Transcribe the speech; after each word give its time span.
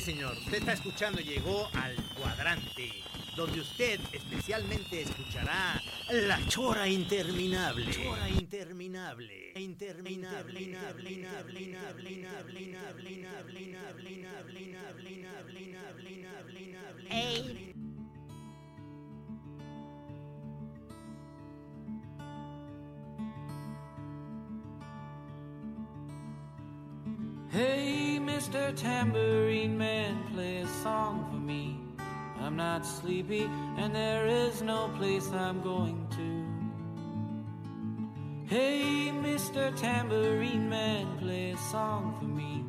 Señor. 0.00 0.36
Usted 0.38 0.54
está 0.54 0.72
escuchando, 0.72 1.20
llegó 1.20 1.68
al 1.74 1.94
cuadrante, 2.14 2.90
donde 3.36 3.60
usted 3.60 4.00
especialmente 4.12 5.02
escuchará 5.02 5.80
la 6.10 6.44
chora 6.48 6.88
interminable. 6.88 7.86
Chora 7.92 8.28
interminable. 8.28 9.52
Interminable. 9.54 10.60
Hey. 17.08 17.74
Hey. 27.52 28.03
Mr. 28.44 28.76
Tambourine 28.76 29.78
Man, 29.78 30.22
play 30.34 30.58
a 30.58 30.66
song 30.82 31.26
for 31.30 31.38
me. 31.38 31.80
I'm 32.42 32.56
not 32.56 32.84
sleepy, 32.84 33.48
and 33.78 33.94
there 33.94 34.26
is 34.26 34.60
no 34.60 34.90
place 34.98 35.30
I'm 35.32 35.62
going 35.62 36.06
to. 36.10 36.44
Hey, 38.54 39.10
Mr. 39.14 39.74
Tambourine 39.74 40.68
Man, 40.68 41.16
play 41.16 41.52
a 41.52 41.56
song 41.56 42.14
for 42.18 42.26
me. 42.26 42.66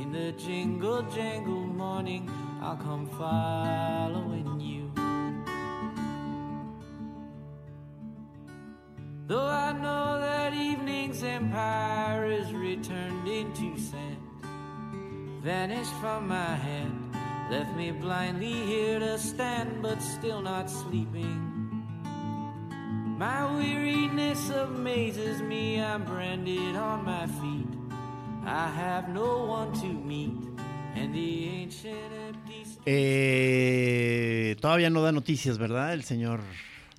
In 0.00 0.12
the 0.12 0.30
jingle 0.38 1.02
jangle 1.02 1.66
morning, 1.66 2.30
I'll 2.62 2.76
come 2.76 3.08
following 3.18 4.60
you. 4.60 4.92
Though 9.26 9.48
I 9.48 9.72
know 9.72 10.20
that 10.20 10.54
evening's 10.54 11.24
empire 11.24 12.24
is 12.24 12.52
returned 12.52 13.26
into 13.26 13.76
sand, 13.80 14.17
vanished 15.48 15.94
from 15.94 16.28
my 16.28 16.54
hand, 16.56 16.92
left 17.50 17.74
me 17.74 17.90
blindly 17.90 18.52
here 18.66 18.98
to 18.98 19.16
stand, 19.16 19.80
but 19.80 19.98
still 20.02 20.42
not 20.42 20.68
sleeping. 20.68 21.38
My 23.16 23.40
weariness 23.56 24.50
amazes 24.50 25.40
me, 25.40 25.80
I'm 25.80 26.04
branded 26.04 26.76
on 26.76 27.02
my 27.02 27.26
feet. 27.40 27.72
I 28.44 28.68
have 28.82 29.08
no 29.08 29.46
one 29.46 29.72
to 29.80 29.86
meet, 29.86 30.36
and 30.94 31.14
the 31.14 31.48
ancient 31.62 32.12
empty. 32.28 32.66
Eh, 32.84 34.54
todavía 34.60 34.90
no 34.90 35.00
da 35.00 35.12
noticias, 35.12 35.56
¿verdad? 35.56 35.94
El 35.94 36.04
señor 36.04 36.40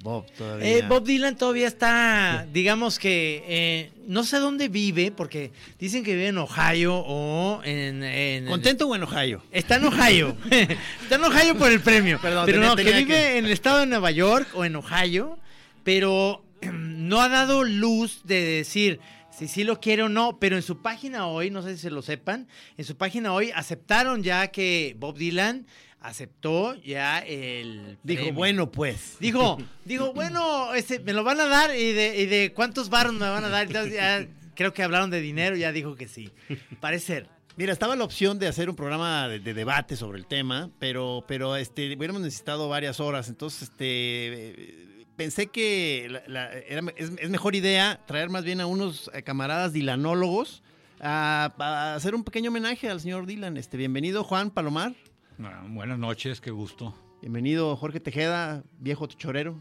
Bob 0.02 0.26
todavía. 0.38 0.78
Eh, 0.78 0.86
Bob 0.88 1.04
Dylan 1.04 1.36
todavía 1.38 1.68
está, 1.68 2.48
digamos 2.54 2.98
que, 3.00 3.44
eh, 3.48 3.92
no 4.08 4.24
sé 4.24 4.38
dónde 4.38 4.70
vive, 4.70 5.12
porque 5.12 5.52
dicen 5.78 6.04
que 6.06 6.14
vive 6.16 6.28
en 6.30 6.38
Ohio 6.38 6.96
o 6.96 7.62
en... 7.66 8.04
en- 8.04 8.46
¿Contento 8.46 8.88
o 8.88 8.96
en 8.96 9.04
Ohio? 9.04 9.44
Está 9.52 9.76
en 9.76 9.86
Ohio. 9.86 10.38
está 10.52 11.16
en 11.16 11.24
Ohio 11.24 11.58
por 11.58 11.70
el 11.72 11.82
premio. 11.82 12.18
Perdón, 12.22 12.46
pero 12.46 12.58
tenía- 12.60 12.70
no, 12.70 12.76
que 12.78 12.84
vive 12.84 13.06
que- 13.06 13.38
en 13.38 13.46
el 13.46 13.52
estado 13.52 13.80
de 13.80 13.86
Nueva 13.88 14.12
York 14.12 14.48
o 14.54 14.64
en 14.64 14.76
Ohio, 14.78 15.38
pero 15.84 16.44
no 16.72 17.22
ha 17.22 17.28
dado 17.30 17.64
luz 17.64 18.22
de 18.24 18.42
decir 18.42 19.00
si 19.38 19.48
sí 19.48 19.64
lo 19.64 19.80
quiere 19.80 20.04
o 20.04 20.10
no, 20.10 20.38
pero 20.40 20.58
en 20.58 20.62
su 20.62 20.82
página 20.82 21.28
hoy, 21.28 21.50
no 21.50 21.62
sé 21.62 21.76
si 21.76 21.82
se 21.84 21.92
lo 21.92 22.02
sepan, 22.02 22.48
en 22.78 22.84
su 22.84 22.98
página 22.98 23.32
hoy 23.34 23.52
aceptaron 23.56 24.22
ya 24.22 24.48
que 24.48 24.96
Bob 25.00 25.18
Dylan 25.18 25.66
aceptó 26.02 26.76
ya 26.76 27.20
el 27.20 27.98
Dijo, 28.04 28.22
premio. 28.24 28.34
bueno, 28.34 28.72
pues. 28.72 29.18
Dijo, 29.20 29.58
dijo, 29.86 30.14
bueno, 30.14 30.74
este, 30.74 31.00
me 31.00 31.14
lo 31.14 31.24
van 31.24 31.40
a 31.42 31.46
dar 31.48 31.76
y 31.76 31.92
de, 31.94 32.18
y 32.22 32.26
de 32.26 32.54
cuántos 32.54 32.90
barros 32.90 33.14
me 33.14 33.30
van 33.30 33.44
a 33.44 33.50
dar. 33.50 33.68
Entonces 33.68 33.94
ya 33.94 34.26
creo 34.56 34.74
que 34.74 34.84
hablaron 34.84 35.10
de 35.10 35.22
dinero 35.22 35.56
ya 35.56 35.72
dijo 35.72 35.96
que 35.96 36.08
sí. 36.08 36.32
Parece 36.80 37.06
ser. 37.06 37.28
Mira, 37.58 37.74
estaba 37.74 37.96
la 37.98 38.06
opción 38.06 38.40
de 38.40 38.48
hacer 38.48 38.70
un 38.70 38.76
programa 38.78 39.28
de, 39.28 39.40
de 39.40 39.54
debate 39.54 39.98
sobre 39.98 40.18
el 40.18 40.26
tema, 40.26 40.70
pero, 40.80 41.26
pero 41.28 41.58
este, 41.58 41.94
hubiéramos 41.96 42.22
necesitado 42.22 42.70
varias 42.70 43.02
horas. 43.02 43.28
Entonces, 43.28 43.64
este, 43.64 43.86
eh, 43.86 45.06
pensé 45.18 45.48
que 45.48 46.08
la- 46.10 46.24
la- 46.28 46.54
era- 46.54 46.84
es, 46.96 47.12
es 47.18 47.30
mejor 47.30 47.56
idea 47.56 48.00
traer 48.08 48.30
más 48.30 48.46
bien 48.46 48.62
a 48.62 48.66
unos 48.66 49.12
eh, 49.14 49.24
camaradas 49.24 49.74
dilanólogos 49.74 50.64
a, 51.02 51.54
a 51.60 51.96
hacer 51.96 52.16
un 52.16 52.24
pequeño 52.24 52.50
homenaje 52.50 52.90
al 52.90 53.02
señor 53.02 53.26
Dylan. 53.26 53.58
Este, 53.58 53.76
bienvenido, 53.76 54.24
Juan 54.24 54.52
Palomar. 54.52 54.94
Ah, 55.44 55.64
buenas 55.68 55.98
noches, 55.98 56.42
qué 56.42 56.52
gusto. 56.52 56.96
Bienvenido, 57.22 57.76
Jorge 57.76 58.00
Tejeda, 58.00 58.64
viejo 58.80 59.08
chorero. 59.08 59.58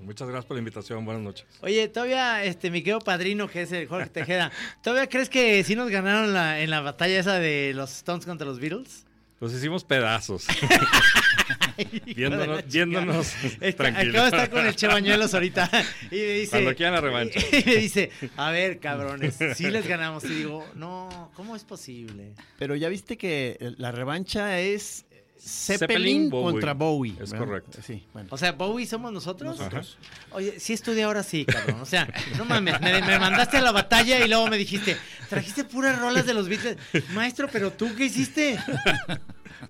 Muchas 0.00 0.28
gracias 0.28 0.46
por 0.46 0.56
la 0.56 0.60
invitación. 0.60 1.04
Buenas 1.04 1.22
noches. 1.22 1.46
Oye, 1.60 1.86
todavía, 1.88 2.42
este, 2.44 2.70
mi 2.70 2.80
querido 2.80 3.00
padrino, 3.00 3.48
que 3.48 3.62
es 3.62 3.72
el 3.72 3.86
Jorge 3.86 4.08
Tejeda, 4.08 4.50
¿todavía 4.82 5.08
crees 5.08 5.28
que 5.28 5.62
sí 5.62 5.74
nos 5.76 5.90
ganaron 5.90 6.32
la- 6.32 6.60
en 6.60 6.70
la 6.70 6.80
batalla 6.80 7.18
esa 7.18 7.38
de 7.38 7.72
los 7.74 7.92
Stones 7.98 8.24
contra 8.24 8.46
los 8.46 8.58
Beatles? 8.60 9.04
Los 9.40 9.52
hicimos 9.54 9.84
pedazos. 9.84 10.46
viéndonos, 12.06 12.64
viéndonos 12.66 13.30
chingada. 13.32 13.48
Es 13.48 13.58
que 13.60 13.72
tranquilos. 13.72 14.14
Acabo 14.16 14.30
de 14.30 14.36
estar 14.36 14.50
con 14.50 14.66
el 14.66 14.76
Che 14.76 14.86
Bañuelos 14.86 15.32
ahorita 15.34 15.70
y 16.10 16.14
me 16.16 16.32
dice... 16.32 16.50
Cuando 16.50 16.74
quieran 16.74 16.94
la 16.94 17.00
revancha. 17.00 17.40
Y 17.52 17.64
me 17.64 17.76
dice, 17.76 18.10
a 18.36 18.50
ver, 18.50 18.80
cabrones, 18.80 19.38
sí 19.54 19.70
les 19.70 19.86
ganamos. 19.86 20.24
Y 20.24 20.28
digo, 20.28 20.66
no, 20.74 21.30
¿cómo 21.34 21.56
es 21.56 21.64
posible? 21.64 22.34
Pero 22.58 22.74
ya 22.76 22.88
viste 22.90 23.16
que 23.16 23.56
la 23.78 23.92
revancha 23.92 24.60
es 24.60 25.06
Zeppelin, 25.40 25.78
Zeppelin, 25.78 26.30
Bowie. 26.30 26.52
contra 26.52 26.74
Bowie. 26.74 27.12
Es 27.20 27.30
¿verdad? 27.32 27.46
correcto. 27.46 27.78
Sí, 27.84 28.04
bueno. 28.12 28.28
O 28.30 28.38
sea, 28.38 28.52
Bowie 28.52 28.86
somos 28.86 29.12
nosotros. 29.12 29.58
Nosotros. 29.58 29.96
Oye, 30.32 30.60
sí 30.60 30.72
estudié 30.74 31.04
ahora 31.04 31.22
sí, 31.22 31.44
cabrón. 31.44 31.80
O 31.80 31.86
sea, 31.86 32.06
no 32.36 32.44
mames, 32.44 32.80
me, 32.80 33.00
me 33.02 33.18
mandaste 33.18 33.56
a 33.56 33.62
la 33.62 33.72
batalla 33.72 34.24
y 34.24 34.28
luego 34.28 34.46
me 34.48 34.58
dijiste, 34.58 34.96
trajiste 35.28 35.64
puras 35.64 35.98
rolas 35.98 36.26
de 36.26 36.34
los 36.34 36.48
Beatles. 36.48 36.76
Maestro, 37.14 37.48
pero 37.50 37.72
tú 37.72 37.94
qué 37.96 38.04
hiciste? 38.04 38.58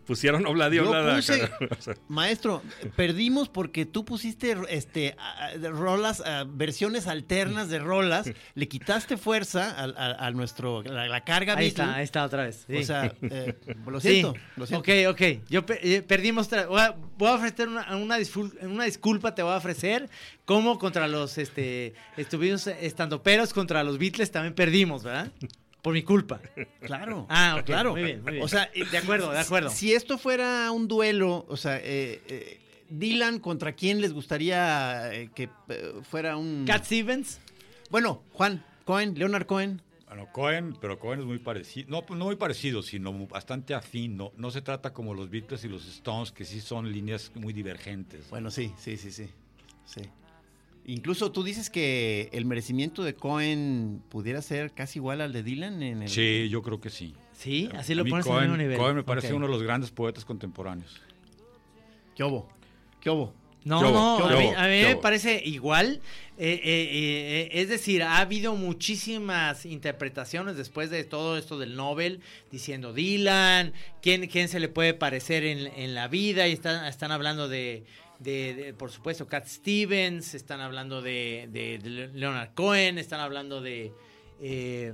Pusieron 0.06 0.42
Yo 0.42 0.50
oblada. 0.50 1.16
puse- 1.16 1.48
Maestro, 2.08 2.62
perdimos 2.96 3.48
porque 3.48 3.87
tú 3.87 4.04
pusiste 4.04 4.56
este 4.69 5.14
a- 5.19 5.46
a- 5.46 5.56
de 5.58 5.69
rolas, 5.70 6.20
a- 6.20 6.44
versiones 6.44 7.06
alternas 7.06 7.69
de 7.69 7.78
rolas, 7.78 8.31
le 8.54 8.69
quitaste 8.69 9.16
fuerza 9.16 9.70
a, 9.70 9.84
a- 9.84 10.26
a 10.26 10.31
nuestro 10.31 10.82
la, 10.82 11.06
la 11.08 11.25
carga 11.25 11.54
Ahí 11.54 11.66
Beatle. 11.66 11.84
está, 11.84 11.94
ahí 11.96 12.04
está 12.04 12.25
otra 12.25 12.44
vez. 12.44 12.64
sí. 12.66 12.76
O 12.76 12.82
sea, 12.84 13.12
eh, 13.22 13.54
lo 13.87 14.00
Sí. 14.00 14.08
siento, 14.08 14.34
lo 14.56 14.66
siento. 14.66 14.81
Ok, 14.81 15.14
ok. 15.14 15.22
Yo 15.48 15.64
eh, 15.82 16.02
perdimos. 16.02 16.48
Voy 16.69 16.81
a, 16.81 16.94
voy 17.19 17.28
a 17.28 17.34
ofrecer 17.34 17.69
una, 17.69 17.94
una 17.96 18.84
disculpa, 18.84 19.34
te 19.34 19.42
voy 19.42 19.52
a 19.52 19.56
ofrecer. 19.56 20.08
Como 20.44 20.78
contra 20.78 21.06
los 21.06 21.38
este 21.38 21.94
estuvimos 22.16 22.66
estando 22.66 23.22
peros 23.22 23.52
contra 23.52 23.84
los 23.84 23.98
Beatles 23.98 24.31
también 24.32 24.54
perdimos, 24.54 25.04
¿verdad? 25.04 25.31
Por 25.82 25.94
mi 25.94 26.02
culpa. 26.02 26.40
Claro. 26.82 27.26
Ah, 27.28 27.62
claro. 27.64 27.92
muy 27.92 28.02
bien, 28.02 28.22
muy 28.22 28.32
bien. 28.32 28.44
O 28.44 28.48
sea, 28.48 28.70
De 28.90 28.98
acuerdo, 28.98 29.30
de 29.30 29.38
acuerdo. 29.38 29.70
Si 29.70 29.92
esto 29.92 30.18
fuera 30.18 30.70
un 30.72 30.88
duelo, 30.88 31.46
o 31.48 31.56
sea, 31.56 31.76
eh, 31.78 32.20
eh, 32.28 32.60
Dylan, 32.90 33.38
¿contra 33.38 33.72
quién 33.72 34.00
les 34.00 34.12
gustaría 34.12 35.14
eh, 35.14 35.30
que 35.34 35.48
eh, 35.68 35.92
fuera 36.02 36.36
un. 36.36 36.64
Cat 36.66 36.84
Stevens. 36.84 37.40
Bueno, 37.88 38.22
Juan, 38.32 38.64
Cohen, 38.84 39.14
Leonard 39.16 39.46
Cohen. 39.46 39.80
Bueno, 40.06 40.26
Cohen, 40.32 40.76
pero 40.80 40.98
Cohen 40.98 41.20
es 41.20 41.26
muy 41.26 41.38
parecido. 41.38 41.88
No, 41.88 42.16
no 42.16 42.24
muy 42.24 42.36
parecido, 42.36 42.82
sino 42.82 43.12
bastante 43.28 43.74
afín. 43.74 44.16
No, 44.16 44.32
no 44.36 44.50
se 44.50 44.60
trata 44.60 44.92
como 44.92 45.14
los 45.14 45.30
Beatles 45.30 45.64
y 45.64 45.68
los 45.68 45.86
Stones, 45.86 46.32
que 46.32 46.44
sí 46.44 46.60
son 46.60 46.90
líneas 46.90 47.30
muy 47.36 47.52
divergentes. 47.52 48.28
Bueno, 48.28 48.50
sí, 48.50 48.72
sí, 48.76 48.96
sí, 48.96 49.12
sí. 49.12 49.30
sí. 49.84 50.02
Incluso 50.86 51.30
tú 51.30 51.42
dices 51.42 51.70
que 51.70 52.30
el 52.32 52.46
merecimiento 52.46 53.04
de 53.04 53.14
Cohen 53.14 54.02
pudiera 54.08 54.42
ser 54.42 54.72
casi 54.72 54.98
igual 54.98 55.20
al 55.20 55.32
de 55.32 55.42
Dylan 55.42 55.82
en 55.82 56.02
el. 56.02 56.08
Sí, 56.08 56.48
yo 56.48 56.62
creo 56.62 56.80
que 56.80 56.90
sí. 56.90 57.14
Sí, 57.32 57.68
así 57.74 57.94
lo 57.94 58.04
pones 58.04 58.26
en 58.26 58.32
el 58.32 58.36
Cohen, 58.36 58.50
mismo 58.50 58.56
nivel. 58.56 58.78
Cohen 58.78 58.96
me 58.96 59.04
parece 59.04 59.32
uno 59.32 59.46
de 59.46 59.52
los 59.52 59.62
grandes 59.62 59.90
poetas 59.90 60.24
contemporáneos. 60.24 61.00
¿Qué 62.14 62.24
hubo? 62.24 62.48
¿Qué 63.00 63.10
hubo? 63.10 63.32
No, 63.64 63.80
¿Qué 63.80 63.86
hubo? 63.86 63.94
no, 63.94 64.28
¿Qué 64.28 64.34
a 64.34 64.36
mí, 64.36 64.46
a 64.56 64.62
mí 64.62 64.80
¿Qué 64.80 64.94
me 64.94 64.96
parece 64.96 65.42
igual. 65.44 66.00
Eh, 66.38 66.60
eh, 66.64 66.88
eh, 66.92 67.48
es 67.52 67.68
decir, 67.68 68.02
ha 68.02 68.18
habido 68.18 68.54
muchísimas 68.54 69.66
interpretaciones 69.66 70.56
después 70.56 70.88
de 70.88 71.04
todo 71.04 71.36
esto 71.36 71.58
del 71.58 71.76
Nobel, 71.76 72.20
diciendo 72.50 72.94
Dylan, 72.94 73.74
quién, 74.00 74.26
quién 74.26 74.48
se 74.48 74.58
le 74.58 74.68
puede 74.68 74.94
parecer 74.94 75.44
en, 75.44 75.66
en 75.66 75.94
la 75.94 76.08
vida, 76.08 76.48
y 76.48 76.52
están, 76.52 76.86
están 76.86 77.12
hablando 77.12 77.46
de, 77.48 77.84
de- 78.20 78.55
de, 78.55 78.75
por 78.75 78.90
supuesto, 78.90 79.26
Cat 79.26 79.46
Stevens, 79.46 80.34
están 80.34 80.61
hablando 80.61 81.02
de, 81.02 81.49
de- 81.50 81.78
de 81.78 82.08
Leonard 82.14 82.50
Cohen, 82.55 82.99
están 82.99 83.20
hablando 83.20 83.61
de... 83.61 83.93
eh, 84.40 84.93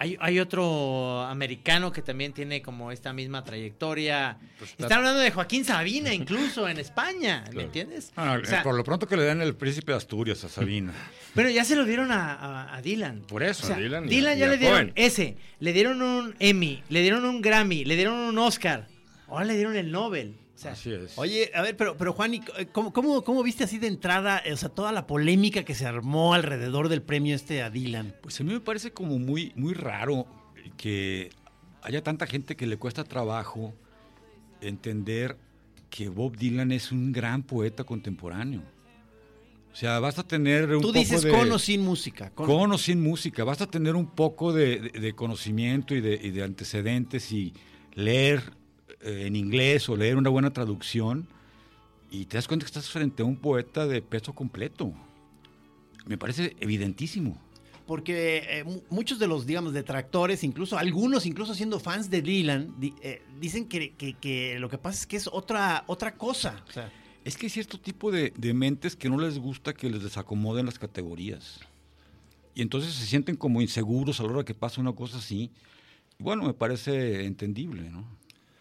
hay, 0.00 0.16
hay 0.20 0.38
otro 0.38 1.22
americano 1.22 1.90
que 1.90 2.02
también 2.02 2.32
tiene 2.32 2.62
como 2.62 2.92
esta 2.92 3.12
misma 3.12 3.42
trayectoria. 3.42 4.38
Pues 4.58 4.70
está- 4.70 4.84
Están 4.84 4.98
hablando 4.98 5.18
de 5.18 5.32
Joaquín 5.32 5.64
Sabina, 5.64 6.14
incluso 6.14 6.68
en 6.68 6.78
España, 6.78 7.42
¿me 7.46 7.50
Claro. 7.50 7.66
entiendes? 7.66 8.12
Ah, 8.14 8.38
O 8.40 8.44
sea, 8.46 8.62
por 8.62 8.76
lo 8.76 8.84
pronto 8.84 9.08
que 9.08 9.16
le 9.16 9.24
den 9.24 9.40
el 9.40 9.56
príncipe 9.56 9.90
de 9.90 9.98
Asturias 9.98 10.44
a 10.44 10.48
Sabina. 10.48 10.92
pero 11.34 11.50
ya 11.50 11.64
se 11.64 11.74
lo 11.74 11.84
dieron 11.84 12.12
a, 12.12 12.32
a- 12.34 12.76
a 12.76 12.80
Dylan. 12.82 13.22
Por 13.22 13.42
eso, 13.42 13.64
O 13.64 13.66
sea, 13.66 13.74
a 13.76 13.80
Dylan 13.80 14.04
y 14.04 14.08
Dylan 14.08 14.36
y 14.36 14.40
ya 14.40 14.46
le 14.46 14.56
dieron 14.58 14.76
Cohen. 14.76 14.92
ese, 14.94 15.36
le 15.58 15.72
dieron 15.72 16.00
un 16.00 16.36
Emmy, 16.38 16.80
le 16.90 17.00
dieron 17.02 17.24
un 17.24 17.42
Grammy, 17.42 17.84
le 17.84 17.96
dieron 17.96 18.14
un 18.14 18.38
Oscar. 18.38 18.86
Ahora 19.26 19.46
le 19.46 19.54
dieron 19.56 19.74
el 19.76 19.90
Nobel. 19.90 20.36
O 20.58 20.60
sea, 20.60 20.72
Así 20.72 20.92
es. 20.92 21.16
Oye, 21.16 21.52
a 21.54 21.62
ver, 21.62 21.76
pero, 21.76 21.96
pero 21.96 22.12
Juan, 22.12 22.34
¿y 22.34 22.40
¿cómo, 22.72 22.92
cómo, 22.92 23.22
cómo 23.22 23.44
viste 23.44 23.62
así 23.62 23.78
de 23.78 23.86
entrada, 23.86 24.42
o 24.52 24.56
sea, 24.56 24.68
toda 24.70 24.90
la 24.90 25.06
polémica 25.06 25.62
que 25.62 25.72
se 25.76 25.86
armó 25.86 26.34
alrededor 26.34 26.88
del 26.88 27.00
premio 27.00 27.36
este 27.36 27.62
a 27.62 27.70
Dylan? 27.70 28.16
Pues 28.22 28.40
a 28.40 28.44
mí 28.44 28.52
me 28.52 28.58
parece 28.60 28.90
como 28.90 29.20
muy, 29.20 29.52
muy 29.54 29.72
raro 29.72 30.26
que 30.76 31.30
haya 31.82 32.02
tanta 32.02 32.26
gente 32.26 32.56
que 32.56 32.66
le 32.66 32.76
cuesta 32.76 33.04
trabajo 33.04 33.72
entender 34.60 35.36
que 35.90 36.08
Bob 36.08 36.36
Dylan 36.36 36.72
es 36.72 36.90
un 36.92 37.12
gran 37.12 37.42
poeta 37.44 37.84
contemporáneo. 37.84 38.62
O 39.72 39.76
sea, 39.76 40.00
basta 40.00 40.24
tener 40.24 40.64
un 40.74 40.80
Tú 40.82 40.88
poco 40.88 40.98
dices 40.98 41.22
de... 41.22 41.30
con 41.30 41.52
o 41.52 41.58
sin 41.60 41.82
música. 41.82 42.30
Con, 42.30 42.46
Con 42.46 42.72
o 42.72 42.78
sin 42.78 43.00
música, 43.00 43.44
basta 43.44 43.66
tener 43.70 43.94
un 43.94 44.06
poco 44.08 44.52
de, 44.52 44.80
de- 44.80 45.00
de 45.00 45.12
conocimiento 45.14 45.94
y 45.94 46.00
de, 46.00 46.18
y 46.20 46.30
de 46.30 46.42
antecedentes 46.42 47.30
y 47.30 47.52
leer 47.94 48.42
eh, 48.42 48.50
en 49.00 49.36
inglés 49.36 49.88
o 49.88 49.96
leer 49.96 50.16
una 50.16 50.30
buena 50.30 50.52
traducción 50.52 51.26
y 52.10 52.24
te 52.24 52.36
das 52.36 52.48
cuenta 52.48 52.64
que 52.64 52.68
estás 52.68 52.88
frente 52.90 53.22
a 53.22 53.26
un 53.26 53.36
poeta 53.36 53.86
de 53.86 54.02
peso 54.02 54.32
completo. 54.34 54.92
Me 56.06 56.16
parece 56.18 56.56
evidentísimo. 56.60 57.40
Porque 57.86 58.42
eh, 58.50 58.64
mu- 58.64 58.82
muchos 58.90 59.18
de 59.18 59.26
los, 59.26 59.46
digamos, 59.46 59.72
detractores, 59.72 60.44
incluso 60.44 60.76
algunos, 60.76 61.24
incluso 61.26 61.54
siendo 61.54 61.80
fans 61.80 62.10
de 62.10 62.20
Dylan, 62.22 62.74
di- 62.78 62.94
eh, 63.02 63.22
dicen 63.40 63.66
que, 63.66 63.92
que- 63.94 64.14
que 64.14 64.58
lo 64.58 64.68
que 64.68 64.76
pasa 64.78 65.00
es 65.00 65.06
que 65.06 65.16
es 65.16 65.26
otra, 65.30 65.84
otra 65.86 66.14
cosa. 66.14 66.62
O 66.68 66.72
sea, 66.72 66.92
Es 67.24 67.36
que 67.36 67.46
hay 67.46 67.50
cierto 67.50 67.78
tipo 67.78 68.10
de, 68.10 68.32
de 68.36 68.54
mentes 68.54 68.94
que 68.96 69.08
no 69.10 69.18
les 69.18 69.38
gusta 69.38 69.72
que 69.74 69.90
les 69.90 70.02
desacomoden 70.02 70.66
las 70.66 70.78
categorías. 70.78 71.60
Y 72.54 72.62
entonces 72.62 72.92
se 72.94 73.06
sienten 73.06 73.36
como 73.36 73.60
inseguros 73.62 74.18
a 74.20 74.22
la 74.24 74.30
hora 74.30 74.44
que 74.44 74.54
pasa 74.54 74.80
una 74.80 74.92
cosa 74.92 75.18
así. 75.18 75.50
Bueno, 76.18 76.44
me 76.44 76.54
parece 76.54 77.24
entendible, 77.26 77.88
¿no? 77.90 78.04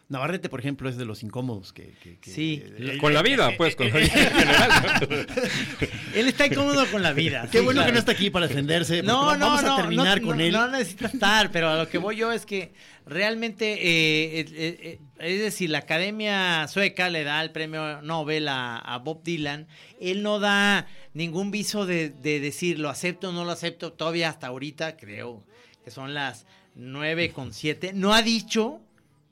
Navarrete, 0.09 0.47
por 0.47 0.59
ejemplo, 0.61 0.87
es 0.87 0.95
de 0.97 1.03
los 1.03 1.21
incómodos 1.21 1.73
que... 1.73 1.93
que- 2.01 2.17
que- 2.19 2.31
Sí. 2.31 2.63
eh, 2.77 2.97
Con 2.99 3.13
la 3.13 3.21
vida, 3.21 3.51
pues, 3.57 3.75
con 3.75 3.89
la 3.89 3.97
vida 3.97 4.13
en 4.13 4.31
general. 4.31 5.27
él 6.15 6.27
está 6.27 6.47
incómodo 6.47 6.85
con 6.89 7.03
la 7.03 7.11
vida. 7.13 7.47
Qué 7.51 7.57
sí, 7.59 7.63
bueno 7.63 7.79
claro. 7.79 7.87
que 7.87 7.93
no 7.93 7.99
está 7.99 8.11
aquí 8.13 8.29
para 8.29 8.47
defenderse. 8.47 9.03
No, 9.03 9.35
no, 9.35 9.45
vamos 9.49 9.63
no, 9.63 9.73
a 9.73 9.77
terminar 9.81 10.21
no, 10.21 10.27
con 10.27 10.37
no, 10.37 10.43
él. 10.43 10.51
No 10.53 10.67
necesita 10.69 11.07
estar, 11.07 11.51
pero 11.51 11.69
a 11.69 11.75
lo 11.75 11.89
que 11.89 11.97
voy 11.97 12.15
yo 12.15 12.31
es 12.31 12.45
que 12.45 12.71
realmente, 13.05 13.73
eh, 13.73 14.39
eh, 14.39 14.45
eh, 14.53 14.99
es 15.19 15.41
decir, 15.41 15.69
la 15.69 15.79
Academia 15.79 16.65
Sueca 16.69 17.09
le 17.09 17.23
da 17.23 17.41
el 17.43 17.51
premio 17.51 18.01
Nobel 18.01 18.47
a, 18.47 18.77
a 18.77 18.99
Bob 18.99 19.23
Dylan. 19.23 19.67
Él 19.99 20.23
no 20.23 20.39
da 20.39 20.87
ningún 21.13 21.51
viso 21.51 21.85
de, 21.85 22.09
de 22.09 22.39
decir 22.39 22.79
lo 22.79 22.89
acepto 22.89 23.29
o 23.29 23.31
no 23.33 23.43
lo 23.43 23.51
acepto. 23.51 23.91
Todavía 23.91 24.29
hasta 24.29 24.47
ahorita, 24.47 24.95
creo 24.95 25.43
que 25.83 25.91
son 25.91 26.13
las 26.13 26.45
nueve 26.75 27.31
con 27.31 27.53
siete. 27.53 27.91
No 27.93 28.13
ha 28.13 28.21
dicho 28.21 28.79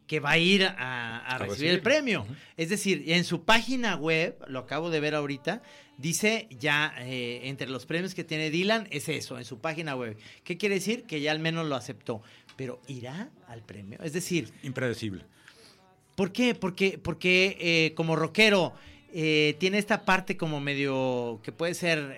que 0.07 0.19
va 0.19 0.31
a 0.31 0.37
ir 0.37 0.65
a, 0.65 1.19
a 1.19 1.37
recibir 1.37 1.71
el 1.71 1.81
premio. 1.81 2.25
Es 2.57 2.69
decir, 2.69 3.03
en 3.07 3.23
su 3.23 3.43
página 3.43 3.95
web, 3.95 4.37
lo 4.47 4.59
acabo 4.59 4.89
de 4.89 4.99
ver 4.99 5.15
ahorita, 5.15 5.61
dice 5.97 6.47
ya 6.51 6.93
eh, 6.99 7.41
entre 7.43 7.67
los 7.67 7.85
premios 7.85 8.13
que 8.13 8.23
tiene 8.23 8.49
Dylan 8.49 8.87
es 8.91 9.09
eso, 9.09 9.37
en 9.37 9.45
su 9.45 9.59
página 9.59 9.95
web. 9.95 10.17
¿Qué 10.43 10.57
quiere 10.57 10.75
decir? 10.75 11.03
Que 11.03 11.21
ya 11.21 11.31
al 11.31 11.39
menos 11.39 11.67
lo 11.67 11.75
aceptó. 11.75 12.21
Pero 12.55 12.81
irá 12.87 13.29
al 13.47 13.63
premio. 13.63 13.99
Es 14.01 14.13
decir, 14.13 14.51
Impredecible. 14.63 15.25
¿por 16.15 16.31
qué? 16.31 16.55
Porque, 16.55 16.97
porque 16.97 17.57
eh, 17.59 17.93
como 17.95 18.15
rockero 18.15 18.73
eh, 19.13 19.55
tiene 19.59 19.77
esta 19.77 20.05
parte 20.05 20.37
como 20.37 20.61
medio 20.61 21.41
que 21.43 21.51
puede 21.51 21.73
ser 21.73 22.15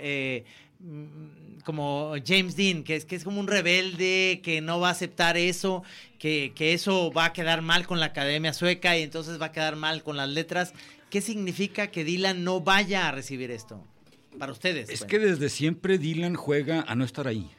como 1.64 2.16
James 2.26 2.56
Dean, 2.56 2.84
que 2.84 2.96
es, 2.96 3.06
que 3.06 3.16
es 3.16 3.24
como 3.24 3.40
un 3.40 3.48
rebelde, 3.48 4.42
que 4.44 4.62
no 4.62 4.80
va 4.80 4.90
a 4.90 4.92
aceptar 4.92 5.38
eso, 5.38 5.84
que, 6.20 6.54
que 6.56 6.74
eso 6.74 7.12
va 7.12 7.26
a 7.26 7.34
quedar 7.34 7.62
mal 7.62 7.86
con 7.88 8.00
la 8.00 8.08
Academia 8.08 8.54
Sueca 8.54 8.98
y 8.98 9.04
entonces 9.04 9.42
va 9.42 9.48
a 9.48 9.52
quedar 9.52 9.76
mal 9.76 10.04
con 10.04 10.18
las 10.18 10.30
letras. 10.30 10.74
¿Qué 11.10 11.22
significa 11.22 11.88
que 11.88 12.04
Dylan 12.04 12.44
no 12.44 12.62
vaya 12.62 13.08
a 13.08 13.12
recibir 13.12 13.52
esto? 13.52 13.84
Para 14.38 14.52
ustedes. 14.52 14.90
Es 14.90 15.00
bueno. 15.00 15.10
que 15.10 15.20
desde 15.20 15.50
siempre 15.50 15.98
Dylan 15.98 16.36
juega 16.36 16.86
a 16.88 16.96
no 16.96 17.04
estar 17.04 17.28
ahí. 17.28 17.50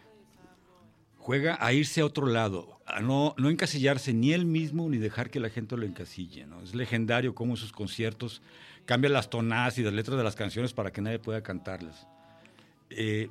Juega 1.16 1.58
a 1.60 1.72
irse 1.72 2.00
a 2.00 2.06
otro 2.06 2.26
lado, 2.26 2.80
a 2.86 3.00
no, 3.00 3.34
no 3.36 3.50
encasillarse 3.50 4.14
ni 4.14 4.32
él 4.32 4.46
mismo 4.46 4.88
ni 4.88 4.96
dejar 4.96 5.28
que 5.28 5.40
la 5.40 5.50
gente 5.50 5.76
lo 5.76 5.84
encasille. 5.84 6.46
¿no? 6.46 6.62
Es 6.62 6.74
legendario 6.74 7.34
cómo 7.34 7.52
en 7.52 7.56
sus 7.58 7.72
conciertos 7.72 8.40
cambia 8.86 9.10
las 9.10 9.28
tonadas 9.28 9.76
y 9.76 9.82
las 9.82 9.92
letras 9.92 10.16
de 10.16 10.24
las 10.24 10.36
canciones 10.36 10.72
para 10.72 10.92
que 10.92 11.02
nadie 11.02 11.18
pueda 11.18 11.42
cantarlas. 11.42 12.06
Eh, 12.90 13.28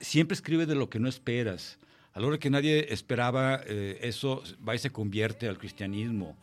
siempre 0.00 0.34
escribe 0.34 0.66
de 0.66 0.74
lo 0.74 0.88
que 0.88 0.98
no 0.98 1.08
esperas. 1.08 1.78
A 2.14 2.20
la 2.20 2.26
hora 2.26 2.38
que 2.38 2.50
nadie 2.50 2.92
esperaba, 2.92 3.60
eh, 3.66 3.98
eso 4.02 4.42
va 4.66 4.74
y 4.74 4.78
se 4.78 4.90
convierte 4.90 5.48
al 5.48 5.58
cristianismo. 5.58 6.36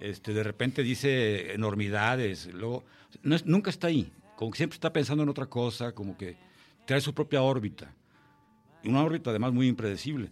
Este, 0.00 0.32
de 0.32 0.42
repente 0.42 0.82
dice 0.82 1.52
enormidades. 1.52 2.46
Luego, 2.54 2.84
no 3.22 3.36
es- 3.36 3.44
nunca 3.44 3.68
está 3.70 3.88
ahí. 3.88 4.10
Como 4.36 4.50
que 4.50 4.56
siempre 4.56 4.76
está 4.76 4.92
pensando 4.92 5.22
en 5.22 5.28
otra 5.28 5.46
cosa, 5.46 5.92
como 5.92 6.16
que 6.16 6.36
trae 6.86 7.00
su 7.02 7.12
propia 7.12 7.42
órbita. 7.42 7.92
Y 8.82 8.88
una 8.88 9.02
órbita 9.04 9.28
además 9.28 9.52
muy 9.52 9.68
impredecible. 9.68 10.30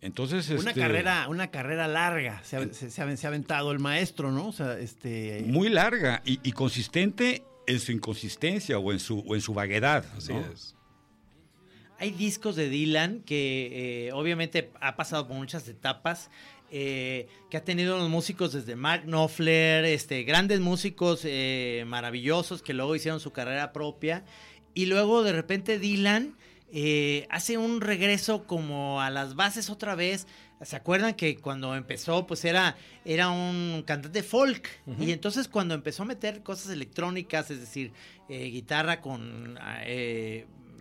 Entonces, 0.00 0.48
Una 0.48 0.70
este, 0.70 0.80
carrera, 0.80 1.28
una 1.28 1.50
carrera 1.50 1.86
larga 1.86 2.42
se 2.42 2.56
ha, 2.56 2.72
se 2.72 2.90
se 2.90 3.02
ha 3.02 3.28
aventado 3.28 3.70
el 3.70 3.78
maestro, 3.80 4.32
¿no? 4.32 4.46
O 4.48 4.52
sea, 4.52 4.78
este. 4.78 5.44
muy 5.46 5.68
larga 5.68 6.22
y, 6.24 6.40
y 6.42 6.52
consistente 6.52 7.44
en 7.66 7.78
su 7.78 7.92
inconsistencia 7.92 8.78
o 8.78 8.92
en 8.92 8.98
su, 8.98 9.18
o 9.20 9.34
en 9.34 9.42
su 9.42 9.52
vaguedad. 9.52 10.06
Así 10.16 10.32
¿no? 10.32 10.40
es. 10.40 10.74
Hay 12.00 12.12
discos 12.12 12.56
de 12.56 12.70
Dylan 12.70 13.20
que 13.20 14.06
eh, 14.08 14.12
obviamente 14.14 14.70
ha 14.80 14.96
pasado 14.96 15.28
por 15.28 15.36
muchas 15.36 15.68
etapas, 15.68 16.30
eh, 16.72 17.28
que 17.50 17.58
ha 17.58 17.64
tenido 17.64 17.98
los 17.98 18.08
músicos 18.08 18.54
desde 18.54 18.74
Mark 18.74 19.02
Knopfler, 19.04 19.84
este, 19.84 20.22
grandes 20.22 20.60
músicos 20.60 21.22
eh, 21.24 21.84
maravillosos 21.86 22.62
que 22.62 22.72
luego 22.72 22.96
hicieron 22.96 23.20
su 23.20 23.32
carrera 23.32 23.72
propia. 23.74 24.24
Y 24.72 24.86
luego 24.86 25.22
de 25.22 25.32
repente 25.32 25.78
Dylan 25.78 26.36
eh, 26.72 27.26
hace 27.28 27.58
un 27.58 27.82
regreso 27.82 28.46
como 28.46 29.02
a 29.02 29.10
las 29.10 29.34
bases 29.34 29.68
otra 29.68 29.94
vez. 29.94 30.26
¿Se 30.62 30.76
acuerdan 30.76 31.12
que 31.14 31.36
cuando 31.36 31.74
empezó, 31.74 32.26
pues 32.26 32.46
era, 32.46 32.78
era 33.04 33.28
un 33.28 33.82
cantante 33.84 34.22
folk? 34.22 34.68
Y 34.98 35.10
entonces 35.10 35.48
cuando 35.48 35.74
empezó 35.74 36.04
a 36.04 36.06
meter 36.06 36.42
cosas 36.42 36.70
electrónicas, 36.70 37.50
es 37.50 37.60
decir, 37.60 37.92
guitarra 38.28 39.00
con 39.00 39.58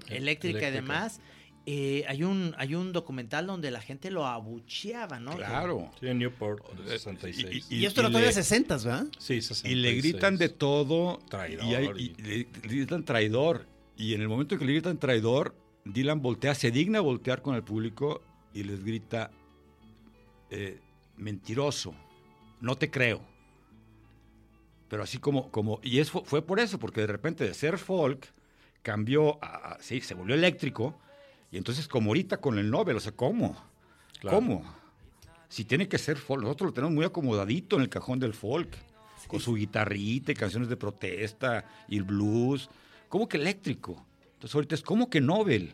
eh, 0.09 0.17
eléctrica, 0.17 0.69
y 0.69 0.71
demás, 0.71 1.21
eh, 1.65 2.03
hay, 2.07 2.23
un, 2.23 2.55
hay 2.57 2.73
un 2.75 2.91
documental 2.93 3.45
donde 3.45 3.69
la 3.71 3.81
gente 3.81 4.09
lo 4.11 4.25
abucheaba, 4.25 5.19
¿no? 5.19 5.35
Claro. 5.35 5.91
Sí, 5.99 6.07
en 6.07 6.19
Newport, 6.19 6.63
Eh, 6.87 6.89
66. 6.97 7.67
Y, 7.69 7.85
esto 7.85 8.01
era 8.01 8.09
y 8.09 8.11
todavía 8.11 8.29
le- 8.29 8.33
60, 8.33 8.77
¿verdad? 8.77 9.05
sí, 9.17 9.41
66. 9.41 9.71
Y 9.71 9.75
le 9.75 9.93
gritan 9.95 10.37
de 10.37 10.49
todo. 10.49 11.19
Traidor 11.29 11.65
Y, 11.65 11.75
hay- 11.75 11.89
y- 11.97 12.01
y 12.17 12.21
le, 12.23 12.47
gritan 12.63 13.03
traidor. 13.05 13.65
Y 13.97 14.13
en 14.13 14.21
el 14.21 14.29
momento 14.29 14.57
que 14.57 14.65
le 14.65 14.71
gritan 14.73 14.97
traidor, 14.97 15.55
Dylan 15.85 16.21
voltea, 16.21 16.55
se 16.55 16.71
digna 16.71 17.01
voltear 17.01 17.41
con 17.41 17.55
el 17.55 17.63
público 17.63 18.21
y 18.53 18.63
les 18.63 18.83
grita, 18.83 19.29
eh, 20.49 20.79
mentiroso, 21.17 21.93
no 22.61 22.75
te 22.77 22.89
creo. 22.89 23.21
Pero 24.87 25.03
así 25.03 25.19
como, 25.19 25.51
como 25.51 25.79
y 25.83 25.99
eso 25.99 26.23
fue 26.25 26.41
por 26.41 26.59
eso, 26.59 26.79
porque 26.79 27.01
de 27.01 27.07
repente 27.07 27.43
de 27.43 27.53
ser 27.53 27.77
folk 27.77 28.25
cambió 28.81 29.43
a, 29.43 29.73
a- 29.73 29.77
sí, 29.81 30.01
se 30.01 30.13
volvió 30.13 30.35
eléctrico, 30.35 30.97
y 31.51 31.57
entonces 31.57 31.87
como 31.87 32.09
ahorita 32.11 32.37
con 32.37 32.59
el 32.59 32.69
Nobel, 32.69 32.97
o 32.97 32.99
sea, 32.99 33.11
¿cómo? 33.11 33.55
Claro. 34.19 34.37
¿Cómo? 34.37 34.75
Si 35.49 35.65
tiene 35.65 35.87
que 35.87 35.97
ser 35.97 36.17
folk, 36.17 36.43
nosotros 36.43 36.67
lo 36.69 36.73
tenemos 36.73 36.93
muy 36.93 37.05
acomodadito 37.05 37.75
en 37.77 37.81
el 37.83 37.89
cajón 37.89 38.19
del 38.19 38.33
folk, 38.33 38.69
con 39.27 39.39
su 39.39 39.55
guitarrita 39.55 40.31
y 40.31 40.35
canciones 40.35 40.69
de 40.69 40.77
protesta 40.77 41.65
y 41.87 41.97
el 41.97 42.03
blues, 42.03 42.69
¿cómo 43.09 43.27
que 43.27 43.37
eléctrico? 43.37 44.05
Entonces 44.33 44.55
ahorita 44.55 44.75
es 44.75 44.81
como 44.81 45.09
que 45.09 45.21
Nobel. 45.21 45.73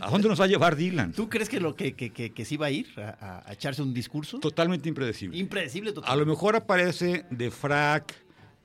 ¿A 0.00 0.10
dónde 0.10 0.28
nos 0.28 0.38
va 0.40 0.44
a 0.44 0.48
llevar 0.48 0.76
Dylan? 0.76 1.12
¿Tú 1.12 1.28
crees 1.28 1.48
que 1.48 1.58
lo 1.60 1.74
que, 1.74 1.94
que, 1.94 2.10
que, 2.10 2.30
que 2.30 2.44
sí 2.44 2.56
va 2.56 2.66
a 2.66 2.70
ir 2.70 2.88
a, 2.98 3.16
a- 3.20 3.48
a 3.48 3.52
echarse 3.52 3.82
un 3.82 3.94
discurso? 3.94 4.38
Totalmente 4.38 4.88
impredecible. 4.88 5.36
Impredecible 5.38 5.90
A 5.90 5.94
total. 5.94 6.18
lo 6.18 6.26
mejor 6.26 6.54
aparece 6.56 7.24
de 7.30 7.50
frac, 7.50 8.14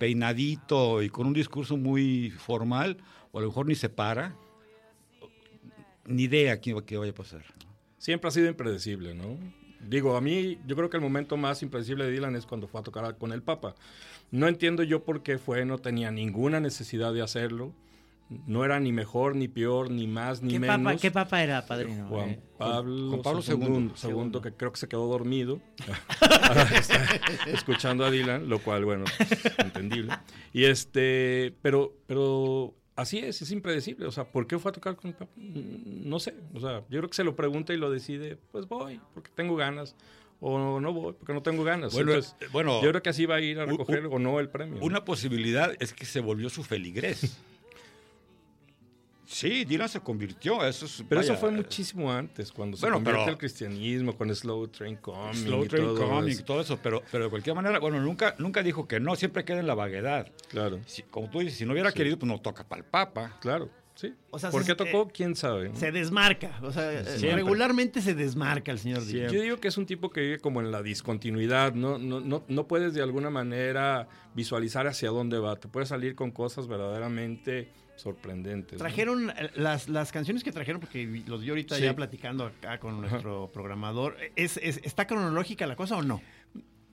peinadito 0.04 1.02
y 1.02 1.10
con 1.10 1.28
un 1.28 1.34
discurso 1.34 1.78
muy 1.78 2.30
formal, 2.32 2.98
o 3.32 3.40
a 3.40 3.42
lo 3.42 3.48
mejor 3.48 3.68
ni 3.68 3.76
se 3.76 3.88
para. 3.88 4.36
Ni 6.06 6.24
idea 6.24 6.60
qué, 6.60 6.76
qué 6.86 6.98
vaya 6.98 7.14
a 7.14 7.16
pasar. 7.16 7.46
Siempre 8.00 8.28
ha 8.28 8.32
sido 8.32 8.50
impredecible, 8.50 9.14
¿no? 9.14 9.38
Digo, 9.80 10.18
a 10.18 10.22
mí, 10.22 10.60
yo 10.68 10.76
creo 10.76 10.90
que 10.90 10.98
el 10.98 11.04
momento 11.04 11.38
más 11.38 11.64
impredecible 11.64 12.04
de 12.04 12.12
Dylan 12.12 12.36
es 12.36 12.46
cuando 12.46 12.68
fue 12.68 12.82
a 12.82 12.84
tocar 12.84 13.18
con 13.18 13.32
el 13.32 13.44
Papa. 13.44 13.76
No 14.30 14.50
entiendo 14.50 14.84
yo 14.84 15.06
por 15.06 15.24
qué 15.24 15.38
fue, 15.38 15.64
no 15.64 15.78
tenía 15.78 16.12
ninguna 16.12 16.60
necesidad 16.60 17.14
de 17.14 17.22
hacerlo. 17.22 17.72
No 18.30 18.66
era 18.66 18.80
ni 18.80 18.92
mejor, 18.92 19.36
ni 19.36 19.48
peor, 19.48 19.92
ni 19.92 20.08
más, 20.08 20.42
ni 20.42 20.54
¿Qué 20.54 20.60
menos. 20.60 20.78
papa, 20.78 20.96
¿Qué 20.98 21.12
papa 21.12 21.44
era, 21.44 21.66
padrino? 21.66 22.08
Juan 22.08 22.40
Pablo, 22.58 23.10
Juan 23.10 23.22
Pablo 23.22 23.42
II, 23.46 23.54
II, 23.54 23.92
segundo, 23.96 24.42
que 24.42 24.54
creo 24.54 24.72
que 24.72 24.80
se 24.80 24.88
quedó 24.88 25.08
dormido 25.08 25.60
escuchando 27.48 28.06
a 28.06 28.12
Dylan, 28.12 28.50
lo 28.50 28.60
cual, 28.60 28.86
bueno, 28.86 29.06
es 29.20 29.60
entendible. 29.60 30.14
Y 30.52 30.66
este, 30.66 31.54
pero, 31.62 31.94
pero 32.08 32.74
así 32.96 33.20
es, 33.20 33.42
es 33.42 33.52
impredecible. 33.52 34.06
O 34.06 34.12
sea, 34.12 34.26
¿por 34.26 34.48
qué 34.48 34.58
fue 34.58 34.70
a 34.70 34.74
tocar 34.74 34.96
con 34.96 35.14
Papa? 35.14 35.32
No 35.36 36.20
sé. 36.20 36.34
O 36.54 36.60
sea, 36.60 36.82
yo 36.90 37.00
creo 37.00 37.10
que 37.10 37.16
se 37.16 37.24
lo 37.24 37.36
pregunta 37.36 37.74
y 37.74 37.78
lo 37.78 37.92
decide, 37.92 38.38
pues 38.52 38.68
voy, 38.68 39.00
porque 39.14 39.32
tengo 39.36 39.56
ganas. 39.56 39.96
O 40.46 40.82
no 40.82 40.92
voy, 40.92 41.14
porque 41.14 41.34
no 41.34 41.42
tengo 41.42 41.64
ganas. 41.64 41.94
Bueno, 41.94 42.12
Entonces, 42.12 42.36
eh, 42.42 42.48
bueno, 42.52 42.82
yo 42.82 42.90
creo 42.90 43.02
que 43.02 43.10
así 43.10 43.26
va 43.26 43.36
a 43.36 43.42
ir 43.42 43.60
a 43.60 43.66
recoger 43.66 44.08
o 44.08 44.20
no 44.20 44.42
el 44.42 44.50
premio. 44.50 44.80
¿no? 44.80 44.86
Una 44.86 45.06
posibilidad 45.06 45.74
es 45.80 45.94
que 45.94 46.06
se 46.06 46.20
volvió 46.20 46.50
su 46.50 46.64
feligrés. 46.64 47.38
Sí, 49.26 49.64
Dylan 49.66 49.88
se 49.90 50.00
convirtió. 50.02 50.66
Eso 50.66 50.86
es, 50.86 51.04
Pero 51.08 51.22
eso 51.22 51.36
fue 51.36 51.50
muchísimo 51.52 52.12
antes, 52.12 52.52
cuando 52.52 52.76
se 52.78 52.82
Bueno, 52.82 52.98
convierte 52.98 53.22
pero- 53.22 53.32
al 53.32 53.38
cristianismo, 53.38 54.18
con 54.18 54.34
Slow 54.36 54.68
Train 54.68 54.98
Coming 54.98 55.34
Slow 55.34 55.64
y 55.64 55.68
Train 55.68 55.86
todo 55.86 56.08
Coming 56.10 56.32
eso. 56.34 56.44
todo 56.44 56.62
eso, 56.62 56.80
pero, 56.84 57.02
pero 57.12 57.26
de 57.26 57.30
cualquier 57.30 57.56
manera, 57.56 57.80
bueno, 57.80 58.00
nunca, 58.02 58.36
nunca 58.38 58.62
dijo 58.64 58.88
que 58.88 59.00
no, 59.00 59.16
siempre 59.16 59.46
queda 59.46 59.60
en 59.60 59.68
la 59.68 59.76
vaguedad. 59.76 60.32
Claro, 60.50 60.80
Si- 60.86 61.04
como 61.04 61.30
tú 61.30 61.40
dices, 61.40 61.58
si 61.58 61.66
no 61.66 61.72
hubiera 61.74 61.92
querido, 61.92 62.18
pues 62.20 62.30
no 62.32 62.40
toca 62.42 62.68
para 62.68 62.82
el 62.82 62.86
Papa. 62.86 63.38
claro, 63.40 63.70
sí. 63.96 64.14
O 64.32 64.38
sea, 64.40 64.50
¿Por 64.52 64.64
se- 64.64 64.68
qué 64.72 64.76
tocó? 64.76 65.08
¿Quién 65.08 65.36
sabe? 65.36 65.70
no? 65.70 65.76
Se 65.76 65.92
desmarca. 65.92 66.60
O 66.62 66.72
sea, 66.74 66.92
eh, 66.92 67.06
Siempre. 67.06 67.36
regularmente 67.44 68.02
se 68.02 68.14
desmarca 68.16 68.72
el 68.72 68.80
señor 68.80 69.06
Dylan. 69.06 69.32
Yo 69.32 69.42
digo 69.42 69.58
que 69.58 69.70
es 69.70 69.78
un 69.78 69.86
tipo 69.86 70.10
que 70.10 70.20
vive 70.22 70.40
como 70.40 70.60
en 70.60 70.72
la 70.72 70.82
discontinuidad, 70.82 71.74
¿no? 71.74 71.98
No, 71.98 72.20
no, 72.20 72.44
no 72.48 72.68
puedes 72.68 72.94
de 72.94 73.02
alguna 73.02 73.30
manera 73.30 74.08
visualizar 74.36 74.86
hacia 74.88 75.10
dónde 75.12 75.38
va. 75.40 75.56
Te 75.56 75.68
puedes 75.70 75.90
salir 75.90 76.16
con 76.16 76.32
cosas 76.32 76.68
verdaderamente 76.68 77.70
sorprendentes. 78.04 78.74
¿no? 78.74 78.78
Trajeron 78.80 79.30
eh, 79.32 79.50
las, 79.56 79.90
las 79.90 80.12
canciones 80.12 80.44
que 80.44 80.52
trajeron, 80.52 80.80
porque 80.82 81.24
los 81.26 81.42
vi 81.42 81.50
ahorita 81.50 81.76
Sí. 81.78 81.84
ya 81.84 81.96
platicando 81.96 82.46
acá 82.46 82.80
con 82.80 83.02
nuestro 83.02 83.50
programador. 83.54 84.18
¿Es, 84.36 84.58
es- 84.58 84.82
está 84.84 85.08
cronológica 85.08 85.66
la 85.66 85.76
cosa 85.76 85.98
o 85.98 86.04
no? 86.04 86.22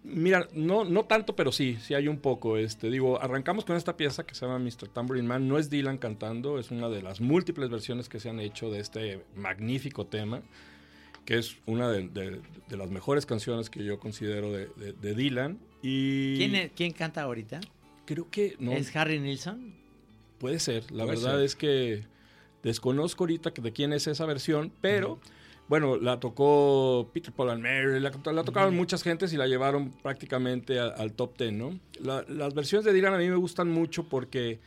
Mira, 0.02 0.48
no, 0.54 0.84
no 0.86 1.04
tanto, 1.04 1.36
pero 1.36 1.52
sí, 1.52 1.76
sí 1.82 1.92
hay 1.92 2.08
un 2.08 2.18
poco. 2.18 2.56
Este, 2.56 2.88
digo, 2.90 3.20
arrancamos 3.20 3.66
con 3.66 3.76
esta 3.76 3.98
pieza 3.98 4.24
que 4.24 4.34
se 4.34 4.46
llama 4.46 4.58
Mr. 4.58 4.88
Tambourine 4.88 5.28
Man. 5.28 5.46
No 5.46 5.58
es 5.58 5.68
Dylan 5.68 5.98
cantando, 5.98 6.58
es 6.58 6.70
una 6.70 6.88
de 6.88 7.02
las 7.02 7.20
múltiples 7.20 7.68
versiones 7.68 8.08
que 8.08 8.18
se 8.18 8.30
han 8.30 8.40
hecho 8.40 8.70
de 8.70 8.80
este 8.80 9.22
magnífico 9.36 10.06
tema, 10.06 10.40
que 11.26 11.36
es 11.36 11.56
una 11.66 11.90
de, 11.90 12.08
de- 12.08 12.40
de 12.68 12.76
las 12.78 12.88
mejores 12.90 13.26
canciones 13.26 13.68
que 13.68 13.84
yo 13.84 13.98
considero 14.00 14.50
de, 14.52 14.68
de- 14.76 14.92
de 14.94 15.14
Dylan. 15.14 15.58
Y 15.82 16.36
¿Quién, 16.38 16.54
es- 16.54 16.70
¿Quién 16.74 16.92
canta 16.92 17.20
ahorita? 17.22 17.60
creo 18.06 18.28
que 18.30 18.56
no, 18.58 18.72
¿Es 18.72 18.96
Harry 18.96 19.20
Nilsson? 19.20 19.74
Puede 20.40 20.58
ser. 20.58 20.90
La 20.90 21.04
Puede 21.04 21.18
verdad 21.18 21.36
ser. 21.36 21.44
es 21.44 21.54
que 21.54 22.04
desconozco 22.64 23.22
ahorita 23.24 23.50
de 23.50 23.72
quién 23.72 23.92
es 23.92 24.06
esa 24.08 24.26
versión, 24.26 24.72
pero 24.80 25.20
bueno, 25.68 25.96
la 25.96 26.18
tocó 26.18 27.08
Peter 27.14 27.32
Paul 27.32 27.50
and 27.50 27.62
Mary, 27.62 28.00
la, 28.00 28.10
la 28.32 28.42
tocaron 28.44 28.74
muchas 28.74 29.04
gentes 29.04 29.32
y 29.32 29.36
la 29.36 29.46
llevaron 29.46 29.92
prácticamente 30.02 30.80
a- 30.80 30.88
al 30.88 31.12
top 31.12 31.36
ten, 31.36 31.56
¿no? 31.58 31.78
La- 32.00 32.24
las 32.28 32.54
versiones 32.54 32.84
de 32.84 32.92
Dylan 32.92 33.14
a 33.14 33.18
mí 33.18 33.28
me 33.28 33.36
gustan 33.36 33.70
mucho 33.70 34.02
porque 34.08 34.58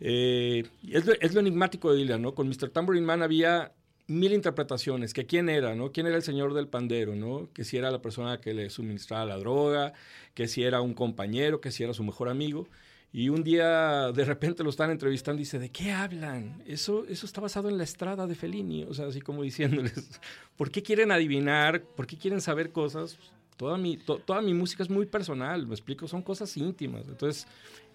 eh, 0.00 0.64
es, 0.90 1.06
lo, 1.06 1.14
es 1.20 1.32
lo 1.34 1.40
enigmático 1.40 1.90
de 1.90 1.98
Dylan, 1.98 2.20
¿no? 2.20 2.34
Con 2.34 2.48
Mr. 2.48 2.68
Tambourine 2.70 3.06
Man 3.06 3.22
había 3.22 3.72
mil 4.08 4.32
interpretaciones, 4.32 5.14
que 5.14 5.26
quién 5.26 5.48
era, 5.48 5.74
¿no? 5.74 5.90
¿Quién 5.90 6.06
era 6.06 6.16
el 6.16 6.22
señor 6.22 6.54
del 6.54 6.68
pandero, 6.68 7.14
¿no? 7.16 7.48
Que 7.52 7.64
si 7.64 7.76
era 7.76 7.90
la 7.90 8.00
persona 8.02 8.40
que 8.40 8.54
le 8.54 8.70
suministraba 8.70 9.24
la 9.24 9.36
droga, 9.38 9.94
que 10.34 10.46
si 10.48 10.62
era 10.62 10.80
un 10.80 10.94
compañero, 10.94 11.60
que 11.60 11.70
si 11.72 11.82
era 11.82 11.92
su 11.94 12.04
mejor 12.04 12.28
amigo. 12.28 12.68
Y 13.18 13.30
un 13.30 13.42
día 13.42 14.12
de 14.12 14.24
repente 14.26 14.62
lo 14.62 14.68
están 14.68 14.90
entrevistando 14.90 15.40
y 15.40 15.44
dice, 15.46 15.58
¿de 15.58 15.70
qué 15.70 15.90
hablan? 15.90 16.62
Eso, 16.66 17.06
eso 17.08 17.24
está 17.24 17.40
basado 17.40 17.70
en 17.70 17.78
la 17.78 17.84
estrada 17.84 18.26
de 18.26 18.34
Fellini. 18.34 18.84
O 18.84 18.92
sea, 18.92 19.06
así 19.06 19.22
como 19.22 19.42
diciéndoles, 19.42 20.20
¿por 20.58 20.70
qué 20.70 20.82
quieren 20.82 21.10
adivinar? 21.10 21.80
¿Por 21.82 22.06
qué 22.06 22.18
quieren 22.18 22.42
saber 22.42 22.72
cosas? 22.72 23.16
Toda 23.56 23.78
mi, 23.78 23.96
to- 23.96 24.18
toda 24.18 24.42
mi 24.42 24.52
música 24.52 24.82
es 24.82 24.90
muy 24.90 25.06
personal, 25.06 25.66
me 25.66 25.72
explico, 25.72 26.06
son 26.06 26.20
cosas 26.20 26.54
íntimas. 26.58 27.08
Entonces, 27.08 27.46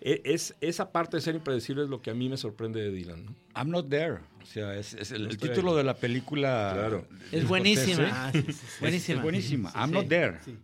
e- 0.01 0.23
es, 0.25 0.55
esa 0.59 0.91
parte 0.91 1.17
de 1.17 1.21
ser 1.21 1.35
impredecible 1.35 1.83
es 1.83 1.89
lo 1.91 2.01
que 2.01 2.09
a 2.09 2.15
mí 2.15 2.27
me 2.27 2.35
sorprende 2.37 2.81
de 2.81 2.89
Dylan. 2.89 3.25
¿no? 3.25 3.35
I'm 3.55 3.69
not 3.69 3.87
there. 3.89 4.21
O 4.41 4.45
sea, 4.47 4.73
es, 4.75 4.95
es 4.95 5.11
el, 5.11 5.25
No 5.25 5.29
el 5.29 5.37
título 5.37 5.69
ahí. 5.73 5.77
de 5.77 5.83
la 5.83 5.93
película. 5.97 6.71
Claro. 6.73 7.07
Es 7.31 7.47
buenísima. 7.47 8.07
Ah, 8.11 8.31
sí, 8.31 8.41
sí, 8.41 8.53
sí. 8.53 8.65
Es- 8.65 8.79
Buenísima. 8.81 9.17
Es 9.17 9.23
buenísima. 9.23 9.69
Sí, 9.71 9.77
I'm 9.77 9.89
sí. 9.89 9.93
not 9.93 10.07
there. 10.07 10.39
Sí. 10.43 10.57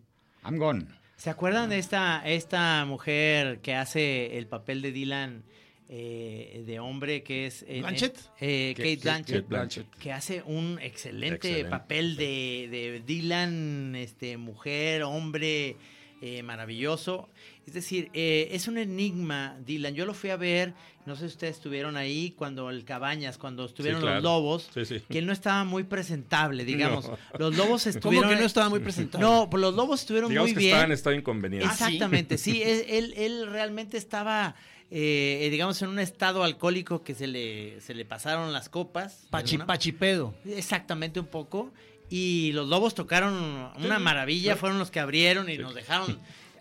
I'm 0.44 0.58
gone. 0.58 0.88
¿Se 1.18 1.30
acuerdan 1.32 1.70
de 1.70 1.80
esta, 1.80 2.22
esta 2.26 2.86
mujer 2.86 3.60
que 3.62 3.74
hace 3.76 4.38
el 4.38 4.48
papel 4.48 4.82
de 4.82 4.92
Dylan 4.92 5.44
eh, 5.90 6.64
de 6.66 6.80
hombre 6.80 7.24
que 7.24 7.48
es... 7.48 7.64
eh, 7.68 7.80
¿Blanchett? 7.80 8.18
eh, 8.40 8.74
Que- 8.76 8.84
Kate 8.84 8.98
Blanchett. 9.04 9.36
Kate 9.38 9.48
Blanchett. 9.48 9.90
Que 10.00 10.12
hace 10.14 10.44
un 10.46 10.78
excelente, 10.82 11.36
Excelente. 11.36 11.70
papel 11.70 12.16
de, 12.18 12.68
de 12.70 13.02
Dylan, 13.06 13.96
este, 13.96 14.38
mujer, 14.38 15.04
hombre, 15.04 15.76
eh, 16.22 16.42
maravilloso. 16.44 17.30
Es 17.66 17.74
decir, 17.74 18.10
eh, 18.14 18.48
es 18.52 18.68
un 18.68 18.78
enigma, 18.78 19.58
Dylan. 19.66 19.94
Yo 19.94 20.06
lo 20.06 20.14
fui 20.14 20.30
a 20.30 20.38
ver, 20.38 20.74
no 21.06 21.16
sé 21.16 21.22
si 21.22 21.34
ustedes 21.34 21.58
estuvieron 21.58 21.98
ahí 21.98 22.32
cuando 22.38 22.70
el 22.70 22.86
Cabañas, 22.86 23.38
cuando 23.38 23.66
estuvieron 23.66 24.02
claro. 24.02 24.16
los 24.16 24.24
lobos, 24.24 24.70
Sí, 24.74 24.86
sí. 24.86 25.02
que 25.10 25.20
él 25.20 25.26
no 25.26 25.34
estaba 25.34 25.64
muy 25.66 25.84
presentable, 25.84 26.64
digamos. 26.66 27.08
No. 27.10 27.18
Los 27.38 27.56
lobos 27.58 27.84
¿Cómo 27.84 27.96
estuvieron... 27.96 28.30
que 28.30 28.36
no 28.38 28.46
estaba 28.46 28.70
muy 28.70 28.80
presentado? 28.80 29.22
No, 29.22 29.50
pues 29.50 29.60
los 29.62 29.76
lobos 29.76 30.00
estuvieron 30.02 30.30
Digamos 30.30 30.50
muy 30.50 30.54
que 30.56 30.60
bien. 30.60 30.70
estaba 30.72 30.86
en 30.86 30.92
estado 30.94 31.16
inconveniente. 31.16 31.68
Ah. 31.70 31.74
Exactamente, 31.74 32.38
sí, 32.38 32.62
él, 32.66 32.86
él- 32.88 33.14
él 33.18 33.48
realmente 33.52 33.98
estaba, 33.98 34.56
eh, 34.90 35.48
digamos, 35.52 35.82
en 35.82 35.90
un 35.90 36.00
estado 36.00 36.44
alcohólico 36.44 37.04
que 37.04 37.14
se 37.16 37.28
le, 37.28 37.82
se 37.82 37.94
le 37.94 38.06
pasaron 38.06 38.54
las 38.54 38.70
copas. 38.70 39.28
Pachi, 39.30 39.58
pachipedo. 39.58 40.34
Exactamente, 40.46 41.20
un 41.20 41.28
poco. 41.28 41.72
Y 42.10 42.52
los 42.54 42.68
lobos 42.70 42.96
tocaron 42.96 43.34
una 43.78 44.00
maravilla, 44.00 44.56
fueron 44.56 44.80
los 44.80 44.92
que 44.92 45.00
abrieron 45.00 45.50
y 45.50 45.58
nos 45.58 45.76
dejaron 45.76 46.18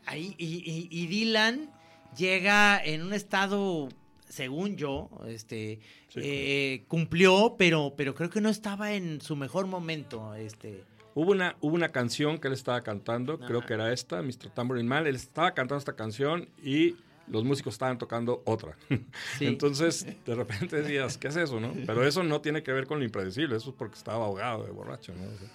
ahí. 0.07 0.35
Y, 0.39 0.47
y- 0.65 0.89
y 0.91 1.07
Dylan 1.07 1.71
llega 2.17 2.83
en 2.85 3.03
un 3.03 3.13
estado, 3.13 3.89
según 4.29 4.77
yo, 4.77 5.09
este, 5.29 5.81
Sí, 6.09 6.21
eh, 6.23 6.85
cumplió, 6.89 7.57
pero, 7.59 7.93
pero 7.97 8.15
creo 8.15 8.31
que 8.31 8.41
no 8.41 8.49
estaba 8.49 8.95
en 8.95 9.21
su 9.21 9.37
mejor 9.37 9.67
momento. 9.67 10.35
Este. 10.35 10.83
Hubo 11.15 11.33
una, 11.33 11.57
hubo 11.61 11.75
una 11.75 11.91
canción 11.91 12.39
que 12.39 12.49
él 12.49 12.55
estaba 12.55 12.83
cantando, 12.83 13.39
creo 13.39 13.65
que 13.67 13.75
era 13.75 13.93
esta, 13.93 14.23
Mr. 14.23 14.51
Tambourine 14.55 14.89
Man. 14.89 15.07
Él 15.07 15.15
estaba 15.17 15.53
cantando 15.53 15.79
esta 15.79 15.95
canción 15.95 16.49
y 16.63 16.95
los 17.29 17.45
músicos 17.45 17.75
estaban 17.75 17.99
tocando 17.99 18.43
otra. 18.45 18.77
Sí. 18.89 18.97
Entonces, 19.47 20.07
de 20.25 20.35
repente 20.35 20.83
decías, 20.83 21.19
¿qué 21.19 21.29
es 21.29 21.37
eso, 21.37 21.61
no? 21.61 21.73
Pero 21.87 22.07
eso 22.07 22.23
no 22.23 22.41
tiene 22.41 22.63
que 22.63 22.73
ver 22.73 22.87
con 22.87 22.99
lo 22.99 23.05
impredecible, 23.05 23.57
eso 23.57 23.71
es 23.71 23.77
porque 23.77 23.97
estaba 23.97 24.25
ahogado 24.25 24.65
de 24.65 24.71
borracho, 24.71 25.13
¿no? 25.15 25.23
O 25.23 25.39
sea, 25.39 25.49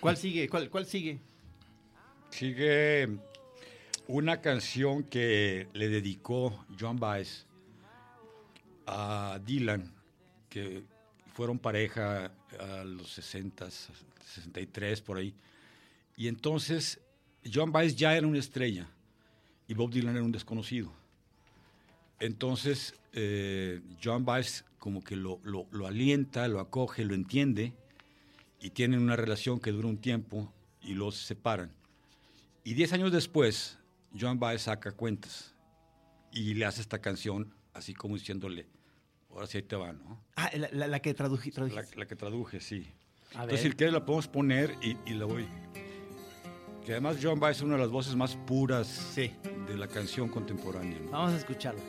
¿Cuál 0.00 0.16
sigue? 0.16 0.48
¿Cuál, 0.48 0.70
cuál 0.70 0.86
sigue? 0.86 1.18
Sigue 2.30 3.08
una 4.06 4.40
canción 4.40 5.02
que 5.02 5.68
le 5.72 5.88
dedicó 5.88 6.64
John 6.78 6.98
Baez 6.98 7.46
a 8.86 9.38
Dylan, 9.44 9.92
que 10.48 10.82
fueron 11.34 11.58
pareja 11.58 12.32
a 12.58 12.84
los 12.84 13.12
60, 13.12 13.68
63 13.70 15.00
por 15.02 15.18
ahí. 15.18 15.34
Y 16.16 16.28
entonces 16.28 17.00
John 17.52 17.70
Baez 17.70 17.96
ya 17.96 18.16
era 18.16 18.26
una 18.26 18.38
estrella 18.38 18.88
y 19.66 19.74
Bob 19.74 19.90
Dylan 19.90 20.16
era 20.16 20.24
un 20.24 20.32
desconocido. 20.32 20.92
Entonces 22.20 22.94
eh, 23.12 23.80
John 24.02 24.24
Baez 24.24 24.64
como 24.78 25.02
que 25.02 25.16
lo, 25.16 25.40
lo- 25.42 25.66
lo 25.70 25.86
alienta, 25.86 26.46
lo 26.48 26.60
acoge, 26.60 27.04
lo 27.04 27.14
entiende 27.14 27.72
y 28.60 28.70
tienen 28.70 29.00
una 29.00 29.16
relación 29.16 29.60
que 29.60 29.70
dura 29.72 29.88
un 29.88 29.98
tiempo 29.98 30.52
y 30.82 30.94
los 30.94 31.16
separan. 31.16 31.70
Y 32.64 32.74
diez 32.74 32.92
años 32.92 33.12
después, 33.12 33.78
Joan 34.18 34.38
Baez 34.38 34.62
saca 34.62 34.92
cuentas 34.92 35.54
y 36.32 36.54
le 36.54 36.64
hace 36.64 36.80
esta 36.80 36.98
canción 37.00 37.54
así 37.72 37.94
como 37.94 38.16
diciéndole, 38.16 38.66
ahora 39.30 39.46
sí 39.46 39.58
ahí 39.58 39.62
te 39.62 39.76
va, 39.76 39.92
¿no? 39.92 40.20
Ah, 40.36 40.50
la, 40.56 40.68
la- 40.72 40.86
la 40.88 41.00
que 41.00 41.14
traduji- 41.16 41.52
La, 41.72 41.84
la 41.96 42.06
que 42.06 42.16
traduje, 42.16 42.60
sí. 42.60 42.88
A 43.34 43.42
Entonces, 43.44 43.62
ver. 43.64 43.72
si 43.72 43.76
quieres 43.76 43.92
la 43.94 44.04
podemos 44.04 44.26
poner 44.28 44.74
y, 44.82 44.96
y 45.06 45.14
la 45.14 45.24
voy. 45.26 45.46
Que 46.84 46.92
además 46.92 47.18
Joan 47.22 47.38
Baez 47.38 47.58
es 47.58 47.62
una 47.62 47.74
de 47.74 47.80
las 47.82 47.90
voces 47.90 48.16
más 48.16 48.36
puras 48.36 48.86
Sí. 49.14 49.30
de 49.66 49.76
la 49.76 49.86
canción 49.86 50.28
contemporánea. 50.28 50.98
¿no? 51.00 51.10
Vamos 51.10 51.32
a 51.34 51.36
escucharlo. 51.36 51.80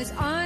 As 0.00 0.14
I 0.18 0.39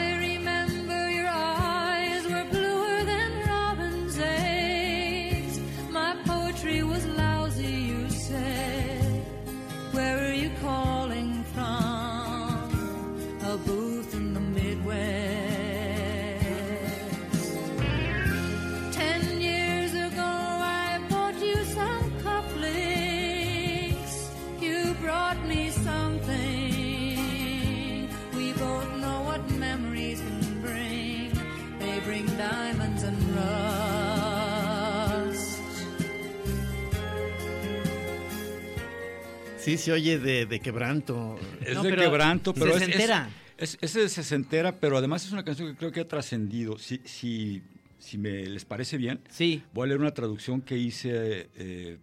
Sí, 39.79 39.85
se 39.85 39.93
oye 39.93 40.19
de, 40.19 40.47
de 40.47 40.61
quebranto. 40.61 41.39
Es 41.65 41.75
No, 41.75 41.83
de 41.83 41.91
pero 41.91 42.03
quebranto, 42.03 42.53
pero 42.55 42.67
es, 42.67 42.77
es, 42.77 42.87
sesentera. 42.87 43.29
es, 43.59 43.79
es 43.81 43.95
de 43.95 44.09
sesentera, 44.09 44.79
pero 44.81 44.97
además 44.99 45.25
es 45.25 45.33
una 45.33 45.45
canción 45.45 45.71
que 45.73 45.77
creo 45.77 45.93
que 45.93 46.01
ha 46.01 46.09
trascendido. 46.09 46.79
Si, 46.79 47.01
si, 47.05 47.63
si 47.99 48.19
me 48.19 48.47
les 48.47 48.65
parece 48.65 48.97
bien, 48.97 49.21
Sí. 49.31 49.63
voy 49.73 49.85
a 49.85 49.89
leer 49.89 50.01
una 50.01 50.13
traducción 50.13 50.61
que 50.61 50.77
hice 50.77 51.49
eh, 51.57 51.99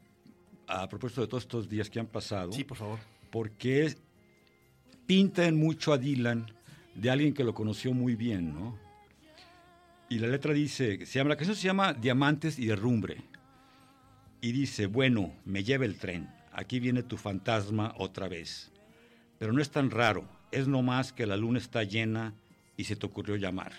a 0.68 0.88
propósito 0.88 1.22
de 1.22 1.28
todos 1.28 1.44
estos 1.44 1.70
días 1.70 1.90
que 1.90 2.00
han 2.00 2.08
pasado. 2.08 2.52
Sí, 2.52 2.64
por 2.64 2.78
favor. 2.78 3.00
porque 3.30 3.94
pintan 5.06 5.58
mucho 5.58 5.94
a 5.94 5.98
Dylan 5.98 6.48
de 6.96 7.10
alguien 7.10 7.34
que 7.34 7.44
lo 7.44 7.54
conoció 7.54 7.94
muy 7.94 8.16
bien, 8.16 8.54
¿no? 8.54 8.78
Y 10.10 10.20
la 10.20 10.28
letra 10.28 10.54
dice, 10.54 11.06
se 11.06 11.20
llama, 11.20 11.30
la 11.30 11.36
canción 11.38 11.56
se 11.56 11.64
llama 11.68 11.94
Diamantes 11.94 12.60
y 12.60 12.66
Derrumbre. 12.66 13.18
Y 14.42 14.52
dice, 14.52 14.88
bueno, 14.88 15.34
me 15.46 15.64
lleva 15.64 15.86
el 15.86 15.96
tren, 15.98 16.30
aquí 16.52 16.80
viene 16.80 17.04
tu 17.04 17.18
fantasma 17.18 17.94
otra 17.98 18.28
vez. 18.28 18.72
Pero 19.38 19.54
no 19.54 19.62
es 19.62 19.72
tan 19.72 19.90
raro, 19.90 20.28
es 20.52 20.68
nomás 20.68 21.14
que 21.14 21.26
la 21.26 21.38
luna 21.38 21.60
está 21.60 21.84
llena 21.84 22.34
y 22.78 22.84
se 22.84 22.96
te 22.96 23.06
ocurrió 23.06 23.36
llamar. 23.36 23.74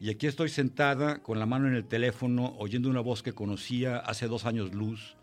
Y 0.00 0.10
aquí 0.10 0.26
estoy 0.26 0.48
sentada 0.48 1.22
con 1.22 1.38
la 1.38 1.46
mano 1.46 1.68
en 1.68 1.74
el 1.74 1.84
teléfono 1.84 2.54
oyendo 2.58 2.88
una 2.88 3.00
voz 3.00 3.22
que 3.22 3.34
conocía 3.34 3.98
hace 3.98 4.28
dos 4.28 4.46
años 4.46 4.74
luz 4.74 5.16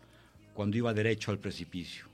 cuando 0.54 0.76
iba 0.76 0.94
derecho 0.94 1.30
al 1.30 1.38
precipicio. 1.38 2.06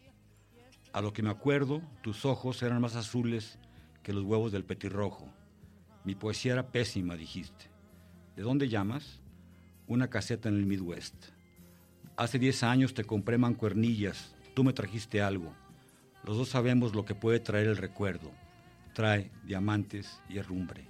A 0.92 1.02
lo 1.02 1.12
que 1.12 1.22
me 1.22 1.30
acuerdo, 1.30 1.82
tus 2.02 2.24
ojos 2.24 2.62
eran 2.62 2.80
más 2.80 2.96
azules 2.96 3.58
que 4.02 4.12
los 4.12 4.24
huevos 4.24 4.52
del 4.52 4.64
petirrojo. 4.64 5.28
Mi 6.04 6.14
poesía 6.14 6.52
era 6.52 6.70
pésima, 6.70 7.16
dijiste. 7.16 7.66
¿De 8.36 8.42
dónde 8.42 8.68
llamas? 8.68 9.20
Una 9.86 10.08
caseta 10.08 10.48
en 10.48 10.56
el 10.56 10.66
Midwest. 10.66 11.33
Hace 12.16 12.38
10 12.38 12.62
años 12.62 12.94
te 12.94 13.02
compré 13.02 13.38
mancuernillas, 13.38 14.36
tú 14.54 14.62
me 14.62 14.72
trajiste 14.72 15.20
algo. 15.20 15.52
Los 16.22 16.36
dos 16.36 16.48
sabemos 16.48 16.94
lo 16.94 17.04
que 17.04 17.16
puede 17.16 17.40
traer 17.40 17.66
el 17.66 17.76
recuerdo. 17.76 18.30
Trae 18.92 19.32
diamantes 19.42 20.20
y 20.28 20.38
herrumbre. 20.38 20.84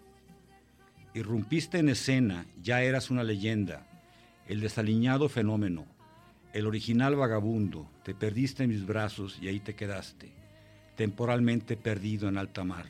Irrumpiste 1.15 1.79
en 1.79 1.89
escena, 1.89 2.45
ya 2.63 2.83
eras 2.83 3.11
una 3.11 3.25
leyenda, 3.25 3.87
el 4.47 4.61
desaliñado 4.61 5.31
fenómeno, 5.31 5.87
el 6.53 6.67
original 6.67 7.17
vagabundo, 7.17 7.91
te 8.03 8.15
perdiste 8.15 8.65
en 8.65 8.71
mis 8.71 8.85
brazos 8.85 9.39
y 9.41 9.49
ahí 9.49 9.61
te 9.61 9.75
quedaste, 9.75 10.31
temporalmente 10.95 11.79
perdido 11.79 12.29
en 12.29 12.37
alta 12.37 12.65
mar. 12.65 12.85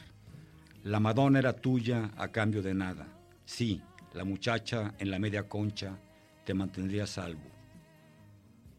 La 0.83 0.99
Madonna 0.99 1.39
era 1.39 1.53
tuya 1.53 2.11
a 2.17 2.29
cambio 2.29 2.63
de 2.63 2.75
nada. 2.75 3.07
Sí, 3.45 3.81
la 4.13 4.25
muchacha 4.25 4.93
en 4.99 5.13
la 5.13 5.21
media 5.21 5.49
concha 5.49 5.97
te 6.45 6.53
mantendría 6.53 7.07
salvo. 7.07 7.54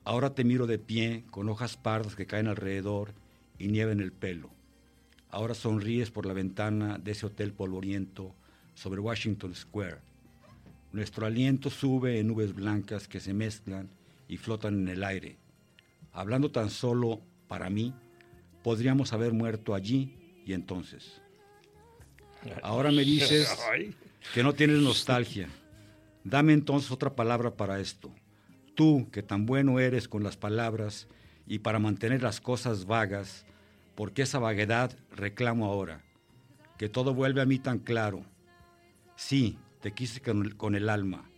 Ahora 0.05 0.35
te 0.35 0.43
miro 0.43 0.67
de 0.67 0.77
pie, 0.77 1.23
con 1.31 1.49
hojas 1.49 1.77
pardas 1.77 2.15
que 2.15 2.27
caen 2.27 2.47
alrededor 2.47 3.13
y 3.57 3.69
nieve 3.69 3.91
en 3.91 4.01
el 4.01 4.11
pelo. 4.11 4.51
Ahora 5.31 5.55
sonríes 5.55 6.11
por 6.11 6.27
la 6.27 6.33
ventana 6.33 6.99
de 6.99 7.11
ese 7.11 7.25
hotel 7.25 7.53
polvoriento 7.53 8.35
sobre 8.75 9.01
Washington 9.01 9.55
Square. 9.55 9.97
Nuestro 10.91 11.25
aliento 11.25 11.71
sube 11.71 12.19
en 12.19 12.27
nubes 12.27 12.53
blancas 12.53 13.07
que 13.07 13.19
se 13.19 13.33
mezclan 13.33 13.89
y 14.27 14.37
flotan 14.37 14.75
en 14.75 14.89
el 14.89 15.03
aire. 15.03 15.37
Hablando 16.13 16.51
tan 16.51 16.69
solo 16.69 17.19
para 17.47 17.71
mí, 17.71 17.91
podríamos 18.63 19.11
haber 19.11 19.33
muerto 19.33 19.73
allí 19.73 20.15
y 20.45 20.53
entonces. 20.53 21.19
Ahora 22.61 22.91
me 22.91 23.03
dices 23.03 23.49
que 24.35 24.43
no 24.43 24.53
tienes 24.53 24.77
nostalgia. 24.77 25.49
Dame 26.23 26.53
entonces 26.53 26.91
otra 26.91 27.15
palabra 27.15 27.55
para 27.55 27.79
esto. 27.79 28.11
Tú, 28.75 29.09
que 29.11 29.23
tan 29.23 29.45
bueno 29.45 29.79
eres 29.79 30.07
con 30.07 30.23
las 30.23 30.37
palabras 30.37 31.07
y 31.47 31.59
para 31.59 31.79
mantener 31.79 32.21
las 32.21 32.41
cosas 32.41 32.85
vagas, 32.85 33.45
porque 33.95 34.23
esa 34.23 34.39
vaguedad 34.39 34.91
reclamo 35.11 35.65
ahora. 35.65 36.03
Que 36.77 36.89
todo 36.89 37.13
vuelve 37.13 37.41
a 37.41 37.45
mí 37.45 37.57
tan 37.57 37.79
claro. 37.79 38.25
Sí, 39.15 39.57
te 39.81 39.93
quise 39.93 40.21
con 40.21 40.75
el, 40.75 40.89
alma, 40.89 41.29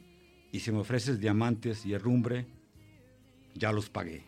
y 0.51 0.61
si 0.61 0.71
me 0.71 0.79
ofreces 0.79 1.19
diamantes 1.19 1.85
y 1.85 1.93
herrumbre, 1.93 2.47
ya 3.53 3.71
los 3.71 3.89
pagué. 3.89 4.23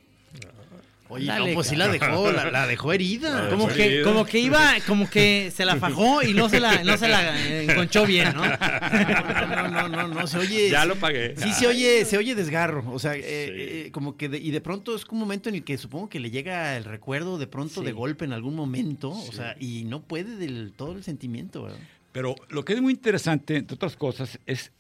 Oye, 1.12 1.26
Dale, 1.26 1.50
no, 1.50 1.54
pues 1.56 1.68
sí 1.68 1.76
la 1.76 1.88
dejó, 1.88 2.32
la, 2.32 2.52
la 2.52 2.68
dejó 2.68 2.94
herida. 2.94 3.50
Como 3.50 3.68
que, 3.68 4.04
como 4.04 4.26
que 4.26 4.40
iba, 4.40 4.76
como 4.86 5.10
que 5.10 5.52
se 5.52 5.66
la 5.66 5.76
fajó 5.78 6.22
y 6.22 6.34
no 6.36 6.50
se 6.50 6.60
la, 6.60 6.84
no 6.84 6.98
se 6.98 7.08
la 7.08 7.36
eh, 7.48 7.66
enconchó 7.68 8.06
bien, 8.06 8.32
¿no? 8.36 8.44
No, 8.46 9.68
no, 9.70 9.90
no, 9.90 10.08
no, 10.08 10.28
se 10.28 10.38
oye. 10.38 10.70
Ya 10.70 10.86
lo 10.86 10.96
pagué. 10.96 11.36
Sí, 11.38 11.52
se 11.54 11.66
oye, 11.68 12.06
se 12.06 12.18
oye 12.18 12.36
desgarro. 12.36 12.84
O 12.92 13.00
sea, 13.00 13.16
eh, 13.16 13.24
eh, 13.26 13.90
como 13.92 14.18
que 14.18 14.30
de- 14.30 14.38
y 14.38 14.52
de 14.52 14.62
pronto 14.62 14.96
es 14.96 15.04
un 15.10 15.18
momento 15.20 15.50
en 15.50 15.56
el 15.56 15.64
que 15.64 15.78
supongo 15.80 16.10
que 16.10 16.20
le 16.20 16.30
llega 16.32 16.78
el 16.78 16.84
recuerdo 16.84 17.38
de 17.40 17.48
pronto 17.48 17.80
Sí. 17.82 17.86
de 17.86 17.92
golpe 17.92 18.26
en 18.26 18.34
algún 18.34 18.56
momento. 18.56 19.10
O 19.10 19.32
sea, 19.32 19.56
y 19.60 19.86
no 19.86 20.02
puede 20.02 20.36
del 20.36 20.74
todo 20.78 20.92
el 20.94 21.04
sentimiento, 21.04 21.64
¿verdad? 21.64 21.80
Pero 22.12 22.36
lo 22.50 22.64
que 22.66 22.74
es 22.74 22.82
muy 22.82 22.94
interesante, 22.94 23.56
entre 23.56 23.76
otras 23.76 23.96
cosas, 23.96 24.40
es 24.46 24.72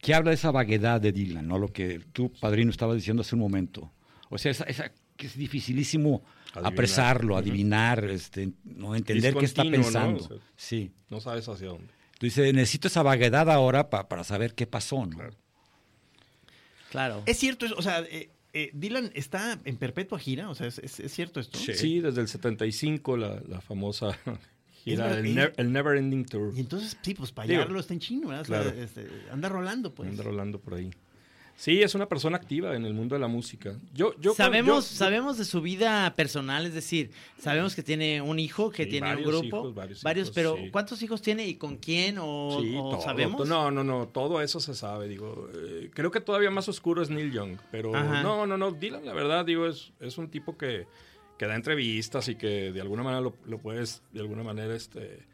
que 0.00 0.12
habla 0.14 0.30
de 0.30 0.34
esa 0.34 0.50
vaguedad 0.50 1.00
de 1.00 1.12
Dylan, 1.12 1.46
¿no? 1.46 1.58
Lo 1.58 1.68
que 1.72 2.00
tú, 2.12 2.32
padrino, 2.40 2.70
estabas 2.72 2.96
diciendo 2.96 3.20
hace 3.22 3.36
un 3.36 3.40
momento. 3.40 3.92
O 4.28 4.38
sea, 4.38 4.50
esa, 4.50 4.64
esa- 4.64 4.90
que 5.16 5.26
es 5.26 5.36
dificilísimo 5.36 6.22
Adivinar. 6.52 6.72
apresarlo, 6.72 7.36
adivinar, 7.36 8.04
este, 8.04 8.50
no 8.64 8.94
entender 8.94 9.34
qué 9.34 9.44
está 9.44 9.64
¿no? 9.64 9.70
pensando. 9.70 10.24
O 10.24 10.28
sea, 10.28 10.36
sí. 10.56 10.90
No 11.10 11.20
sabes 11.20 11.48
hacia 11.48 11.68
dónde. 11.68 11.88
Dice, 12.20 12.52
necesito 12.52 12.88
esa 12.88 13.02
vaguedad 13.02 13.50
ahora 13.50 13.90
pa- 13.90 14.08
para 14.08 14.22
saber 14.24 14.54
qué 14.54 14.66
pasó, 14.66 15.06
¿no? 15.06 15.18
Claro. 16.90 17.22
Es 17.26 17.38
cierto, 17.38 17.66
eso, 17.66 17.74
o 17.76 17.82
sea, 17.82 18.00
eh, 18.00 18.30
eh, 18.52 18.70
Dylan 18.74 19.10
está 19.14 19.58
en 19.64 19.76
perpetua 19.76 20.18
gira, 20.18 20.50
o 20.50 20.54
sea, 20.54 20.66
es, 20.66 20.78
es- 20.78 21.00
es 21.00 21.12
cierto 21.12 21.40
esto. 21.40 21.58
Sí, 21.58 22.00
desde 22.00 22.20
el 22.20 22.28
75, 22.28 23.16
la, 23.16 23.40
la 23.48 23.60
famosa 23.60 24.16
gira, 24.84 25.18
el, 25.18 25.26
y- 25.26 25.34
Ne- 25.34 25.52
el 25.56 25.72
Never 25.72 25.96
Ending 25.96 26.26
Tour. 26.26 26.52
Y 26.54 26.60
entonces, 26.60 26.96
sí, 27.00 27.14
pues 27.14 27.32
para 27.32 27.48
Digo, 27.48 27.60
hallarlo 27.60 27.80
está 27.80 27.94
en 27.94 28.00
chino, 28.00 28.28
¿verdad? 28.28 28.42
O 28.42 28.44
sea, 28.44 28.62
claro. 28.62 28.82
este, 28.82 29.08
anda 29.30 29.48
rolando, 29.48 29.94
pues. 29.94 30.10
Anda 30.10 30.22
rolando 30.22 30.60
por 30.60 30.74
ahí. 30.74 30.90
Sí, 31.56 31.80
es 31.80 31.94
una 31.94 32.08
persona 32.08 32.36
activa 32.38 32.74
en 32.74 32.84
el 32.84 32.92
mundo 32.94 33.14
de 33.14 33.20
la 33.20 33.28
música. 33.28 33.78
Yo, 33.94 34.18
yo 34.18 34.34
sabemos, 34.34 34.90
yo- 34.90 34.96
sabemos 34.96 35.38
de 35.38 35.44
su 35.44 35.60
vida 35.60 36.12
personal, 36.16 36.66
es 36.66 36.74
decir, 36.74 37.10
sabemos 37.38 37.76
que 37.76 37.84
tiene 37.84 38.20
un 38.20 38.40
hijo, 38.40 38.70
que 38.70 38.84
Sí, 38.84 38.90
tiene 38.90 39.06
un 39.10 39.14
varios 39.16 39.30
grupo, 39.42 39.58
hijos, 39.58 39.74
varios 39.74 40.02
hijos, 40.04 40.30
pero 40.34 40.56
sí. 40.56 40.70
¿cuántos 40.72 41.02
hijos 41.02 41.22
tiene 41.22 41.46
y 41.46 41.54
con 41.56 41.76
quién 41.76 42.16
o, 42.18 42.58
Sí, 42.60 42.74
o 42.76 42.90
todo, 42.90 43.00
sabemos? 43.02 43.46
No, 43.48 43.70
no, 43.70 43.84
no, 43.84 44.08
todo 44.08 44.40
eso 44.40 44.58
se 44.58 44.74
sabe, 44.74 45.06
digo. 45.06 45.48
eh, 45.54 45.90
creo 45.94 46.10
que 46.10 46.20
todavía 46.20 46.50
más 46.50 46.68
oscuro 46.68 47.00
es 47.00 47.10
Neil 47.10 47.30
Young, 47.30 47.58
pero 47.70 47.94
Ajá. 47.94 48.22
no, 48.22 48.44
no, 48.46 48.56
no, 48.58 48.72
Dylan, 48.72 49.04
la 49.06 49.12
verdad, 49.12 49.44
digo, 49.44 49.66
es, 49.68 49.92
es 50.00 50.18
un 50.18 50.28
tipo 50.30 50.56
que, 50.56 50.86
que 51.38 51.46
da 51.46 51.54
entrevistas 51.54 52.26
y 52.28 52.34
que 52.34 52.72
de 52.72 52.80
alguna 52.80 53.04
manera 53.04 53.20
lo, 53.20 53.36
lo 53.46 53.58
puedes, 53.58 54.02
de 54.12 54.18
alguna 54.20 54.42
manera, 54.42 54.74
este, 54.74 55.26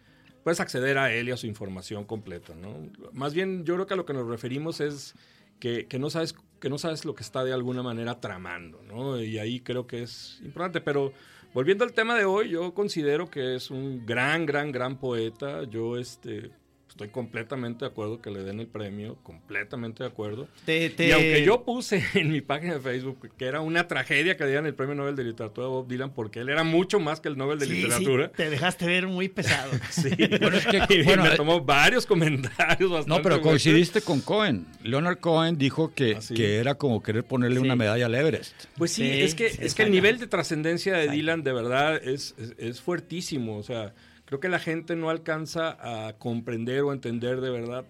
puedes 0.44 0.60
acceder 0.60 0.98
a 0.98 1.10
él 1.12 1.28
y 1.28 1.30
a 1.30 1.36
su 1.38 1.46
información 1.46 2.04
completa, 2.04 2.54
¿no? 2.54 2.90
Más 3.12 3.32
bien, 3.32 3.64
yo 3.64 3.74
creo 3.76 3.86
que 3.86 3.94
a 3.94 3.96
lo 3.96 4.04
que 4.04 4.12
nos 4.12 4.26
referimos 4.28 4.80
es 4.80 5.14
que, 5.58 5.86
que 5.86 5.98
no 5.98 6.10
sabes 6.10 6.34
que 6.60 6.68
no 6.68 6.78
sabes 6.78 7.04
lo 7.04 7.14
que 7.14 7.22
está 7.22 7.44
de 7.44 7.52
alguna 7.52 7.82
manera 7.82 8.20
tramando, 8.20 8.82
¿no? 8.82 9.20
Y 9.20 9.38
ahí 9.38 9.60
creo 9.60 9.86
que 9.86 10.02
es 10.02 10.40
importante, 10.42 10.80
pero 10.80 11.12
volviendo 11.54 11.84
al 11.84 11.92
tema 11.92 12.16
de 12.16 12.24
hoy, 12.24 12.50
yo 12.50 12.74
considero 12.74 13.30
que 13.30 13.54
es 13.54 13.70
un 13.70 14.04
gran, 14.04 14.46
gran, 14.46 14.72
gran 14.72 14.98
poeta. 14.98 15.64
Yo, 15.64 15.96
este, 15.96 16.50
estoy 16.98 17.10
completamente 17.10 17.84
de 17.84 17.90
acuerdo 17.92 18.20
que 18.20 18.28
le 18.28 18.42
den 18.42 18.58
el 18.58 18.66
premio, 18.66 19.14
completamente 19.22 20.02
de 20.02 20.08
acuerdo. 20.08 20.48
Te- 20.64 20.90
te- 20.90 21.06
Y 21.06 21.12
aunque 21.12 21.44
yo 21.44 21.62
puse 21.64 22.02
en 22.14 22.32
mi 22.32 22.40
página 22.40 22.74
de 22.74 22.80
Facebook 22.80 23.30
que 23.38 23.44
era 23.44 23.60
una 23.60 23.86
tragedia 23.86 24.36
que 24.36 24.42
le 24.42 24.50
dieran 24.50 24.66
el 24.66 24.74
premio 24.74 24.96
Nobel 24.96 25.14
de 25.14 25.22
Literatura 25.22 25.68
a 25.68 25.70
Bob 25.70 25.86
Dylan 25.86 26.12
porque 26.12 26.40
él 26.40 26.48
era 26.48 26.64
mucho 26.64 26.98
más 26.98 27.20
que 27.20 27.28
el 27.28 27.36
Nobel 27.38 27.60
de 27.60 27.66
Sí, 27.66 27.72
sí, 27.76 27.82
Literatura. 27.82 28.32
te 28.32 28.50
dejaste 28.50 28.86
ver 28.86 29.06
muy 29.06 29.28
pesado. 29.28 29.70
Sí. 29.90 30.08
Bueno, 30.40 30.56
es 30.56 30.66
que, 30.66 30.82
Y 30.94 31.02
bueno, 31.04 31.22
me 31.22 31.30
tomó 31.36 31.60
varios 31.60 32.04
comentarios. 32.04 32.90
bastante 32.90 33.08
No, 33.16 33.22
pero 33.22 33.40
coincidiste 33.40 34.00
con 34.00 34.20
Cohen. 34.20 34.66
Leonard 34.82 35.18
Cohen 35.20 35.56
dijo 35.56 35.94
que, 35.94 36.16
¿Ah, 36.16 36.20
sí? 36.20 36.34
que 36.34 36.56
era 36.56 36.74
como 36.74 37.00
querer 37.02 37.22
ponerle 37.24 37.60
Sí. 37.60 37.64
una 37.64 37.76
medalla 37.76 38.06
al 38.06 38.14
Everest. 38.14 38.64
Pues 38.76 38.90
sí, 38.92 39.02
Sí, 39.04 39.20
es 39.22 39.34
que, 39.36 39.50
sí, 39.50 39.58
es 39.60 39.74
que 39.76 39.82
el 39.84 39.90
nivel 39.92 40.18
de 40.18 40.26
trascendencia 40.26 40.96
de. 40.96 41.08
Dylan 41.10 41.42
de 41.44 41.52
verdad 41.52 41.96
es, 41.96 42.34
es, 42.38 42.54
es 42.58 42.80
fuertísimo. 42.80 43.56
O 43.56 43.62
sea, 43.62 43.94
creo 44.28 44.40
que 44.40 44.50
la 44.50 44.58
gente 44.58 44.94
no 44.94 45.08
alcanza 45.08 45.78
a 45.80 46.12
comprender 46.12 46.82
o 46.82 46.92
entender 46.92 47.40
de 47.40 47.48
verdad 47.48 47.86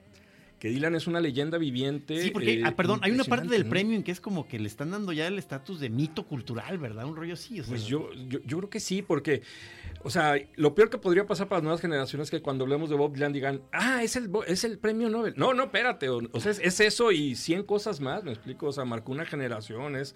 que 0.60 0.68
Dylan 0.68 0.94
es 0.94 1.08
una 1.08 1.20
leyenda 1.20 1.58
viviente. 1.58 2.22
Sí, 2.22 2.30
porque, 2.30 2.60
eh, 2.60 2.62
ah, 2.64 2.76
perdón, 2.76 3.00
hay 3.02 3.10
una 3.10 3.24
parte 3.24 3.48
del 3.48 3.64
¿no? 3.64 3.70
premio 3.70 3.96
en 3.96 4.04
que 4.04 4.12
es 4.12 4.20
como 4.20 4.46
que 4.46 4.60
le 4.60 4.68
están 4.68 4.92
dando 4.92 5.12
ya 5.12 5.26
el 5.26 5.36
estatus 5.36 5.80
de 5.80 5.90
mito 5.90 6.26
cultural, 6.26 6.78
¿verdad? 6.78 7.06
Un 7.06 7.16
rollo 7.16 7.34
así. 7.34 7.58
O 7.58 7.64
sea, 7.64 7.70
Pues 7.70 7.86
yo, 7.86 8.12
yo, 8.28 8.38
yo 8.44 8.58
creo 8.58 8.70
que 8.70 8.78
sí, 8.80 9.02
porque, 9.02 9.42
o 10.02 10.10
sea, 10.10 10.34
lo 10.54 10.74
peor 10.74 10.90
que 10.90 10.98
podría 10.98 11.26
pasar 11.26 11.48
para 11.48 11.58
las 11.58 11.64
nuevas 11.64 11.80
generaciones 11.80 12.26
es 12.26 12.30
que 12.30 12.40
cuando 12.40 12.64
hablemos 12.64 12.88
de 12.88 12.96
Bob 12.96 13.14
Dylan 13.14 13.32
digan, 13.32 13.62
ah, 13.72 14.02
es 14.04 14.14
el, 14.14 14.30
es 14.46 14.62
el 14.62 14.78
premio 14.78 15.08
Nobel. 15.08 15.34
No, 15.36 15.54
no, 15.54 15.64
espérate. 15.64 16.08
O, 16.08 16.22
o 16.30 16.40
sea, 16.40 16.52
es, 16.52 16.60
es 16.60 16.80
eso 16.80 17.10
y 17.10 17.34
100 17.34 17.64
cosas 17.64 18.00
más, 18.00 18.22
me 18.22 18.32
explico. 18.32 18.66
O 18.66 18.72
sea, 18.72 18.84
marcó 18.84 19.12
una 19.12 19.26
generación, 19.26 19.96
es 19.96 20.14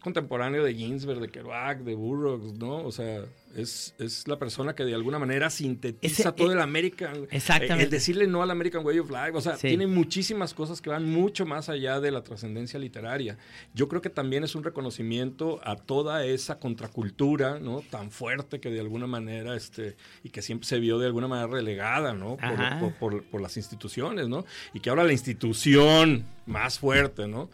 contemporáneo 0.00 0.62
de 0.64 0.74
Ginsberg, 0.74 1.20
de 1.20 1.28
Kerouac, 1.28 1.80
de 1.80 1.94
Burroughs, 1.94 2.52
¿no? 2.58 2.76
O 2.84 2.92
sea, 2.92 3.24
es, 3.56 3.94
es 3.98 4.28
la 4.28 4.38
persona 4.38 4.74
que 4.74 4.84
de 4.84 4.94
alguna 4.94 5.18
manera 5.18 5.50
sintetiza 5.50 6.22
Ese- 6.22 6.32
todo 6.32 6.50
eh, 6.50 6.54
el 6.54 6.60
American. 6.60 7.26
exactamente. 7.30 7.82
eh, 7.82 7.84
El 7.86 7.90
decirle 7.90 8.26
no 8.28 8.42
al 8.42 8.50
American 8.50 8.84
Way 8.86 9.00
of 9.00 9.10
Life. 9.10 9.32
O 9.34 9.40
sea, 9.40 9.56
Sí. 9.56 9.68
tiene 9.68 9.86
muchísimas 9.88 10.54
cosas 10.54 10.80
que 10.80 10.90
van 10.90 11.04
mucho 11.10 11.46
más 11.46 11.68
allá 11.68 11.98
de 12.00 12.10
la 12.12 12.22
trascendencia 12.22 12.78
literaria. 12.78 13.38
Yo 13.74 13.88
creo 13.88 14.00
que 14.00 14.10
también 14.10 14.44
es 14.44 14.54
un 14.54 14.62
reconocimiento 14.64 15.60
a 15.64 15.74
toda 15.76 16.24
esa 16.24 16.58
contracultura, 16.58 17.58
¿no? 17.58 17.80
Tan 17.90 18.10
fuerte 18.10 18.60
que 18.60 18.70
de 18.70 18.80
alguna 18.80 19.06
manera, 19.08 19.56
este, 19.56 19.96
y 20.22 20.30
que 20.30 20.42
siempre 20.42 20.66
se 20.68 20.78
vio 20.78 20.98
de 20.98 21.06
alguna 21.06 21.26
manera 21.26 21.48
relegada, 21.48 22.12
¿no? 22.12 22.36
Por, 22.36 22.78
por- 22.80 22.94
por- 22.98 23.24
por 23.24 23.40
las 23.40 23.56
instituciones, 23.56 24.28
¿no? 24.28 24.44
Y 24.74 24.80
que 24.80 24.90
ahora 24.90 25.02
la 25.04 25.12
institución 25.12 26.24
más 26.46 26.78
fuerte, 26.78 27.26
¿no? 27.26 27.50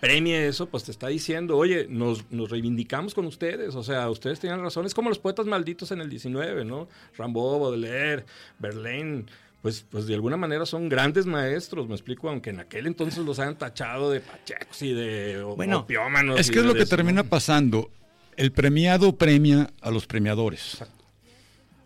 Premie 0.00 0.48
eso, 0.48 0.66
pues 0.66 0.84
te 0.84 0.90
está 0.90 1.08
diciendo, 1.08 1.56
oye, 1.56 1.86
nos, 1.88 2.30
nos 2.30 2.50
reivindicamos 2.50 3.14
con 3.14 3.26
ustedes, 3.26 3.74
o 3.74 3.82
sea, 3.82 4.08
ustedes 4.08 4.40
tenían 4.40 4.62
razón, 4.62 4.86
es 4.86 4.94
como 4.94 5.10
los 5.10 5.18
poetas 5.18 5.46
malditos 5.46 5.90
en 5.90 6.00
el 6.00 6.08
19, 6.08 6.64
¿no? 6.64 6.88
Rimbaud, 7.18 7.60
Baudelaire, 7.60 8.24
Verlaine, 8.58 9.26
pues, 9.62 9.84
pues 9.90 10.06
de 10.06 10.14
alguna 10.14 10.38
manera 10.38 10.64
son 10.64 10.88
grandes 10.88 11.26
maestros, 11.26 11.86
me 11.86 11.94
explico, 11.94 12.30
aunque 12.30 12.50
en 12.50 12.60
aquel 12.60 12.86
entonces 12.86 13.24
los 13.24 13.38
hayan 13.38 13.58
tachado 13.58 14.10
de 14.10 14.20
pachecos 14.20 14.80
y 14.80 14.94
de 14.94 15.42
Bueno, 15.42 15.80
opiómanos 15.80 16.40
Es 16.40 16.50
que 16.50 16.60
es 16.60 16.64
lo 16.64 16.74
que 16.74 16.86
termina 16.86 17.24
pasando. 17.24 17.90
El 18.36 18.52
premiado 18.52 19.16
premia 19.16 19.70
a 19.82 19.90
los 19.90 20.06
premiadores. 20.06 20.78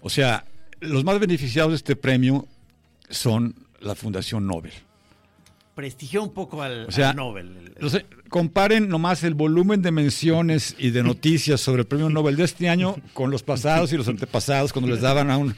O 0.01 0.09
sea, 0.09 0.45
los 0.79 1.03
más 1.03 1.19
beneficiados 1.19 1.73
de 1.73 1.77
este 1.77 1.97
premio 1.97 2.47
son 3.11 3.57
la 3.81 3.97
Fundación 3.97 4.47
Nobel. 4.47 4.73
Prestigió 5.75 6.23
un 6.23 6.33
poco 6.33 6.63
al, 6.63 6.87
O 6.87 6.93
sea, 6.93 7.11
al 7.11 7.17
Nobel. 7.17 7.47
El- 7.49 7.67
el- 7.67 7.75
No 7.81 7.89
sé, 7.91 8.07
comparen 8.29 8.89
nomás 8.89 9.23
el 9.25 9.35
volumen 9.35 9.83
de 9.83 9.91
menciones 9.93 10.75
y 10.79 10.91
de 10.91 11.03
noticias 11.03 11.61
sobre 11.61 11.83
el 11.83 11.87
premio 11.87 12.09
Nobel 12.11 12.37
de 12.37 12.45
este 12.45 12.69
año 12.69 12.97
con 13.13 13.31
los 13.31 13.43
pasados 13.43 13.93
y 13.93 13.97
los 13.97 14.09
antepasados 14.09 14.73
cuando 14.73 14.91
les 14.91 15.01
daban 15.03 15.31
a, 15.31 15.37
un, 15.39 15.55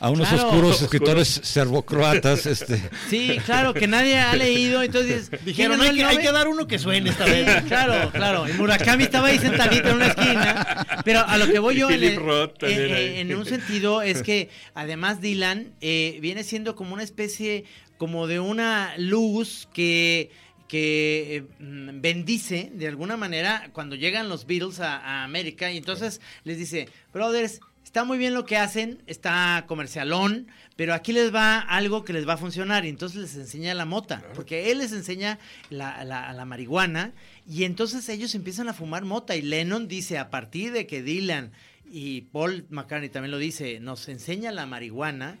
a 0.00 0.10
unos 0.10 0.28
Claro. 0.28 0.48
oscuros 0.48 0.82
escritores 0.82 1.40
serbocroatas. 1.44 2.46
Este, 2.46 2.80
Sí, 3.10 3.36
claro, 3.44 3.74
que 3.74 3.86
nadie 3.86 4.18
ha 4.18 4.34
leído, 4.36 4.82
entonces 4.82 5.30
Dijeron, 5.44 5.78
¿quién 5.78 5.90
hay 5.90 5.96
que, 5.96 6.02
el 6.02 6.06
hay 6.08 6.18
que 6.18 6.32
dar 6.32 6.48
uno 6.48 6.66
que 6.66 6.78
suene 6.78 7.10
esta 7.10 7.24
Sí, 7.26 7.30
vez. 7.32 7.62
claro, 7.64 8.10
claro. 8.12 8.48
Y 8.48 8.52
Murakami 8.54 9.04
estaba 9.04 9.28
ahí 9.28 9.38
sentadito 9.38 9.88
en 9.90 9.96
una 9.96 10.06
esquina. 10.06 10.86
Pero 11.04 11.20
a 11.26 11.36
lo 11.38 11.46
que 11.46 11.58
voy 11.58 11.76
yo 11.76 11.90
en, 11.90 11.94
Philip 12.00 12.12
el- 12.18 12.24
Roth 12.24 12.58
también 12.58 12.80
en- 12.86 12.94
ahí. 12.94 13.16
en 13.18 13.36
un 13.36 13.44
sentido 13.46 14.02
es 14.02 14.22
que 14.22 14.48
además 14.74 15.20
Dylan 15.20 15.72
eh, 15.80 16.18
viene 16.20 16.42
siendo 16.44 16.74
como 16.76 16.94
una 16.94 17.02
especie 17.02 17.64
como 17.98 18.26
de 18.26 18.40
una 18.40 18.96
luz 18.98 19.68
que 19.72 20.30
que 20.68 21.36
eh, 21.36 21.42
mm, 21.62 22.00
bendice 22.00 22.72
de 22.74 22.88
alguna 22.88 23.16
manera 23.16 23.70
cuando 23.72 23.94
llegan 23.94 24.28
los 24.28 24.46
Beatles 24.46 24.80
a, 24.80 24.96
a 24.98 25.22
América. 25.22 25.70
Y 25.70 25.76
entonces 25.76 26.20
les 26.42 26.58
dice, 26.58 26.88
brothers, 27.12 27.60
está 27.84 28.02
muy 28.02 28.18
bien 28.18 28.34
lo 28.34 28.44
que 28.44 28.56
hacen, 28.56 29.00
está 29.06 29.64
comercialón, 29.68 30.48
pero 30.74 30.92
aquí 30.92 31.12
les 31.12 31.32
va 31.32 31.60
algo 31.60 32.04
que 32.04 32.12
les 32.12 32.26
va 32.28 32.32
a 32.32 32.36
funcionar 32.36 32.84
y 32.84 32.88
entonces 32.88 33.20
les 33.20 33.36
enseña 33.36 33.74
la 33.74 33.84
mota, 33.84 34.24
porque 34.34 34.72
él 34.72 34.78
les 34.78 34.90
enseña 34.90 35.38
la, 35.70 36.02
la- 36.02 36.32
la 36.32 36.44
marihuana. 36.44 37.12
Y 37.48 37.62
entonces 37.62 38.08
ellos 38.08 38.34
empiezan 38.34 38.68
a 38.68 38.74
fumar 38.74 39.04
mota. 39.04 39.36
Y 39.36 39.42
Lennon 39.42 39.86
dice, 39.86 40.18
a 40.18 40.30
partir 40.30 40.72
de 40.72 40.88
que 40.88 41.00
Dylan 41.00 41.52
y 41.92 42.22
Paul 42.22 42.66
McCartney 42.70 43.08
también 43.08 43.30
lo 43.30 43.38
dice, 43.38 43.78
nos 43.78 44.08
enseña 44.08 44.50
la 44.50 44.66
marihuana, 44.66 45.38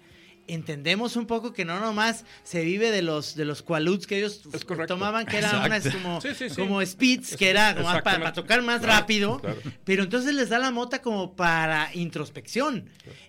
entendemos 0.48 1.16
un 1.16 1.26
poco 1.26 1.52
que 1.52 1.64
no 1.64 1.80
nomás 1.80 2.24
se 2.44 2.62
vive 2.64 2.90
de 2.90 3.02
los 3.02 3.34
de 3.34 3.44
los 3.44 3.62
qualuts 3.62 4.06
que 4.06 4.18
ellos 4.18 4.42
tomaban 4.86 5.26
que 5.26 5.38
eran 5.38 5.64
unas 5.64 5.88
como, 5.88 6.20
Sí, 6.20 6.28
sí, 6.36 6.48
sí. 6.50 6.56
como 6.56 6.84
speeds 6.84 7.36
que 7.36 7.50
era 7.50 7.74
como 7.74 7.88
para, 8.02 8.32
tocar 8.32 8.62
más 8.62 8.80
Claro, 8.80 9.00
rápido 9.00 9.40
claro. 9.40 9.60
pero 9.84 10.02
entonces 10.04 10.34
les 10.34 10.48
da 10.48 10.58
la 10.58 10.70
mota 10.70 11.02
como 11.02 11.34
para 11.34 11.90
introspección 11.94 12.88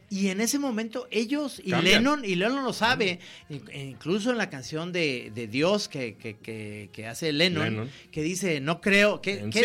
y 0.09 0.27
en 0.29 0.39
ese 0.39 0.57
momento 0.57 1.05
ellos 1.11 1.59
y 1.63 1.71
Cambian. 1.71 2.03
Lennon 2.03 2.25
y 2.25 2.35
Lennon 2.35 2.63
lo 2.63 2.71
sabe 2.71 3.19
e 3.49 3.83
incluso 3.85 4.31
en 4.31 4.37
la 4.37 4.49
canción 4.49 4.91
de, 4.93 5.31
de 5.35 5.47
Dios 5.47 5.89
que, 5.89 6.15
que, 6.15 6.37
que, 6.37 6.89
que 6.93 7.07
hace 7.07 7.33
Lennon, 7.33 7.63
Lennon. 7.65 7.91
que 8.11 8.21
dice 8.21 8.61
no 8.61 8.79
creo 8.79 9.21
que, 9.21 9.39
En 9.39 9.49
es- 9.49 9.55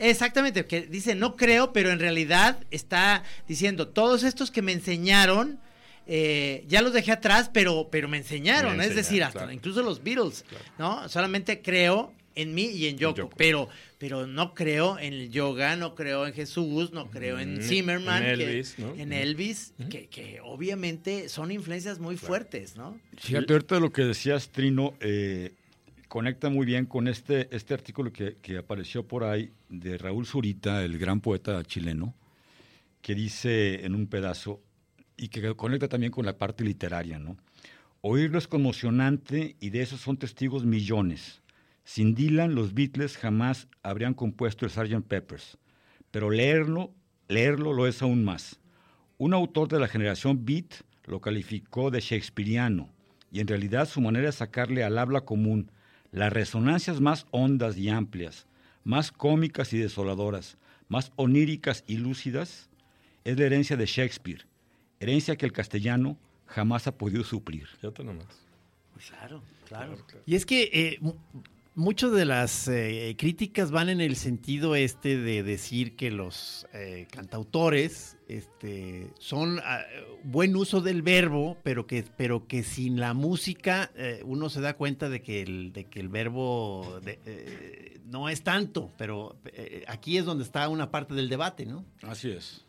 exactamente 0.00 0.64
que 0.66 0.82
dice 0.82 1.14
no 1.14 1.36
creo 1.36 1.72
pero 1.72 1.90
en 1.90 1.98
realidad 1.98 2.58
está 2.70 3.22
diciendo 3.46 3.88
todos 3.88 4.22
estos 4.22 4.50
que 4.50 4.62
me 4.62 4.72
enseñaron 4.72 5.58
eh, 6.06 6.64
ya 6.68 6.82
los 6.82 6.92
dejé 6.92 7.12
atrás, 7.12 7.50
pero, 7.52 7.88
pero 7.90 8.08
me 8.08 8.18
enseñaron, 8.18 8.76
Me 8.76 8.86
es 8.86 8.94
decir, 8.94 9.22
hasta 9.22 9.40
claro. 9.40 9.52
incluso 9.52 9.82
los 9.82 10.02
Beatles, 10.02 10.44
¿no? 10.78 11.08
Solamente 11.08 11.62
creo 11.62 12.12
en 12.34 12.54
mí 12.54 12.64
y 12.64 12.86
en 12.86 12.96
Yoko, 12.98 13.16
Yoko. 13.16 13.36
pero 13.36 13.68
pero 13.98 14.26
no 14.26 14.52
creo 14.52 14.98
en 14.98 15.12
el 15.12 15.30
yoga, 15.30 15.76
no 15.76 15.94
creo 15.94 16.26
en 16.26 16.32
Jesús, 16.34 16.90
no 16.92 17.08
creo 17.08 17.38
en 17.38 17.58
Mm, 17.58 17.62
Zimmerman, 17.62 18.24
en 18.24 18.36
que- 18.36 18.44
Elvis, 18.44 18.78
¿no? 18.80 18.94
en. 18.96 19.12
Elvis, 19.12 19.74
que, 19.90 20.06
que 20.08 20.40
obviamente 20.42 21.28
son 21.28 21.52
influencias 21.52 22.00
muy 22.00 22.16
fuertes, 22.16 22.74
¿no? 22.74 22.98
Fíjate, 23.16 23.52
ahorita 23.52 23.78
lo 23.78 23.92
que 23.92 24.02
decías, 24.02 24.48
Trino, 24.48 24.94
eh, 24.98 25.52
conecta 26.08 26.48
muy 26.50 26.66
bien 26.66 26.84
con 26.86 27.06
este, 27.06 27.46
este 27.54 27.74
artículo 27.74 28.12
que, 28.12 28.36
que 28.42 28.58
apareció 28.58 29.06
por 29.06 29.22
ahí 29.22 29.50
de 29.68 29.96
Raúl 29.98 30.26
Zurita, 30.26 30.82
el 30.84 30.98
gran 30.98 31.20
poeta 31.20 31.62
chileno, 31.62 32.12
que 33.02 33.14
dice 33.14 33.84
en 33.86 33.94
un 33.94 34.08
pedazo, 34.08 34.60
y 35.16 35.28
que 35.28 35.54
conecta 35.54 35.88
también 35.88 36.12
con 36.12 36.26
la 36.26 36.38
parte 36.38 36.64
literaria, 36.64 37.18
¿no? 37.18 37.36
Oírlo 38.00 38.38
es 38.38 38.48
conmocionante 38.48 39.56
y 39.60 39.70
de 39.70 39.82
eso 39.82 39.96
son 39.96 40.16
testigos 40.16 40.64
millones. 40.64 41.40
Sin 41.84 42.14
Dylan, 42.14 42.54
los 42.54 42.74
Beatles 42.74 43.16
jamás 43.16 43.68
habrían 43.82 44.14
compuesto 44.14 44.64
el 44.64 44.72
Sgt. 44.72 45.06
Peppers, 45.06 45.58
pero 46.10 46.30
leerlo, 46.30 46.92
leerlo 47.28 47.72
lo 47.72 47.86
es 47.86 48.02
aún 48.02 48.24
más. 48.24 48.58
Un 49.18 49.34
autor 49.34 49.68
de 49.68 49.78
la 49.78 49.88
generación 49.88 50.44
Beat 50.44 50.82
lo 51.04 51.20
calificó 51.20 51.90
de 51.90 52.00
shakespeariano 52.00 52.88
y 53.30 53.40
en 53.40 53.46
realidad 53.46 53.88
su 53.88 54.00
manera 54.00 54.26
de 54.26 54.32
sacarle 54.32 54.84
al 54.84 54.98
habla 54.98 55.22
común 55.22 55.70
Las 56.10 56.32
resonancias 56.32 57.00
más 57.00 57.26
hondas 57.30 57.76
y 57.78 57.88
amplias, 57.88 58.46
más 58.84 59.12
cómicas 59.12 59.72
y 59.72 59.78
desoladoras, 59.78 60.58
más 60.88 61.12
oníricas 61.16 61.84
y 61.86 61.96
lúcidas, 61.96 62.68
es 63.24 63.38
la 63.38 63.46
herencia 63.46 63.76
de 63.76 63.86
Shakespeare, 63.86 64.44
herencia 65.02 65.36
que 65.36 65.46
el 65.46 65.52
castellano 65.52 66.16
jamás 66.46 66.86
ha 66.86 66.96
podido 66.96 67.24
suplir. 67.24 67.66
Fíjate 67.66 68.04
nomás. 68.04 68.26
Claro, 69.08 69.42
claro. 69.66 69.96
Y 70.26 70.34
es 70.36 70.46
que 70.46 70.70
eh, 70.72 70.98
mu- 71.00 71.14
muchas 71.74 72.12
de 72.12 72.24
las 72.24 72.68
eh, 72.68 73.14
críticas 73.18 73.70
van 73.70 73.88
en 73.88 74.00
el 74.00 74.14
sentido 74.16 74.76
este 74.76 75.16
de 75.16 75.42
decir 75.42 75.96
que 75.96 76.10
los 76.10 76.66
eh, 76.72 77.06
cantautores 77.10 78.16
este, 78.28 79.10
son 79.18 79.58
ah, 79.64 79.80
buen 80.22 80.54
uso 80.54 80.80
del 80.82 81.02
verbo, 81.02 81.56
pero 81.64 81.86
que, 81.86 82.04
pero 82.16 82.46
que 82.46 82.62
sin 82.62 83.00
la 83.00 83.12
música 83.14 83.90
eh, 83.96 84.20
uno 84.24 84.48
se 84.50 84.60
da 84.60 84.74
cuenta 84.74 85.08
de 85.08 85.20
que 85.22 85.42
el, 85.42 85.72
de 85.72 85.84
que 85.86 85.98
el 85.98 86.08
verbo 86.08 87.00
de- 87.02 87.18
eh, 87.26 87.98
no 88.06 88.28
es 88.28 88.42
tanto, 88.42 88.92
pero 88.98 89.36
eh, 89.46 89.84
aquí 89.88 90.18
es 90.18 90.24
donde 90.26 90.44
está 90.44 90.68
una 90.68 90.90
parte 90.90 91.14
del 91.14 91.28
debate, 91.28 91.64
¿no? 91.66 91.84
Así 92.02 92.30
es. 92.30 92.64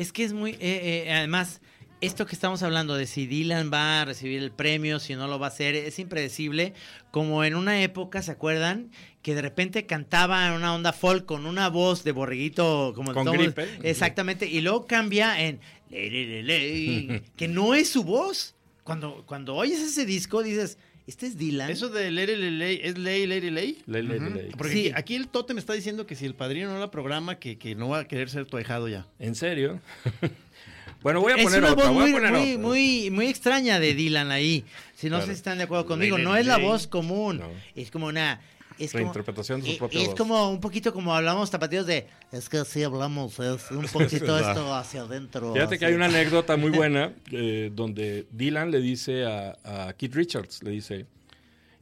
Es 0.00 0.12
que 0.12 0.24
es 0.24 0.32
muy. 0.32 0.52
eh, 0.52 0.56
eh, 0.60 1.12
además, 1.12 1.60
esto 2.00 2.24
que 2.24 2.34
estamos 2.34 2.62
hablando 2.62 2.94
de 2.94 3.06
si 3.06 3.26
Dylan 3.26 3.70
va 3.70 4.00
a 4.00 4.04
recibir 4.06 4.42
el 4.42 4.50
premio, 4.50 4.98
si 4.98 5.14
no 5.14 5.26
lo 5.26 5.38
va 5.38 5.48
a 5.48 5.50
hacer, 5.50 5.74
es 5.74 5.98
impredecible. 5.98 6.72
Como 7.10 7.44
en 7.44 7.54
una 7.54 7.82
época, 7.82 8.22
¿se 8.22 8.30
acuerdan? 8.30 8.90
Que 9.20 9.34
de 9.34 9.42
repente 9.42 9.84
cantaba 9.84 10.46
en 10.46 10.54
una 10.54 10.74
onda 10.74 10.94
folk 10.94 11.26
con 11.26 11.44
una 11.44 11.68
voz 11.68 12.02
de 12.02 12.12
borreguito 12.12 12.94
como 12.96 13.12
Con. 13.12 13.54
Exactamente. 13.82 14.46
Y 14.46 14.62
luego 14.62 14.86
cambia 14.86 15.38
en. 15.38 15.60
le, 15.90 16.10
le, 16.10 16.42
le, 16.42 17.02
le, 17.02 17.22
que 17.36 17.48
no 17.48 17.74
es 17.74 17.90
su 17.90 18.02
voz. 18.02 18.54
Cuando, 18.84 19.24
cuando 19.26 19.54
oyes 19.54 19.80
ese 19.80 20.06
disco, 20.06 20.42
dices. 20.42 20.78
Este 21.06 21.26
es 21.26 21.36
Dylan. 21.38 21.70
Eso 21.70 21.88
de 21.88 22.10
Lady 22.10 22.36
Ley, 22.36 22.80
¿es 22.82 22.96
Ley, 22.96 23.26
Lady 23.26 23.50
Ley? 23.50 23.78
Ley, 23.86 24.02
ley, 24.02 24.20
ley. 24.20 24.48
Porque 24.56 24.72
Sí. 24.74 24.86
aquí, 24.88 24.92
aquí 24.96 25.14
el 25.16 25.28
Tote 25.28 25.54
me 25.54 25.60
está 25.60 25.72
diciendo 25.72 26.06
que 26.06 26.14
si 26.14 26.24
el 26.26 26.34
padrino 26.34 26.72
no 26.72 26.78
la 26.78 26.90
programa, 26.90 27.38
que, 27.38 27.58
que 27.58 27.74
no 27.74 27.88
va 27.88 28.00
a 28.00 28.04
querer 28.08 28.30
ser 28.30 28.46
tu 28.46 28.56
ahijado 28.56 28.86
ya. 28.88 29.06
¿En 29.18 29.34
serio? 29.34 29.80
bueno, 31.02 31.20
voy 31.20 31.32
a 31.32 31.36
es 31.36 31.42
poner 31.42 31.60
una 31.60 31.72
otra. 31.72 31.90
voz 31.90 31.94
muy, 32.10 32.12
muy, 32.12 32.58
muy, 32.58 33.10
muy 33.10 33.26
extraña 33.26 33.80
de 33.80 33.94
Dylan 33.94 34.30
ahí. 34.30 34.64
Si 34.94 35.08
no 35.08 35.16
Claro. 35.16 35.26
sé 35.26 35.32
si 35.32 35.36
están 35.38 35.58
de 35.58 35.64
acuerdo 35.64 35.86
conmigo, 35.86 36.16
Ley, 36.16 36.24
no 36.24 36.32
ley, 36.34 36.42
es 36.42 36.46
la 36.46 36.58
ley. 36.58 36.66
voz 36.66 36.86
común. 36.86 37.38
No. 37.38 37.50
Es 37.74 37.90
como 37.90 38.06
una. 38.06 38.40
Es 38.84 38.92
como, 38.92 39.04
Reinterpretación 39.04 39.60
de 39.60 39.66
su 39.66 39.72
eh, 39.72 39.78
propia 39.78 40.00
es 40.00 40.06
voz. 40.08 40.14
como 40.16 40.50
un 40.50 40.60
poquito 40.60 40.92
como 40.92 41.14
hablamos 41.14 41.50
tapatíos 41.50 41.86
de. 41.86 42.06
Es 42.32 42.48
que 42.48 42.58
así 42.58 42.82
hablamos, 42.82 43.38
es 43.38 43.70
un 43.70 43.84
poquito 43.92 44.38
esto 44.38 44.74
hacia 44.74 45.02
adentro. 45.02 45.52
Fíjate 45.52 45.78
que 45.78 45.84
así". 45.84 45.92
hay 45.92 45.96
una 45.96 46.06
anécdota 46.06 46.56
muy 46.56 46.70
buena 46.76 47.12
eh, 47.30 47.70
donde 47.74 48.26
Dylan 48.32 48.70
le 48.70 48.80
dice 48.80 49.24
a, 49.26 49.58
a 49.88 49.92
Keith 49.94 50.14
Richards, 50.14 50.62
le 50.62 50.70
dice, 50.70 51.06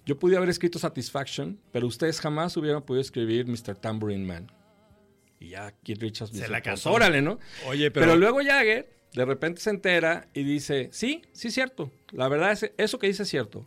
yo 0.06 0.18
pude 0.18 0.36
haber 0.36 0.48
escrito 0.48 0.78
Satisfaction, 0.78 1.58
pero 1.72 1.86
ustedes 1.86 2.20
jamás 2.20 2.56
hubieran 2.56 2.82
podido 2.82 3.00
escribir 3.02 3.46
Mr. 3.46 3.74
Tambourine 3.76 4.24
Man. 4.26 4.50
Y 5.40 5.50
ya 5.50 5.72
Keith 5.84 6.00
Richards 6.02 6.32
dice, 6.32 6.48
la 6.48 6.60
"Pues, 6.62 6.82
cantó. 6.82 6.92
órale, 6.92 7.22
¿no? 7.22 7.38
Oye, 7.66 7.90
Pero, 7.92 8.06
pero, 8.06 8.16
luego 8.18 8.40
Jagger 8.42 8.88
de 9.12 9.24
repente 9.24 9.60
se 9.60 9.70
entera 9.70 10.26
y 10.34 10.42
dice, 10.42 10.88
sí, 10.92 11.22
sí 11.32 11.48
es 11.48 11.54
cierto. 11.54 11.92
La 12.10 12.28
verdad 12.28 12.52
es 12.52 12.72
eso 12.76 12.98
que 12.98 13.06
dice 13.06 13.22
es 13.22 13.28
cierto. 13.28 13.64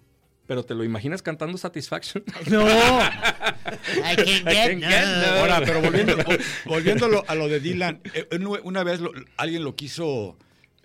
Pero 0.51 0.65
te 0.65 0.75
lo 0.75 0.83
imaginas 0.83 1.21
cantando 1.21 1.57
Satisfaction. 1.57 2.25
No. 2.49 2.67
I 2.67 4.15
can 4.17 4.27
I 4.27 4.43
get, 4.43 4.43
can 4.43 4.79
no. 4.81 4.87
get 4.89 5.05
no. 5.05 5.39
Ahora, 5.39 5.61
pero 5.63 5.79
volviendo, 5.81 6.17
vol- 6.17 6.41
volviendo 6.65 7.05
a 7.05 7.07
lo- 7.07 7.23
a 7.25 7.35
lo 7.35 7.47
de 7.47 7.61
Dylan, 7.61 8.01
eh, 8.13 8.27
una- 8.37 8.59
una 8.63 8.83
vez 8.83 8.99
lo- 8.99 9.13
alguien 9.37 9.63
lo 9.63 9.77
quiso 9.77 10.37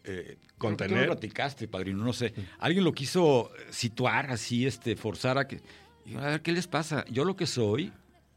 eh, 0.04 0.36
Contener. 0.56 0.94
tú 1.00 1.00
lo 1.00 1.06
platicaste, 1.14 1.66
padrino, 1.66 2.04
no 2.04 2.12
sé. 2.12 2.32
Alguien 2.60 2.84
lo 2.84 2.92
quiso 2.92 3.50
situar 3.70 4.30
así, 4.30 4.64
este, 4.68 4.94
forzar 4.94 5.36
a 5.36 5.48
que. 5.48 5.60
y 6.04 6.12
yo, 6.12 6.20
a 6.20 6.26
ver, 6.28 6.42
¿qué 6.42 6.52
les 6.52 6.68
pasa? 6.68 7.04
Yo 7.10 7.24
lo 7.24 7.34
que 7.34 7.46
soy, 7.48 7.92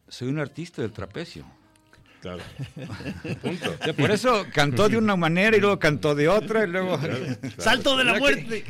soy 0.07 0.29
un 0.29 0.39
artista 0.39 0.81
del 0.81 0.93
trapecio. 0.93 1.45
Claro. 2.21 2.41
Punto. 3.43 3.75
O 3.79 3.83
sea, 3.83 3.93
por 3.93 4.09
eso 4.09 4.47
cantó 4.51 4.89
de 4.89 4.97
una 4.97 5.15
manera 5.15 5.55
y 5.55 5.59
luego 5.59 5.77
cantó 5.77 6.15
de 6.15 6.27
otra 6.27 6.63
y 6.63 6.67
luego. 6.67 6.99
¡Salto 7.59 7.95
de 7.97 8.03
la 8.03 8.15
muerte! 8.17 8.65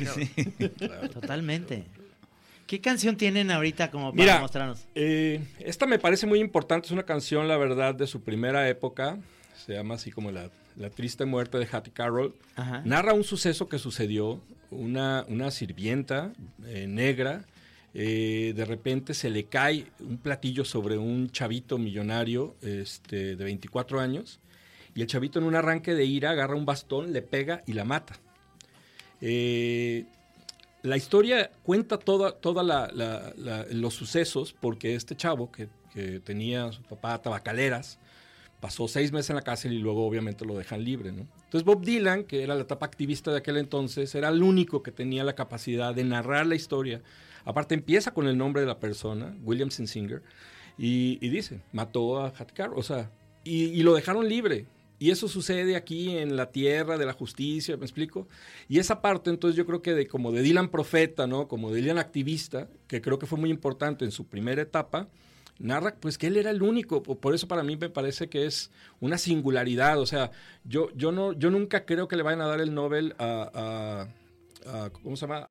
Totalmente. 1.14 1.86
¿Qué 2.70 2.80
canción 2.80 3.16
tienen 3.16 3.50
ahorita 3.50 3.90
como 3.90 4.12
para 4.12 4.22
Mira, 4.22 4.40
mostrarnos? 4.40 4.86
eh, 4.94 5.42
esta 5.58 5.86
me 5.86 5.98
parece 5.98 6.28
muy 6.28 6.38
importante. 6.38 6.86
Es 6.86 6.92
una 6.92 7.02
canción, 7.02 7.48
la 7.48 7.56
verdad, 7.56 7.96
de 7.96 8.06
su 8.06 8.20
primera 8.22 8.68
época. 8.68 9.18
Se 9.66 9.72
llama 9.72 9.96
así 9.96 10.12
como 10.12 10.30
La, 10.30 10.50
la 10.76 10.88
triste 10.88 11.24
muerte 11.24 11.58
de 11.58 11.66
Hattie 11.68 11.92
Carroll. 11.92 12.32
Ajá. 12.54 12.80
Narra 12.84 13.12
un 13.12 13.24
suceso 13.24 13.68
que 13.68 13.80
sucedió. 13.80 14.40
Una, 14.70 15.24
una 15.26 15.50
sirvienta 15.50 16.32
eh, 16.64 16.86
negra. 16.86 17.44
eh, 17.92 18.52
de 18.54 18.64
repente 18.64 19.14
se 19.14 19.30
le 19.30 19.46
cae 19.46 19.86
un 19.98 20.18
platillo 20.18 20.64
sobre 20.64 20.96
un 20.96 21.28
chavito 21.30 21.76
millonario 21.76 22.54
este, 22.62 23.34
de 23.34 23.44
24 23.44 23.98
años. 23.98 24.38
Y 24.94 25.00
el 25.00 25.08
chavito 25.08 25.40
en 25.40 25.44
un 25.46 25.56
arranque 25.56 25.92
de 25.96 26.04
ira 26.04 26.30
agarra 26.30 26.54
un 26.54 26.66
bastón, 26.66 27.12
le 27.12 27.20
pega 27.22 27.64
y 27.66 27.72
la 27.72 27.82
mata. 27.84 28.14
Eh, 29.20 30.04
la 30.82 30.96
historia 30.96 31.50
cuenta 31.62 31.98
toda, 31.98 32.32
toda 32.32 32.88
los 33.70 33.94
sucesos 33.94 34.54
porque 34.58 34.94
este 34.94 35.16
chavo 35.16 35.50
que, 35.50 35.68
tenía 36.24 36.66
a 36.66 36.72
su 36.72 36.82
papá 36.82 37.20
tabacaleras 37.20 37.98
pasó 38.60 38.86
seis 38.86 39.10
meses 39.10 39.30
en 39.30 39.36
la 39.36 39.42
cárcel 39.42 39.72
y 39.72 39.78
luego 39.78 40.06
obviamente 40.06 40.44
lo 40.44 40.56
dejan 40.56 40.84
libre. 40.84 41.08
Entonces 41.08 41.64
Bob 41.64 41.84
Dylan, 41.84 42.24
que 42.24 42.44
era 42.44 42.54
la 42.54 42.62
etapa 42.62 42.86
activista 42.86 43.32
de 43.32 43.38
aquel 43.38 43.56
entonces, 43.56 44.14
era 44.14 44.28
el 44.28 44.40
único 44.42 44.84
que 44.84 44.92
tenía 44.92 45.24
la 45.24 45.34
capacidad 45.34 45.92
de 45.92 46.04
narrar 46.04 46.46
la 46.46 46.54
historia. 46.54 47.02
Aparte 47.44 47.74
empieza 47.74 48.12
con 48.12 48.28
el 48.28 48.38
nombre 48.38 48.60
de 48.60 48.68
la 48.68 48.78
persona, 48.78 49.34
William 49.42 49.70
Singer, 49.70 50.22
y, 50.78 51.18
y 51.20 51.28
dice, 51.30 51.60
mató 51.72 52.24
a 52.24 52.32
Carroll, 52.32 52.78
o 52.78 52.82
sea, 52.84 53.10
y 53.42 53.82
lo 53.82 53.94
dejaron 53.94 54.28
libre. 54.28 54.66
Y 55.00 55.10
eso 55.10 55.28
sucede 55.28 55.76
aquí 55.76 56.18
en 56.18 56.36
la 56.36 56.52
tierra 56.52 56.98
de 56.98 57.06
la 57.06 57.14
justicia, 57.14 57.76
¿me 57.78 57.84
explico? 57.86 58.28
Y 58.68 58.78
esa 58.78 59.00
parte, 59.00 59.30
entonces 59.30 59.56
yo 59.56 59.64
creo 59.64 59.80
que 59.80 59.94
de 59.94 60.06
como 60.06 60.30
de 60.30 60.42
Dylan 60.42 60.68
profeta, 60.68 61.26
¿no? 61.26 61.48
Como 61.48 61.70
de 61.72 61.80
Dylan 61.80 61.96
activista, 61.98 62.68
que 62.86 63.00
creo 63.00 63.18
que 63.18 63.24
fue 63.26 63.38
muy 63.38 63.48
importante 63.50 64.04
en 64.04 64.10
su 64.12 64.26
primera 64.26 64.60
etapa, 64.60 65.08
narra 65.58 65.94
pues 65.98 66.18
que 66.18 66.26
él 66.26 66.36
era 66.36 66.50
el 66.50 66.60
único, 66.62 67.02
po- 67.02 67.18
por 67.18 67.34
eso 67.34 67.48
para 67.48 67.62
mí 67.62 67.78
me 67.78 67.88
parece 67.88 68.28
que 68.28 68.44
es 68.44 68.70
una 69.00 69.16
singularidad, 69.16 69.98
o 69.98 70.04
sea, 70.04 70.32
yo, 70.64 70.90
yo, 70.94 71.12
no, 71.12 71.32
yo 71.32 71.50
nunca 71.50 71.86
creo 71.86 72.06
que 72.06 72.16
le 72.16 72.22
vayan 72.22 72.42
a 72.42 72.46
dar 72.46 72.60
el 72.60 72.74
Nobel 72.74 73.14
a, 73.18 74.06
a- 74.66 74.84
a- 74.84 74.90
¿cómo 74.90 75.16
se 75.16 75.26
llama? 75.26 75.48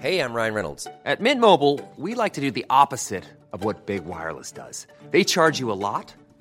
Hey, 0.00 0.18
I'm 0.20 0.34
Ryan 0.34 0.54
Reynolds. 0.54 0.86
At 1.04 1.20
Mint 1.20 1.38
Mobile, 1.40 1.80
we 1.98 2.14
like 2.14 2.32
to 2.34 2.40
do 2.40 2.50
the 2.50 2.64
opposite 2.70 3.24
of 3.52 3.62
what 3.64 3.86
Big 3.86 4.04
Wireless 4.06 4.50
does. 4.52 4.86
They 5.12 5.22
charge 5.24 5.60
you 5.60 5.70
a 5.70 5.76
lot, 5.78 6.14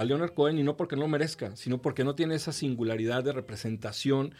a 0.00 0.04
Leonard 0.06 0.32
Cohen 0.32 0.58
y 0.58 0.62
no 0.62 0.78
porque 0.78 0.96
no 0.96 1.02
lo 1.02 1.08
merezca, 1.08 1.54
sino 1.56 1.82
porque 1.82 2.04
no 2.04 2.14
tiene 2.14 2.34
esa 2.34 2.52
singularidad 2.52 3.22
de 3.22 3.32
representación 3.32 4.32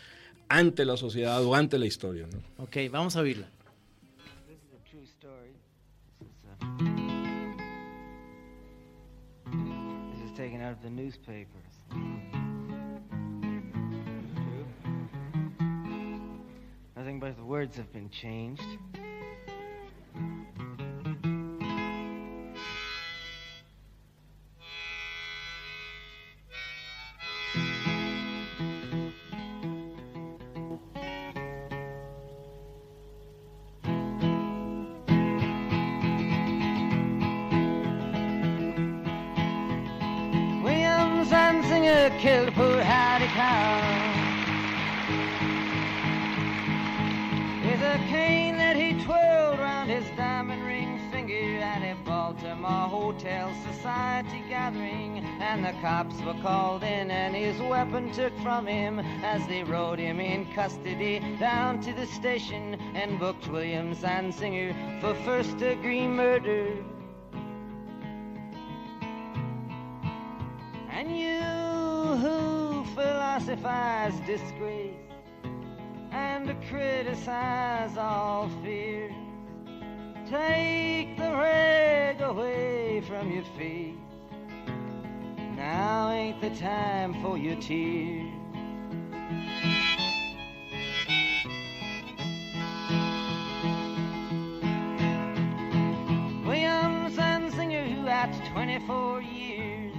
ante 0.48 0.86
la 0.86 0.96
sociedad 0.96 1.44
o 1.44 1.54
ante 1.54 1.78
la 1.78 1.84
historia. 1.84 2.26
¿no? 2.32 2.64
Ok, 2.64 2.78
vamos 2.90 3.14
a 3.16 3.20
oírla. 3.20 3.46
taken 10.34 10.62
out 10.62 10.72
of 10.72 10.82
the 10.82 10.88
newspapers. 10.88 11.74
True. 11.90 12.16
Nothing 16.96 17.20
but 17.20 17.36
the 17.36 17.44
words 17.44 17.76
have 17.76 17.92
been 17.92 18.08
changed. 18.08 18.64
And 55.62 55.76
the 55.76 55.80
cops 55.82 56.18
were 56.22 56.40
called 56.40 56.82
in, 56.82 57.10
and 57.10 57.36
his 57.36 57.60
weapon 57.60 58.10
took 58.12 58.32
from 58.38 58.66
him 58.66 58.98
as 59.22 59.46
they 59.46 59.62
rode 59.62 59.98
him 59.98 60.18
in 60.18 60.50
custody 60.54 61.20
down 61.38 61.78
to 61.82 61.92
the 61.92 62.06
station 62.06 62.80
and 62.94 63.18
booked 63.18 63.46
William 63.48 63.94
Sansinger 63.94 64.74
for 65.02 65.14
first 65.16 65.58
degree 65.58 66.06
murder. 66.06 66.66
And 70.90 71.18
you 71.18 71.42
who 72.22 72.84
philosophize 72.94 74.18
disgrace 74.20 74.94
and 76.10 76.56
criticize 76.70 77.98
all 77.98 78.48
fears, 78.64 79.12
take 80.30 81.18
the 81.18 81.30
rag 81.36 82.22
away 82.22 83.02
from 83.06 83.30
your 83.30 83.44
face. 83.58 83.99
Now 85.60 86.10
ain't 86.10 86.40
the 86.40 86.48
time 86.56 87.12
for 87.20 87.36
your 87.36 87.54
tears. 87.56 88.32
William 96.46 97.12
Sansinger, 97.12 97.86
who 97.94 98.08
at 98.08 98.32
24 98.54 99.20
years 99.20 99.94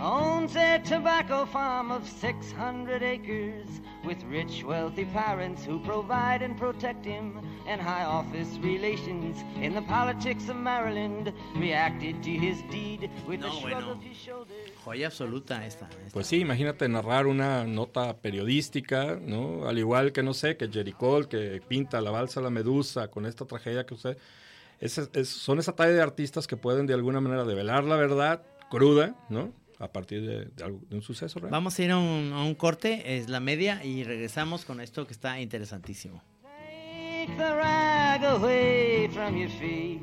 owns 0.00 0.56
a 0.56 0.78
tobacco 0.78 1.44
farm 1.44 1.92
of 1.92 2.08
600 2.08 3.02
acres 3.02 3.82
with 4.06 4.24
rich, 4.24 4.64
wealthy 4.64 5.04
parents 5.04 5.62
who 5.62 5.78
provide 5.80 6.40
and 6.40 6.56
protect 6.56 7.04
him, 7.04 7.38
and 7.66 7.82
high 7.82 8.04
office 8.04 8.56
relations 8.62 9.44
in 9.60 9.74
the 9.74 9.82
politics 9.82 10.48
of 10.48 10.56
Maryland, 10.56 11.34
reacted 11.54 12.22
to 12.22 12.30
his 12.30 12.62
deed 12.70 13.10
with 13.26 13.44
a 13.44 13.50
shrug 13.50 13.84
of 13.84 14.02
his 14.02 14.16
shoulders. 14.16 14.61
Joya 14.84 15.06
absoluta 15.08 15.64
esta. 15.66 15.88
esta. 15.88 16.12
Pues 16.12 16.26
sí, 16.26 16.38
imagínate 16.40 16.88
narrar 16.88 17.26
una 17.26 17.64
nota 17.66 18.16
periodística, 18.16 19.16
¿no? 19.20 19.68
Al 19.68 19.78
igual 19.78 20.12
que, 20.12 20.22
no 20.22 20.34
sé, 20.34 20.56
que 20.56 20.68
Jerry 20.68 20.92
Cole, 20.92 21.28
que 21.28 21.62
pinta 21.66 22.00
la 22.00 22.10
balsa 22.10 22.40
la 22.40 22.50
medusa 22.50 23.08
con 23.08 23.26
esta 23.26 23.44
tragedia 23.44 23.86
que 23.86 23.94
usted... 23.94 24.18
Es, 24.80 24.98
es- 24.98 25.28
son 25.28 25.60
esa 25.60 25.76
talla 25.76 25.92
de 25.92 26.02
artistas 26.02 26.48
que 26.48 26.56
pueden 26.56 26.86
de 26.86 26.94
alguna 26.94 27.20
manera 27.20 27.44
develar 27.44 27.84
la 27.84 27.94
verdad 27.96 28.42
cruda, 28.70 29.14
¿no? 29.28 29.52
A 29.78 29.92
partir 29.92 30.22
de, 30.26 30.46
de 30.46 30.64
algo- 30.64 30.80
de 30.88 30.96
un 30.96 31.02
suceso 31.02 31.38
real. 31.38 31.52
Vamos 31.52 31.78
a 31.78 31.82
ir 31.84 31.90
a 31.92 31.98
un, 31.98 32.32
a 32.32 32.42
un 32.42 32.54
corte, 32.56 33.16
es 33.16 33.28
la 33.28 33.38
media, 33.38 33.84
y 33.84 34.02
regresamos 34.02 34.64
con 34.64 34.80
esto 34.80 35.06
que 35.06 35.12
está 35.12 35.40
interesantísimo. 35.40 36.20
Take 36.42 37.36
the 37.36 37.54
rag 37.54 38.24
away 38.24 39.08
from 39.12 39.36
your 39.38 39.48
face. 39.50 40.00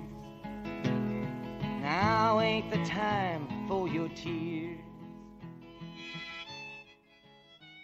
Now 1.82 2.40
ain't 2.40 2.70
the 2.72 2.78
time 2.86 3.48
for 3.68 3.90
your 3.90 4.10
tears. 4.14 4.69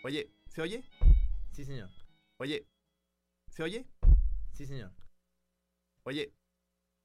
Oye, 0.06 0.32
¿se 0.54 0.62
oye? 0.62 0.84
Sí, 1.52 1.66
señor. 1.66 1.90
Oye, 2.38 2.68
¿se 3.50 3.64
oye? 3.64 3.88
Sí, 4.54 4.68
señor. 4.68 4.94
Oye, 6.04 6.32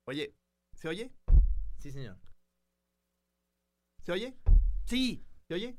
oye, 0.04 0.34
¿se 0.74 0.86
oye? 0.86 1.10
Sí, 1.78 1.92
señor. 1.92 2.18
¿Se 4.02 4.12
oye? 4.12 4.36
Sí. 4.84 5.24
¿Se 5.48 5.54
oye? 5.54 5.78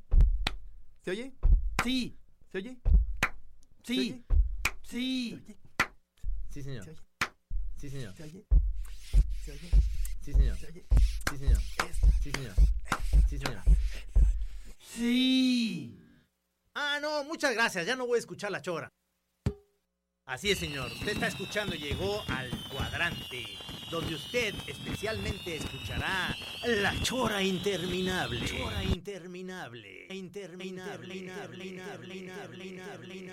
¿Se 1.03 1.11
oye? 1.11 1.31
Sí. 1.83 2.17
¿Se 2.51 2.57
oye? 2.57 2.81
Sí. 3.83 4.25
Sí. 4.81 5.57
Sí, 6.49 6.63
señor. 6.63 6.85
Sí, 7.77 7.89
señor. 7.91 8.15
¿Se 8.15 8.23
oye? 8.23 8.45
¿Se 9.45 9.51
oye? 9.51 9.69
Sí, 10.23 10.33
señor. 10.33 10.57
¿Se 10.57 10.67
oye? 10.69 10.85
Sí, 11.29 11.37
señor. 11.37 11.61
Sí, 12.23 12.31
señor. 12.31 12.55
Sí, 13.29 13.37
señor. 13.37 13.63
Sí. 14.79 16.10
Ah, 16.73 16.99
no, 17.01 17.23
muchas 17.25 17.53
gracias. 17.53 17.85
Ya 17.85 17.95
no 17.95 18.07
voy 18.07 18.15
a 18.17 18.19
escuchar 18.19 18.51
la 18.51 18.61
chora. 18.61 18.89
Así 20.25 20.51
es, 20.51 20.59
señor. 20.59 20.91
Usted 20.91 21.09
está 21.09 21.27
escuchando 21.27 21.75
y 21.75 21.79
llegó 21.79 22.23
al 22.29 22.49
cuadrante, 22.69 23.45
donde 23.89 24.15
usted 24.15 24.55
especialmente 24.67 25.57
escuchará 25.57 26.33
la 26.65 26.93
chora 27.01 27.43
interminable. 27.43 28.45
Chora 28.45 28.83
interminable. 28.83 30.07
Interminable. 30.09 31.15
Interminable. 31.17 31.65
Interminable. 31.65 32.15
Interminable. 32.15 33.31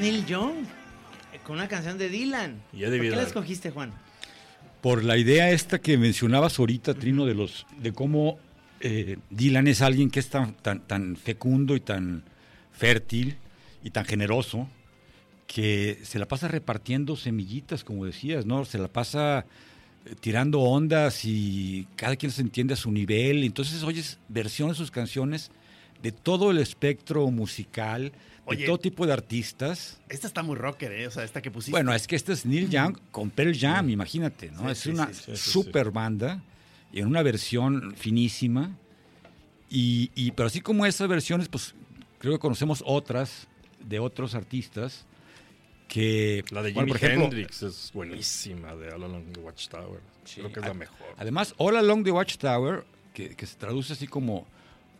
Neil 0.00 0.24
Young, 0.24 0.64
eh, 1.32 1.40
con 1.44 1.56
una 1.56 1.68
canción 1.68 1.98
de 1.98 2.08
Dylan. 2.08 2.62
Y 2.72 2.84
Eddie 2.84 2.98
¿Por 2.98 3.10
qué 3.10 3.16
la 3.16 3.22
escogiste, 3.22 3.70
Juan? 3.70 3.92
Por 4.80 5.04
la 5.04 5.18
idea 5.18 5.50
esta 5.50 5.78
que 5.78 5.98
mencionabas 5.98 6.58
ahorita, 6.58 6.94
Trino, 6.94 7.26
de 7.26 7.34
los 7.34 7.66
de 7.78 7.92
cómo 7.92 8.38
eh, 8.80 9.18
Dylan 9.28 9.68
es 9.68 9.82
alguien 9.82 10.10
que 10.10 10.20
es 10.20 10.30
tan, 10.30 10.54
tan, 10.54 10.80
tan 10.80 11.16
fecundo 11.16 11.76
y 11.76 11.80
tan 11.80 12.24
fértil 12.72 13.36
y 13.84 13.90
tan 13.90 14.06
generoso, 14.06 14.68
que 15.46 15.98
se 16.02 16.18
la 16.18 16.26
pasa 16.26 16.48
repartiendo 16.48 17.16
semillitas, 17.16 17.84
como 17.84 18.06
decías, 18.06 18.46
¿no? 18.46 18.64
Se 18.64 18.78
la 18.78 18.88
pasa 18.88 19.44
eh, 20.06 20.14
tirando 20.18 20.60
ondas 20.60 21.26
y 21.26 21.86
cada 21.96 22.16
quien 22.16 22.32
se 22.32 22.40
entiende 22.40 22.72
a 22.72 22.78
su 22.78 22.90
nivel. 22.90 23.44
Entonces 23.44 23.82
oyes 23.82 24.18
versiones 24.28 24.78
de 24.78 24.84
sus 24.84 24.90
canciones 24.90 25.50
de 26.02 26.12
todo 26.12 26.50
el 26.50 26.58
espectro 26.58 27.30
musical, 27.30 28.12
Oye. 28.50 28.60
de 28.60 28.66
todo 28.66 28.78
tipo 28.78 29.06
de 29.06 29.12
artistas. 29.12 29.98
Esta 30.08 30.26
está 30.26 30.42
muy 30.42 30.56
rocker, 30.56 30.92
¿eh? 30.92 31.06
O 31.06 31.10
sea, 31.10 31.24
esta 31.24 31.40
que 31.42 31.50
pusiste. 31.50 31.70
Bueno, 31.72 31.94
es 31.94 32.06
que 32.06 32.16
este 32.16 32.32
es 32.32 32.44
Neil 32.46 32.68
Young 32.68 32.98
con 33.10 33.30
Pearl 33.30 33.56
Jam, 33.58 33.88
imagínate, 33.90 34.50
¿no? 34.50 34.60
Sí, 34.66 34.70
es 34.72 34.78
sí, 34.78 34.90
una 34.90 35.06
sí, 35.08 35.14
sí, 35.14 35.22
sí, 35.26 35.36
sí. 35.36 35.50
super 35.50 35.90
banda 35.90 36.42
y 36.92 37.00
en 37.00 37.06
una 37.06 37.22
versión 37.22 37.94
finísima. 37.96 38.76
Y, 39.68 40.10
y- 40.14 40.32
pero 40.32 40.48
así 40.48 40.60
como 40.60 40.84
esas 40.86 41.06
versiones, 41.08 41.48
pues 41.48 41.74
creo 42.18 42.32
que 42.34 42.38
conocemos 42.40 42.82
otras 42.86 43.46
de 43.88 43.98
otros 44.00 44.34
artistas 44.34 45.06
que 45.88 46.44
La 46.50 46.62
de 46.62 46.72
Jimi 46.72 46.92
Hendrix 47.00 47.62
es 47.62 47.90
buenísima, 47.92 48.74
de 48.76 48.88
All 48.92 49.02
Along 49.04 49.32
the 49.32 49.40
Watchtower. 49.40 50.00
Creo 50.34 50.52
que 50.52 50.60
es 50.60 50.66
la 50.66 50.74
mejor. 50.74 51.06
Además, 51.16 51.54
All 51.56 51.76
Along 51.76 52.04
the 52.04 52.12
Watchtower, 52.12 52.84
que, 53.14 53.34
que 53.34 53.46
se 53.46 53.56
traduce 53.56 53.92
así 53.94 54.06
como 54.06 54.46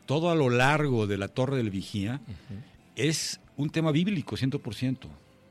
todo 0.07 0.30
a 0.30 0.34
lo 0.34 0.51
largo 0.51 1.07
de 1.07 1.16
la 1.18 1.28
Torre 1.28 1.57
del 1.59 1.70
Vigía, 1.70 2.20
es 3.09 3.40
un 3.57 3.70
tema 3.70 3.92
bíblico, 3.92 4.36
100%. 4.36 4.96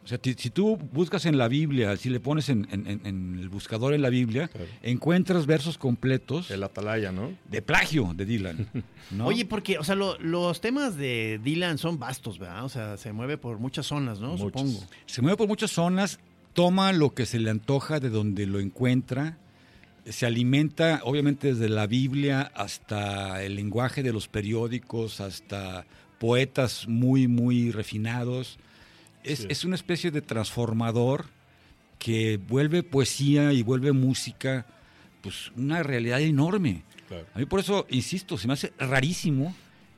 O 0.01 0.07
sea, 0.09 0.17
si 0.23 0.49
tú 0.49 0.75
buscas 0.91 1.25
en 1.27 1.37
la 1.37 1.47
Biblia, 1.47 1.95
si 1.95 2.09
le 2.09 2.19
pones 2.19 2.49
en, 2.49 2.67
en- 2.71 2.87
en- 2.87 3.01
en 3.05 3.37
el 3.39 3.47
buscador 3.49 3.93
en 3.93 4.01
la 4.01 4.09
Biblia, 4.09 4.49
encuentras 4.81 5.45
versos 5.45 5.77
completos. 5.77 6.49
El 6.49 6.63
Atalaya, 6.63 7.11
¿no? 7.11 7.31
De 7.47 7.61
plagio 7.61 8.13
de 8.15 8.25
Dylan. 8.25 8.67
¿no? 9.11 9.27
Oye, 9.27 9.45
porque, 9.45 9.77
o 9.77 9.83
sea, 9.83 9.93
lo- 9.93 10.17
los 10.19 10.61
temas 10.61 10.95
de 10.97 11.39
Dylan 11.43 11.77
son 11.77 11.99
vastos, 11.99 12.39
¿verdad? 12.39 12.65
O 12.65 12.69
sea, 12.69 12.97
se 12.97 13.11
mueve 13.13 13.37
por 13.37 13.59
muchas 13.59 13.85
zonas, 13.85 14.19
¿no? 14.19 14.35
Supongo. 14.37 14.79
Se 15.05 15.21
mueve 15.21 15.37
por 15.37 15.47
muchas 15.47 15.69
zonas, 15.69 16.19
toma 16.53 16.91
lo 16.91 17.13
que 17.13 17.27
se 17.27 17.37
le 17.37 17.51
antoja 17.51 17.99
de 17.99 18.09
donde 18.09 18.47
lo 18.47 18.59
encuentra, 18.59 19.37
se 20.05 20.25
alimenta 20.25 21.01
obviamente 21.03 21.49
desde 21.53 21.69
la 21.69 21.85
Biblia 21.85 22.51
hasta 22.55 23.43
el 23.43 23.53
lenguaje 23.55 24.01
de 24.01 24.11
los 24.11 24.27
periódicos, 24.27 25.19
hasta 25.21 25.85
poetas 26.19 26.87
muy, 26.87 27.27
muy 27.27 27.71
refinados. 27.71 28.57
Es, 29.23 29.39
Sí. 29.39 29.47
es 29.49 29.63
una 29.65 29.75
especie 29.75 30.11
de 30.11 30.21
transformador 30.21 31.25
que 31.97 32.37
vuelve 32.47 32.83
poesía 32.83 33.51
y 33.53 33.63
vuelve 33.63 33.91
música, 33.91 34.65
pues 35.21 35.51
una 35.57 35.83
realidad 35.83 36.21
enorme. 36.21 36.83
Claro. 37.07 37.25
A 37.33 37.39
mí 37.39 37.45
por 37.45 37.59
eso, 37.59 37.85
insisto, 37.89 38.37
se 38.37 38.47
me 38.47 38.53
hace 38.53 38.71
rarísimo 38.77 39.53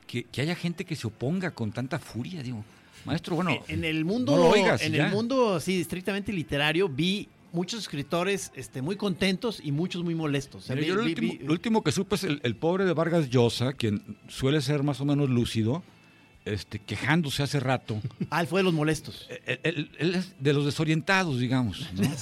que, 0.06 0.24
que 0.24 0.40
haya 0.40 0.54
gente 0.56 0.84
que 0.84 0.96
se 0.96 1.06
oponga 1.06 1.50
con 1.52 1.70
tanta 1.72 1.98
furia, 1.98 2.42
digo. 2.42 2.64
Maestro, 3.04 3.34
bueno, 3.36 3.58
En 3.68 3.84
el 3.84 4.04
mundo, 4.04 4.32
no 4.36 4.38
lo 4.44 4.48
oigas 4.50 4.82
y 4.82 4.86
en 4.86 4.92
ya. 4.92 5.06
el 5.06 5.12
mundo, 5.12 5.58
sí, 5.60 5.80
estrictamente 5.80 6.32
literario, 6.32 6.88
vi 6.88 7.28
muchos 7.52 7.80
escritores 7.80 8.50
este, 8.54 8.80
muy 8.80 8.96
contentos 8.96 9.60
y 9.62 9.72
muchos 9.72 10.02
muy 10.04 10.14
molestos. 10.14 10.64
O 10.64 10.66
sea, 10.66 10.76
Mira, 10.76 10.84
vi- 10.86 10.88
yo 10.88 10.94
lo, 10.96 11.02
vi- 11.04 11.10
último, 11.12 11.32
vi- 11.32 11.38
lo 11.46 11.52
último 11.52 11.82
que 11.82 11.92
supe 11.92 12.14
es 12.14 12.24
el, 12.24 12.40
el 12.44 12.54
pobre 12.56 12.84
de 12.84 12.92
Vargas 12.92 13.28
Llosa, 13.28 13.72
quien 13.74 14.02
suele 14.28 14.60
ser 14.60 14.82
más 14.84 15.00
o 15.00 15.04
menos 15.04 15.28
lúcido, 15.30 15.82
este, 16.44 16.78
quejándose 16.80 17.42
hace 17.42 17.60
rato. 17.60 18.00
Ah, 18.30 18.40
él 18.40 18.46
fue 18.46 18.60
de 18.60 18.64
los 18.64 18.72
molestos. 18.74 19.28
Él, 19.46 19.60
él- 19.62 19.90
él 19.98 20.14
es 20.16 20.34
de 20.38 20.52
los 20.52 20.64
desorientados, 20.64 21.38
digamos. 21.38 21.88
¿no? 21.94 22.02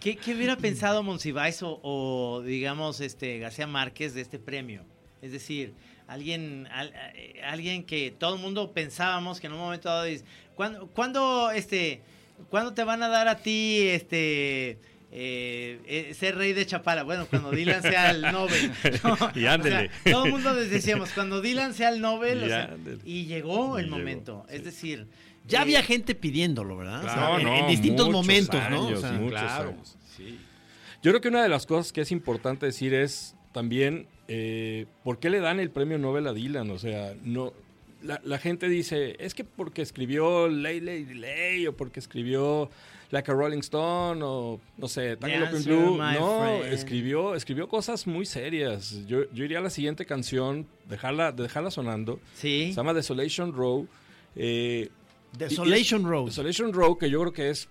¿Qué, 0.00 0.16
qué 0.16 0.34
hubiera 0.34 0.56
pensado 0.56 1.02
Monsiváis 1.02 1.62
o, 1.62 1.78
o, 1.82 2.42
digamos, 2.42 3.00
este 3.00 3.38
García 3.38 3.66
Márquez 3.66 4.14
de 4.14 4.20
este 4.20 4.38
premio? 4.38 4.82
Es 5.20 5.32
decir, 5.32 5.74
alguien, 6.08 6.66
al- 6.72 6.92
eh, 7.14 7.40
alguien 7.44 7.84
que 7.84 8.10
todo 8.10 8.34
el 8.34 8.40
mundo 8.40 8.72
pensábamos 8.72 9.40
que 9.40 9.46
en 9.46 9.52
un 9.54 9.60
momento 9.60 9.88
dado 9.88 10.04
dice, 10.04 10.24
¿cuándo, 10.54 10.86
cuándo, 10.88 11.50
este, 11.50 12.02
¿cuándo 12.50 12.72
te 12.74 12.84
van 12.84 13.02
a 13.02 13.08
dar 13.08 13.28
a 13.28 13.38
ti 13.38 13.78
este 13.88 14.78
eh, 15.14 15.78
eh, 15.86 16.14
ser 16.14 16.36
rey 16.36 16.52
de 16.54 16.64
Chapala? 16.66 17.02
Bueno, 17.02 17.26
cuando 17.28 17.50
Dylan 17.50 17.82
sea 17.82 18.10
el 18.10 18.22
Nobel. 18.22 18.72
¿no? 19.04 19.16
Y 19.34 19.46
ándele. 19.46 19.76
O 19.76 20.02
sea, 20.04 20.12
todo 20.12 20.24
el 20.24 20.30
mundo 20.32 20.54
les 20.54 20.70
decíamos, 20.70 21.10
cuando 21.10 21.40
Dylan 21.40 21.74
sea 21.74 21.90
el 21.90 22.00
Nobel, 22.00 22.42
o 22.42 22.46
Y 22.46 22.48
sea, 22.48 22.64
ándele. 22.64 22.98
y 23.04 23.26
llegó 23.26 23.78
Y 23.78 23.82
el 23.82 23.86
llegó, 23.86 23.98
momento. 23.98 24.46
Es 24.48 24.64
decir, 24.64 25.06
Ya 25.46 25.58
eh, 25.58 25.62
había 25.62 25.82
gente 25.82 26.14
pidiéndolo, 26.14 26.76
¿verdad? 26.78 27.00
O 27.00 27.02
sea, 27.04 27.12
Claro, 27.14 27.38
en, 27.38 27.44
no, 27.44 27.56
en 27.56 27.66
distintos 27.68 28.10
momentos, 28.10 28.60
¿no? 28.70 28.84
O 28.84 28.88
años, 28.88 29.00
sea, 29.00 29.18
claro. 29.28 29.70
años. 29.70 29.96
Yo 31.02 31.10
creo 31.10 31.20
que 31.20 31.28
una 31.28 31.42
de 31.42 31.48
las 31.48 31.66
cosas 31.66 31.92
que 31.92 32.00
es 32.00 32.12
importante 32.12 32.64
decir 32.66 32.94
es 32.94 33.34
también 33.52 34.06
eh, 34.28 34.86
por 35.04 35.18
qué 35.18 35.30
le 35.30 35.40
dan 35.40 35.60
el 35.60 35.70
premio 35.70 35.98
Nobel 35.98 36.26
a 36.26 36.32
Dylan. 36.32 36.70
O 36.70 36.78
sea, 36.78 37.12
no 37.24 37.52
la, 38.02 38.20
la 38.24 38.38
gente 38.38 38.68
dice, 38.68 39.16
es 39.18 39.34
que 39.34 39.44
porque 39.44 39.82
escribió 39.82 40.48
Lay 40.48 40.80
Lady 40.80 41.14
Lay 41.14 41.66
o 41.66 41.76
porque 41.76 42.00
escribió 42.00 42.70
Like 43.12 43.30
a 43.30 43.34
Rolling 43.34 43.60
Stone 43.60 44.20
o 44.24 44.58
no 44.78 44.88
sé, 44.88 45.16
Tango 45.18 45.46
Blue. 45.64 45.96
No, 45.98 46.40
friend. 46.58 46.72
escribió, 46.72 47.34
escribió 47.36 47.68
cosas 47.68 48.06
muy 48.06 48.24
serias. 48.26 49.06
Yo, 49.06 49.30
yo 49.32 49.44
iría 49.44 49.58
a 49.58 49.62
la 49.62 49.70
siguiente 49.70 50.04
canción, 50.06 50.66
dejarla, 50.88 51.30
dejarla 51.30 51.70
sonando. 51.70 52.18
Sí. 52.34 52.68
Se 52.70 52.76
llama 52.76 52.94
Desolation 52.94 53.52
Row. 53.52 53.86
Eh, 54.34 54.88
Desolation 55.36 56.00
y- 56.00 56.04
y- 56.04 56.08
Row. 56.08 56.24
Desolation 56.26 56.72
Row, 56.72 56.96
que 56.96 57.10
yo 57.10 57.20
creo 57.20 57.32
que 57.34 57.50
es, 57.50 57.68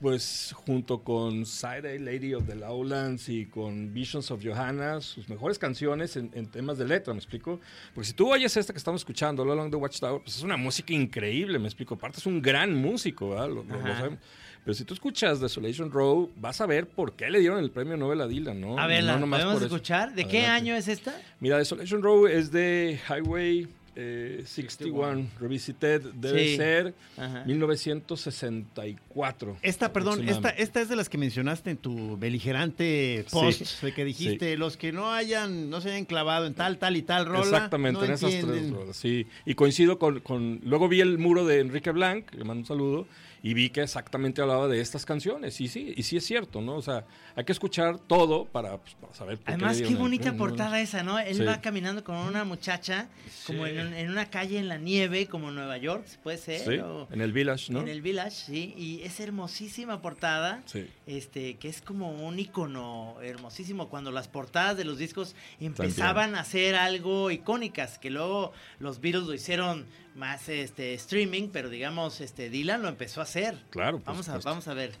pues, 0.00 0.52
junto 0.64 1.00
con 1.02 1.44
Side 1.44 1.96
A 1.96 1.98
Lady 2.00 2.32
of 2.34 2.46
the 2.46 2.54
Lowlands 2.54 3.28
y 3.28 3.46
con 3.46 3.92
Visions 3.92 4.30
of 4.30 4.42
Johanna, 4.44 5.00
sus 5.00 5.28
mejores 5.28 5.58
canciones 5.58 6.16
en, 6.16 6.30
en 6.34 6.46
temas 6.46 6.78
de 6.78 6.86
letra, 6.86 7.12
¿me 7.14 7.18
explico? 7.18 7.58
Porque 7.94 8.06
si 8.08 8.12
tú 8.14 8.32
oyes 8.32 8.56
esta 8.56 8.72
que 8.72 8.78
estamos 8.78 9.00
escuchando, 9.00 9.42
All 9.42 9.50
Along 9.50 9.70
the 9.70 9.76
Watchtower, 9.76 10.22
pues 10.22 10.36
es 10.36 10.42
una 10.44 10.56
música 10.56 10.92
increíble, 10.92 11.58
¿me 11.58 11.66
explico? 11.66 11.94
Aparte 11.94 12.18
es 12.18 12.26
un 12.26 12.40
gran 12.40 12.74
músico, 12.76 13.30
¿verdad? 13.30 13.48
Lo- 13.48 13.64
lo- 13.64 13.76
lo 13.76 13.76
Ajá. 13.84 13.96
sabemos. 13.96 14.18
Pero 14.64 14.74
si 14.74 14.84
tú 14.84 14.94
escuchas 14.94 15.40
Desolation 15.40 15.90
Row, 15.92 16.30
vas 16.36 16.60
a 16.60 16.66
ver 16.66 16.88
por 16.88 17.12
qué 17.12 17.28
le 17.30 17.38
dieron 17.40 17.58
el 17.58 17.70
premio 17.70 17.96
Nobel 17.98 18.22
a 18.22 18.26
Dylan, 18.26 18.58
¿no? 18.60 18.78
A 18.78 18.86
ver, 18.86 19.04
No 19.04 19.12
¿la 19.12 19.18
nomás 19.18 19.40
podemos 19.42 19.62
eso. 19.62 19.74
escuchar? 19.76 20.14
¿De 20.14 20.24
qué 20.24 20.38
Adelante. 20.46 20.70
año 20.70 20.74
es 20.76 20.88
esta? 20.88 21.14
Mira, 21.40 21.58
Desolation 21.58 22.02
Row 22.02 22.26
es 22.26 22.50
de 22.50 22.98
Highway 23.08 23.68
eh, 23.96 24.42
61 24.46 25.28
Revisited. 25.38 26.00
Debe 26.14 26.48
Sí. 26.48 26.56
ser 26.56 26.94
Ajá. 27.16 27.44
1964. 27.46 29.56
Esta, 29.62 29.92
perdón, 29.92 30.28
esta, 30.28 30.50
esta 30.50 30.80
es 30.80 30.88
de 30.88 30.96
las 30.96 31.08
que 31.08 31.18
mencionaste 31.18 31.70
en 31.70 31.76
tu 31.76 32.16
beligerante 32.18 33.24
post, 33.30 33.64
Sí. 33.64 33.86
de 33.86 33.94
que 33.94 34.04
dijiste, 34.04 34.56
los 34.56 34.76
que 34.76 34.90
no 34.92 35.12
hayan, 35.12 35.70
no 35.70 35.80
se 35.80 35.90
hayan 35.90 36.04
clavado 36.06 36.46
en 36.46 36.54
tal, 36.54 36.78
tal 36.78 36.96
y 36.96 37.02
tal 37.02 37.26
rola. 37.26 37.40
Exactamente, 37.42 38.00
no 38.00 38.04
en 38.06 38.12
esas 38.12 38.32
entienden. 38.32 38.60
tres 38.62 38.72
rolas, 38.72 38.96
sí. 38.96 39.26
Y 39.46 39.54
coincido 39.54 39.98
con, 39.98 40.20
con- 40.20 40.60
Luego 40.64 40.88
vi 40.88 41.00
el 41.00 41.18
muro 41.18 41.44
de 41.46 41.60
Enrique 41.60 41.90
Blanc, 41.90 42.32
le 42.34 42.44
mando 42.44 42.60
un 42.62 42.66
saludo, 42.66 43.06
y 43.46 43.52
vi 43.52 43.68
que 43.68 43.82
exactamente 43.82 44.40
hablaba 44.40 44.68
de 44.68 44.80
estas 44.80 45.04
canciones. 45.04 45.60
Y 45.60 45.68
sí, 45.68 45.92
y 45.94 46.02
sí 46.02 46.16
es 46.16 46.24
cierto, 46.24 46.62
¿no? 46.62 46.76
O 46.76 46.82
sea, 46.82 47.04
hay 47.36 47.44
que 47.44 47.52
escuchar 47.52 47.98
todo 47.98 48.46
para, 48.46 48.78
pues, 48.78 48.94
para 48.94 49.12
saber 49.12 49.36
por 49.38 49.50
Además, 49.50 49.82
qué 49.82 49.94
bonita 49.94 50.32
¿no? 50.32 50.38
portada 50.38 50.80
esa, 50.80 51.02
¿no? 51.02 51.18
Él 51.18 51.36
Sí. 51.36 51.44
va 51.44 51.60
caminando 51.60 52.02
con 52.02 52.16
una 52.16 52.44
muchacha, 52.44 53.06
como 53.46 53.66
en, 53.66 53.92
en 53.92 54.10
una 54.10 54.30
calle 54.30 54.58
en 54.58 54.68
la 54.68 54.78
nieve, 54.78 55.26
como 55.26 55.50
en 55.50 55.56
Nueva 55.56 55.76
York, 55.76 56.06
puede 56.22 56.38
ser. 56.38 56.60
Sí, 56.60 56.78
o- 56.78 57.06
en 57.12 57.20
el 57.20 57.32
Village, 57.34 57.70
¿no? 57.70 57.80
En 57.82 57.88
el 57.88 58.00
Village, 58.00 58.30
sí. 58.46 58.72
Y 58.78 59.02
es 59.02 59.20
hermosísima 59.20 60.00
portada. 60.00 60.62
Sí. 60.64 60.86
Este, 61.06 61.56
que 61.58 61.68
es 61.68 61.82
como 61.82 62.12
un 62.26 62.38
icono 62.38 63.16
hermosísimo 63.22 63.90
cuando 63.90 64.10
las 64.10 64.26
portadas 64.26 64.78
de 64.78 64.84
los 64.84 64.96
discos 64.96 65.36
empezaban 65.60 66.34
a 66.34 66.44
ser 66.44 66.76
algo 66.76 67.30
icónicas, 67.30 67.98
que 67.98 68.08
luego 68.08 68.52
los 68.78 69.02
Beatles 69.02 69.24
lo 69.26 69.34
hicieron 69.34 69.84
más 70.14 70.48
este 70.48 70.94
streaming, 70.94 71.48
pero 71.52 71.68
digamos, 71.68 72.20
este 72.20 72.50
Dylan 72.50 72.82
lo 72.82 72.88
empezó 72.88 73.20
a 73.20 73.24
hacer. 73.24 73.58
Claro, 73.70 73.98
por 73.98 74.06
Vamos 74.06 74.28
a, 74.28 74.38
vamos 74.38 74.68
a 74.68 74.74
ver. 74.74 74.92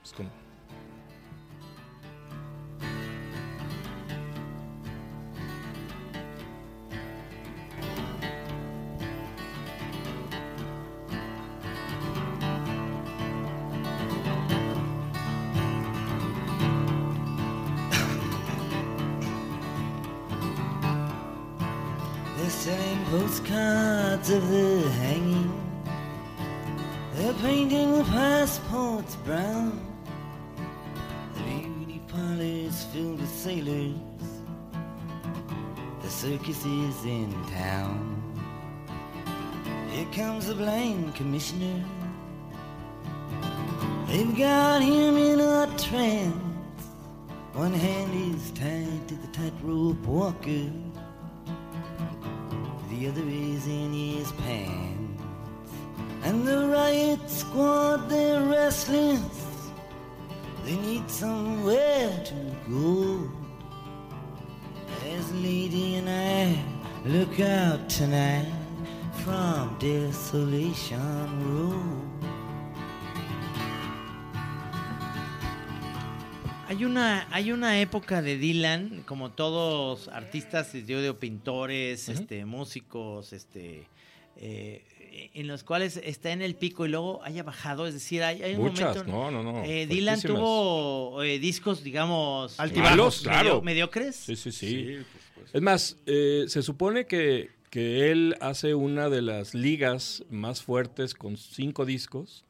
Pues 0.00 0.12
circus 36.36 36.64
is 36.66 37.04
in 37.04 37.32
town. 37.46 38.22
Here 39.90 40.06
comes 40.12 40.48
the 40.48 40.54
blind 40.54 41.14
commissioner. 41.14 41.82
They've 44.06 44.36
got 44.36 44.82
him 44.82 45.16
in 45.16 45.40
a 45.40 45.66
trance. 45.78 46.82
One 47.54 47.72
hand 47.72 48.34
is 48.34 48.50
tied 48.50 49.08
to 49.08 49.14
the 49.14 49.28
tightrope 49.28 50.04
walker. 50.04 50.70
The 52.90 53.08
other 53.08 53.26
is 53.26 53.66
in 53.66 53.92
his 53.92 54.30
pants. 54.32 55.22
And 56.22 56.46
the 56.46 56.68
riot 56.68 57.30
squad, 57.30 58.10
they're 58.10 58.42
restless. 58.42 59.22
They 60.64 60.76
need 60.76 61.10
somewhere 61.10 62.10
to 62.24 62.56
go. 62.68 63.35
Lady 65.32 65.96
and 65.96 66.08
I 66.08 66.62
look 67.04 67.40
out 67.40 67.88
tonight 67.88 68.46
from 69.24 69.76
Desolation 69.78 71.00
Road. 71.44 72.06
Hay 76.68 76.84
una, 76.84 77.26
hay 77.30 77.52
una 77.52 77.80
época 77.80 78.22
de 78.22 78.38
Dylan, 78.38 79.02
como 79.06 79.30
todos 79.30 80.08
artistas, 80.08 80.72
yo 80.72 81.00
digo 81.00 81.18
pintores, 81.18 82.08
este, 82.08 82.44
músicos, 82.44 83.32
este, 83.32 83.86
eh, 84.36 84.84
en 85.34 85.46
los 85.46 85.64
cuales 85.64 86.00
está 86.02 86.32
en 86.32 86.42
el 86.42 86.54
pico 86.54 86.86
y 86.86 86.88
luego 86.88 87.22
haya 87.24 87.42
bajado. 87.42 87.86
Es 87.86 87.94
decir, 87.94 88.22
hay, 88.22 88.42
hay 88.42 88.54
un 88.54 88.62
Muchas, 88.62 88.96
momento. 89.06 89.12
no, 89.12 89.30
no, 89.30 89.52
no, 89.52 89.64
eh, 89.64 89.86
Dylan 89.86 90.20
tuvo 90.20 91.22
eh, 91.22 91.38
discos, 91.38 91.82
digamos, 91.84 92.56
medio- 92.58 93.10
claro. 93.22 93.62
mediocres. 93.62 94.16
Sí, 94.16 94.36
sí, 94.36 94.52
sí. 94.52 94.96
Es 95.52 95.62
más, 95.62 95.96
eh, 96.06 96.44
se 96.48 96.62
supone 96.62 97.06
que, 97.06 97.50
que 97.70 98.10
él 98.10 98.36
hace 98.40 98.74
una 98.74 99.08
de 99.08 99.22
las 99.22 99.54
ligas 99.54 100.24
más 100.30 100.62
fuertes 100.62 101.14
con 101.14 101.36
cinco 101.36 101.84
discos, 101.86 102.44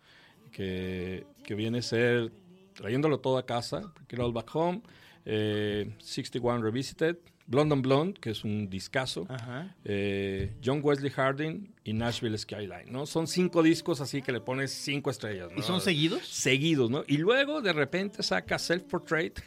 que, 0.53 1.25
que 1.45 1.55
viene 1.55 1.79
a 1.79 1.83
ser 1.83 2.33
trayéndolo 2.75 3.21
todo 3.21 3.39
a 3.39 3.47
casa, 3.47 3.93
Get 4.09 4.19
All 4.21 4.33
Back 4.33 4.55
Home, 4.55 4.83
eh, 5.25 5.91
61 5.99 6.63
Revisited, 6.63 7.17
Blonde 7.47 7.75
on 7.75 7.83
Blonde, 7.83 8.21
que 8.21 8.31
es 8.31 8.45
un 8.45 8.69
discazo, 8.69 9.27
Ajá. 9.29 9.75
eh, 9.85 10.53
John 10.65 10.81
Wesley 10.83 11.11
Harding 11.11 11.73
y 11.87 11.93
Nashville 11.93 12.37
Skyline, 12.37 12.91
¿no? 12.91 13.07
Son 13.07 13.27
cinco 13.27 13.63
discos 13.63 14.01
así 14.01 14.21
que 14.23 14.33
le 14.33 14.41
pones 14.41 14.73
cinco 14.73 15.11
estrellas, 15.11 15.51
¿no? 15.53 15.59
¿Y 15.59 15.63
son 15.63 15.81
seguidos? 15.81 16.27
Seguidos, 16.27 16.91
¿no? 16.91 17.05
Y 17.07 17.19
luego 17.19 17.63
de 17.63 17.73
repente 17.73 18.23
saca 18.23 18.59
Self 18.59 18.83
Portrait 18.85 19.39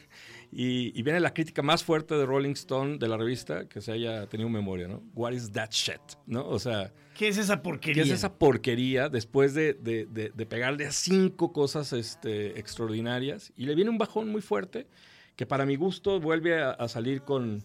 y, 0.52 0.98
y 0.98 1.04
viene 1.04 1.20
la 1.20 1.34
crítica 1.34 1.62
más 1.62 1.84
fuerte 1.84 2.16
de 2.16 2.26
Rolling 2.26 2.54
Stone 2.54 2.98
de 2.98 3.08
la 3.08 3.18
revista 3.18 3.68
que 3.68 3.82
se 3.82 3.92
haya 3.92 4.26
tenido 4.28 4.50
memoria, 4.50 4.88
¿no? 4.88 5.04
What 5.14 5.34
is 5.34 5.52
that 5.52 5.70
shit? 5.72 6.00
¿No? 6.26 6.48
O 6.48 6.58
sea, 6.60 6.92
¿Qué 7.16 7.28
es 7.28 7.38
esa 7.38 7.62
porquería? 7.62 8.04
¿qué 8.04 8.10
es 8.10 8.16
esa 8.16 8.34
porquería 8.34 9.10
después 9.10 9.54
de, 9.54 9.74
de, 9.74 10.06
de- 10.06 10.30
de 10.34 10.46
pegarle 10.46 10.88
a 10.88 10.92
cinco 10.92 11.52
cosas 11.54 11.92
este, 11.94 12.58
extraordinarias? 12.58 13.52
Y 13.58 13.66
le 13.66 13.76
viene 13.76 13.92
un 13.92 13.98
bajón 13.98 14.30
muy 14.32 14.42
fuerte 14.42 14.88
que 15.36 15.46
para 15.46 15.66
mi 15.66 15.76
gusto 15.76 16.20
vuelve 16.20 16.62
a, 16.62 16.72
a 16.72 16.88
salir 16.88 17.22
con, 17.24 17.64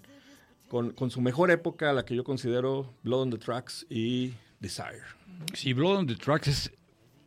con, 0.68 0.90
con 0.92 1.10
su 1.10 1.20
mejor 1.20 1.50
época, 1.50 1.92
la 1.92 2.04
que 2.04 2.14
yo 2.16 2.24
considero 2.24 2.92
Blood 3.04 3.20
on 3.22 3.30
the 3.30 3.38
Tracks 3.38 3.86
y 3.88 4.32
Desire. 4.60 5.02
Sí, 5.52 5.72
Blood 5.72 5.96
on 5.98 6.06
the 6.06 6.14
Tracks 6.16 6.48
es 6.48 6.70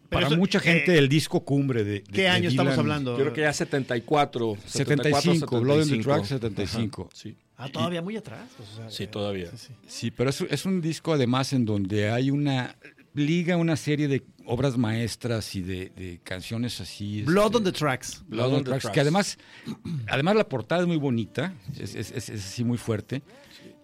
Pero 0.10 0.22
para 0.22 0.28
eso, 0.28 0.38
mucha 0.38 0.60
gente 0.60 0.96
eh, 0.96 0.98
el 0.98 1.10
disco 1.10 1.42
cumbre 1.44 1.84
de, 1.84 1.92
de- 2.00 2.04
¿Qué 2.04 2.22
de 2.24 2.28
año 2.30 2.50
estamos 2.50 2.74
Dylan. 2.74 2.80
hablando? 2.86 3.12
Yo 3.18 3.24
creo 3.24 3.34
que 3.34 3.42
ya 3.42 3.54
74. 3.54 4.58
75, 4.66 5.60
Blood 5.62 5.76
on 5.76 5.84
the 5.84 5.86
75. 5.86 6.04
Tracks 6.04 6.28
75. 6.30 7.02
Ajá, 7.04 7.12
sí. 7.16 7.36
Ah, 7.58 7.70
todavía 7.70 8.02
muy 8.02 8.16
atrás. 8.16 8.48
o 8.60 8.76
sea, 8.76 8.90
Sí, 8.90 9.04
eh, 9.04 9.08
todavía. 9.08 9.50
sí, 9.52 9.58
sí. 9.58 9.74
Sí, 9.88 10.12
pero 10.12 10.30
es, 10.30 10.42
es 10.42 10.66
un 10.66 10.80
disco 10.82 11.14
además 11.14 11.54
en 11.54 11.66
donde 11.66 12.10
hay 12.10 12.30
una 12.32 12.76
liga 13.14 13.58
una 13.58 13.76
serie 13.76 14.08
de 14.08 14.22
obras 14.46 14.78
maestras 14.78 15.56
y 15.56 15.62
de, 15.64 15.90
de 15.98 16.20
canciones 16.24 16.80
así. 16.80 17.24
Blood 17.24 17.46
este, 17.48 17.58
on 17.58 17.64
the 17.64 17.72
Tracks. 17.72 18.24
Blood 18.28 18.54
on 18.54 18.64
the 18.64 18.70
Tracks, 18.70 18.90
que 18.92 19.00
además, 19.02 19.38
además 20.08 20.36
la 20.36 20.48
portada 20.48 20.82
es 20.82 20.88
muy 20.88 20.98
bonita, 20.98 21.54
es, 21.80 21.96
es- 21.96 22.12
es- 22.12 22.30
es 22.30 22.46
así 22.46 22.64
muy 22.64 22.78
fuerte. 22.78 23.24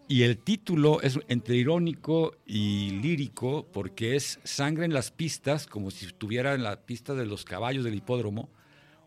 Y 0.07 0.23
el 0.23 0.37
título 0.37 1.01
es 1.01 1.17
entre 1.27 1.55
irónico 1.55 2.35
y 2.45 2.91
lírico 3.01 3.65
porque 3.71 4.15
es 4.15 4.39
sangre 4.43 4.85
en 4.85 4.93
las 4.93 5.11
pistas, 5.11 5.65
como 5.65 5.91
si 5.91 6.05
estuviera 6.05 6.53
en 6.53 6.63
la 6.63 6.81
pista 6.81 7.13
de 7.15 7.25
los 7.25 7.45
caballos 7.45 7.83
del 7.85 7.95
hipódromo, 7.95 8.49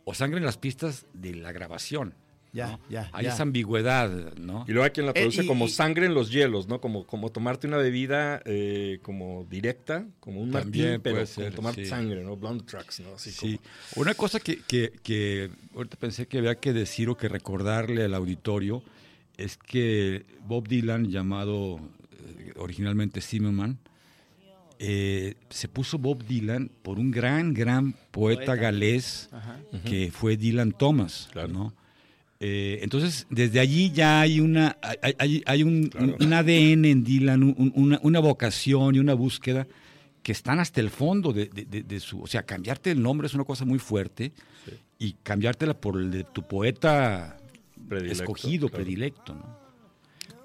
o 0.05 0.15
sangre 0.15 0.39
en 0.39 0.47
las 0.47 0.57
pistas 0.57 1.07
de 1.13 1.35
la 1.35 1.53
grabación. 1.53 2.15
Ya, 2.53 2.69
¿no? 2.69 2.81
ya, 2.89 3.11
Hay 3.13 3.25
ya. 3.27 3.35
esa 3.35 3.43
ambigüedad, 3.43 4.35
¿no? 4.37 4.65
Y 4.67 4.73
luego 4.73 4.85
hay 4.85 4.91
quien 4.91 5.05
la 5.05 5.13
Eh, 5.13 5.17
traduce 5.17 5.45
y- 5.45 5.47
como 5.47 5.67
y- 5.67 5.69
sangre 5.69 6.07
en 6.07 6.15
los 6.15 6.31
hielos, 6.31 6.67
¿no? 6.69 6.81
Como, 6.81 7.07
como 7.07 7.31
tomarte 7.31 7.67
una 7.67 7.77
bebida 7.77 8.41
eh, 8.47 8.99
como 9.03 9.47
directa, 9.51 10.07
como 10.21 10.41
un 10.41 10.51
También 10.53 10.87
martín, 10.87 11.03
pero 11.03 11.17
puede 11.17 11.27
como 11.27 11.45
ser, 11.45 11.55
tomar 11.55 11.75
sí. 11.75 11.85
sangre, 11.85 12.25
¿no? 12.25 12.35
Blonde 12.37 12.65
tracks, 12.65 13.01
¿no? 13.01 13.15
Así 13.17 13.31
Sí, 13.31 13.59
como- 13.59 14.03
una 14.03 14.15
cosa 14.15 14.41
que, 14.41 14.63
que, 14.63 14.93
que 15.03 15.51
ahorita 15.75 15.99
pensé 15.99 16.27
que 16.27 16.39
había 16.39 16.55
que 16.55 16.73
decir 16.73 17.11
o 17.11 17.17
que 17.19 17.29
recordarle 17.29 18.05
al 18.05 18.15
auditorio 18.15 18.83
es 19.37 19.57
que 19.57 20.25
Bob 20.47 20.69
Dylan, 20.69 21.11
llamado 21.11 21.81
eh, 22.13 22.53
originalmente 22.57 23.21
Zimmerman, 23.21 23.79
eh, 24.79 25.35
se 25.49 25.69
puso 25.69 25.99
Bob 25.99 26.23
Dylan 26.25 26.71
por 26.83 26.99
un 26.99 27.11
gran, 27.11 27.55
gran 27.55 27.93
poeta, 28.11 28.45
Poeta. 28.47 28.55
galés 28.57 29.29
Ajá. 29.33 29.59
que 29.85 30.11
fue 30.11 30.37
Dylan 30.37 30.73
Thomas, 30.73 31.29
Claro. 31.33 31.49
¿no? 31.49 31.75
Eh, 32.39 32.81
entonces, 32.83 33.27
desde 33.31 33.61
allí 33.61 33.91
ya 33.93 34.21
hay 34.21 34.41
una 34.41 34.77
hay, 34.83 35.15
hay- 35.19 35.43
hay 35.47 35.63
un, 35.63 35.91
un- 35.99 36.17
un 36.21 36.33
ADN 36.35 36.85
en 36.91 37.03
Dylan, 37.05 37.43
un- 37.43 37.55
un- 37.57 37.73
una, 37.75 37.99
una 38.03 38.21
vocación 38.21 38.95
y 38.95 38.99
una 38.99 39.15
búsqueda 39.15 39.67
que 40.23 40.33
están 40.33 40.61
hasta 40.61 40.83
el 40.83 40.91
fondo 40.91 41.33
de, 41.33 41.47
de- 41.47 41.65
de- 41.65 41.83
de 41.83 42.01
su... 42.01 42.21
O 42.21 42.27
sea, 42.27 42.43
cambiarte 42.45 42.91
el 42.91 43.01
nombre 43.01 43.27
es 43.29 43.33
una 43.35 43.45
cosa 43.45 43.65
muy 43.65 43.79
fuerte 43.79 44.33
y 44.99 45.13
cambiártela 45.23 45.73
por 45.81 45.99
el 45.99 46.11
de 46.11 46.25
tu 46.25 46.43
poeta 46.43 47.39
Predilecto, 47.89 48.23
escogido, 48.23 48.69
claro. 48.69 48.85
predilecto, 48.85 49.35
¿no? 49.35 49.59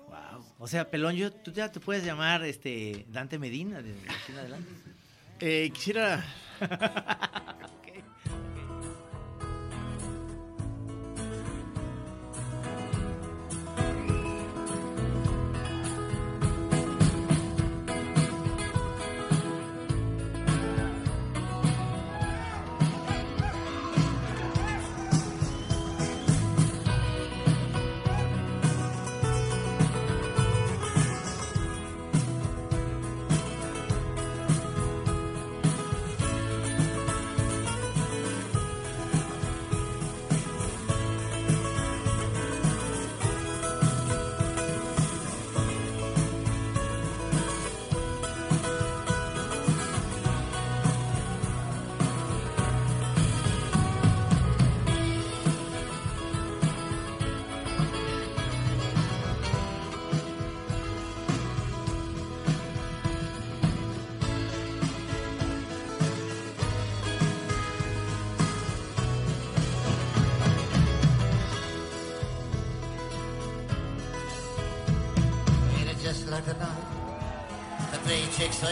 Wow. 0.08 0.46
O 0.60 0.68
sea, 0.68 0.90
Pelón, 0.90 1.16
yo, 1.16 1.32
tú 1.32 1.52
ya 1.52 1.72
te 1.72 1.80
puedes 1.80 2.04
llamar 2.06 2.44
este 2.44 3.06
Dante 3.10 3.40
Medina 3.40 3.82
desde 3.82 4.10
aquí 4.10 4.32
en 4.32 4.38
adelante. 4.38 4.72
Eh, 5.40 5.72
quisiera. 5.74 6.24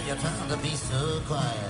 you're 0.10 0.18
trying 0.18 0.50
to 0.50 0.58
be 0.58 0.76
so 0.76 1.22
quiet. 1.28 1.69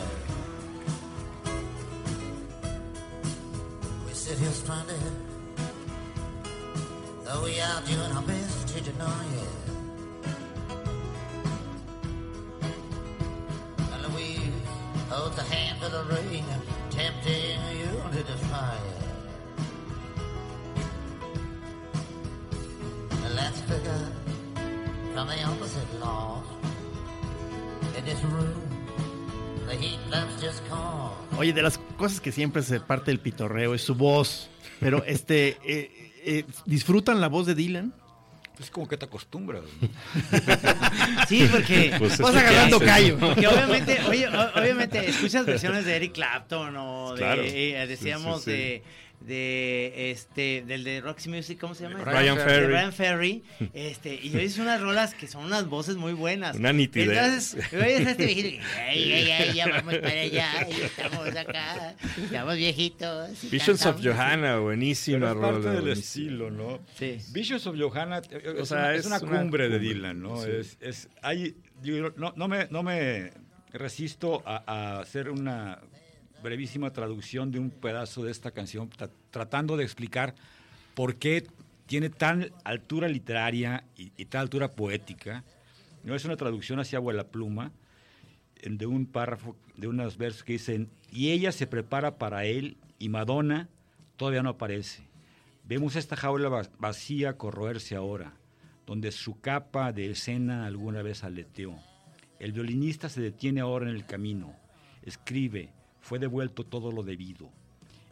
Oye, 31.40 31.54
de 31.54 31.62
las 31.62 31.78
cosas 31.98 32.20
que 32.20 32.32
siempre 32.34 32.62
se 32.64 32.80
parte 32.82 33.12
del 33.12 33.20
pitorreo 33.20 33.74
es 33.74 33.82
su 33.82 33.96
voz. 33.96 34.50
Pero, 34.80 35.04
este, 35.08 35.58
eh, 35.66 36.12
eh, 36.26 36.46
¿disfrutan 36.66 37.22
la 37.22 37.28
voz 37.30 37.46
de 37.48 37.56
Dylan? 37.56 37.94
Es 38.60 38.70
como 38.70 38.90
que 38.90 38.98
te 38.98 39.06
acostumbras. 39.06 39.64
Sí, 41.30 41.48
porque 41.52 41.94
Pues 41.98 42.14
es 42.14 42.20
vas 42.20 42.36
agarrando 42.36 42.78
haces, 42.78 42.88
callo. 42.90 43.18
¿no? 43.18 43.28
Porque 43.30 43.48
obviamente, 43.48 44.00
oye, 44.08 44.28
obviamente 44.28 45.08
escuchas 45.10 45.46
versiones 45.46 45.86
de 45.86 45.96
Eric 45.96 46.14
Clapton 46.14 46.76
o 46.76 47.14
de, 47.14 47.18
Claro. 47.20 47.42
eh, 47.46 47.86
decíamos 47.88 48.44
Sí, 48.44 48.52
sí, 48.52 48.58
sí. 48.58 48.58
de 48.58 48.84
de 49.22 50.12
este 50.12 50.64
del 50.66 50.84
de 50.84 51.02
Roxy 51.02 51.30
Music, 51.30 51.60
¿cómo 51.60 51.76
se 51.76 51.84
llama? 51.84 52.04
Ryan 52.04 52.38
De 52.38 52.44
Ferry. 52.44 52.68
Ryan 52.68 52.94
Ferry. 52.94 53.44
Este, 53.74 54.16
y 54.16 54.36
oyes 54.36 54.58
unas 54.58 54.82
rolas 54.82 55.14
que 55.14 55.28
son 55.28 55.46
unas 55.46 55.68
voces 55.68 55.96
muy 55.98 56.14
buenas. 56.14 56.56
Una 56.56 56.72
nitidez. 56.74 57.54
Entonces, 57.54 57.74
oyes 57.74 58.08
a 58.08 58.12
este 58.12 58.26
viejito 58.26 58.64
ay, 58.88 59.12
ay, 59.14 59.32
ay, 59.32 59.54
ya 59.54 59.68
vamos 59.68 59.96
para 59.96 60.10
allá, 60.22 60.68
y 60.70 60.82
estamos 60.82 61.28
acá, 61.36 61.96
estamos 62.18 62.56
viejitos. 62.56 63.52
Visions 63.52 63.86
of. 63.86 64.00
Johanna, 64.04 64.58
buenísima 64.60 65.20
Pero 65.20 65.32
es 65.34 65.36
parte 65.42 65.58
rola. 65.58 65.72
del 65.72 65.82
buenísima. 65.82 66.00
estilo, 66.24 66.52
¿no? 66.52 66.80
Sí. 66.98 67.18
Visions 67.32 67.68
of 67.68 67.76
Johanna 67.78 68.22
eh, 68.30 68.42
es, 68.56 68.62
O 68.62 68.66
sea, 68.66 68.78
una, 68.80 68.94
es 68.94 69.00
es 69.02 69.06
una 69.08 69.18
una 69.20 69.40
cumbre 69.42 69.70
de 69.70 69.78
cumbre, 69.78 69.94
Dylan, 69.94 70.22
¿no? 70.22 70.42
sí. 70.44 70.50
Es, 70.52 70.78
es, 70.80 71.10
hay, 71.22 71.56
digo, 71.82 72.14
no, 72.18 72.34
no 72.36 72.48
me, 72.48 72.68
no 72.72 72.82
me 72.84 73.32
resisto 73.74 74.42
a, 74.46 74.64
a 74.66 75.00
hacer 75.02 75.30
una 75.30 75.80
brevísima 76.42 76.92
traducción 76.92 77.52
de 77.52 77.60
un 77.60 77.70
pedazo 77.70 78.24
de 78.24 78.32
esta 78.32 78.52
canción, 78.52 78.90
tra- 78.90 79.10
tratando 79.32 79.78
de 79.78 79.84
explicar 79.84 80.36
por 80.96 81.16
qué 81.16 81.46
tiene 81.86 82.10
tan 82.10 82.52
altura 82.64 83.08
literaria 83.08 83.84
y, 83.96 84.12
y 84.18 84.26
tal 84.26 84.42
altura 84.42 84.72
poética. 84.72 85.44
No 86.04 86.16
es 86.16 86.24
una 86.26 86.38
traducción 86.38 86.80
hacia 86.80 86.98
abuela 86.98 87.26
pluma 87.28 87.72
de 88.64 88.86
un 88.86 89.06
párrafo, 89.06 89.56
de 89.76 89.88
unos 89.88 90.18
versos 90.18 90.44
que 90.44 90.54
dicen, 90.54 90.90
y 91.12 91.32
ella 91.32 91.52
se 91.52 91.68
prepara 91.68 92.18
para 92.18 92.46
él 92.46 92.78
y 93.00 93.10
Madonna 93.10 93.70
todavía 94.18 94.44
no 94.44 94.50
aparece. 94.50 95.04
Vemos 95.64 95.96
esta 95.96 96.16
jaula 96.16 96.50
va- 96.50 96.70
vacía 96.78 97.38
corroerse 97.38 97.96
ahora, 97.96 98.34
donde 98.86 99.12
su 99.12 99.40
capa 99.40 99.94
de 99.94 100.12
escena 100.12 100.66
alguna 100.66 101.02
vez 101.02 101.24
aleteó. 101.24 101.76
El 102.40 102.52
violinista 102.54 103.08
se 103.10 103.22
detiene 103.22 103.62
ahora 103.62 103.90
en 103.90 103.96
el 103.96 104.06
camino, 104.06 104.56
escribe, 105.04 105.72
fue 106.02 106.20
devuelto 106.20 106.66
todo 106.66 106.92
lo 106.92 107.04
debido. 107.04 107.50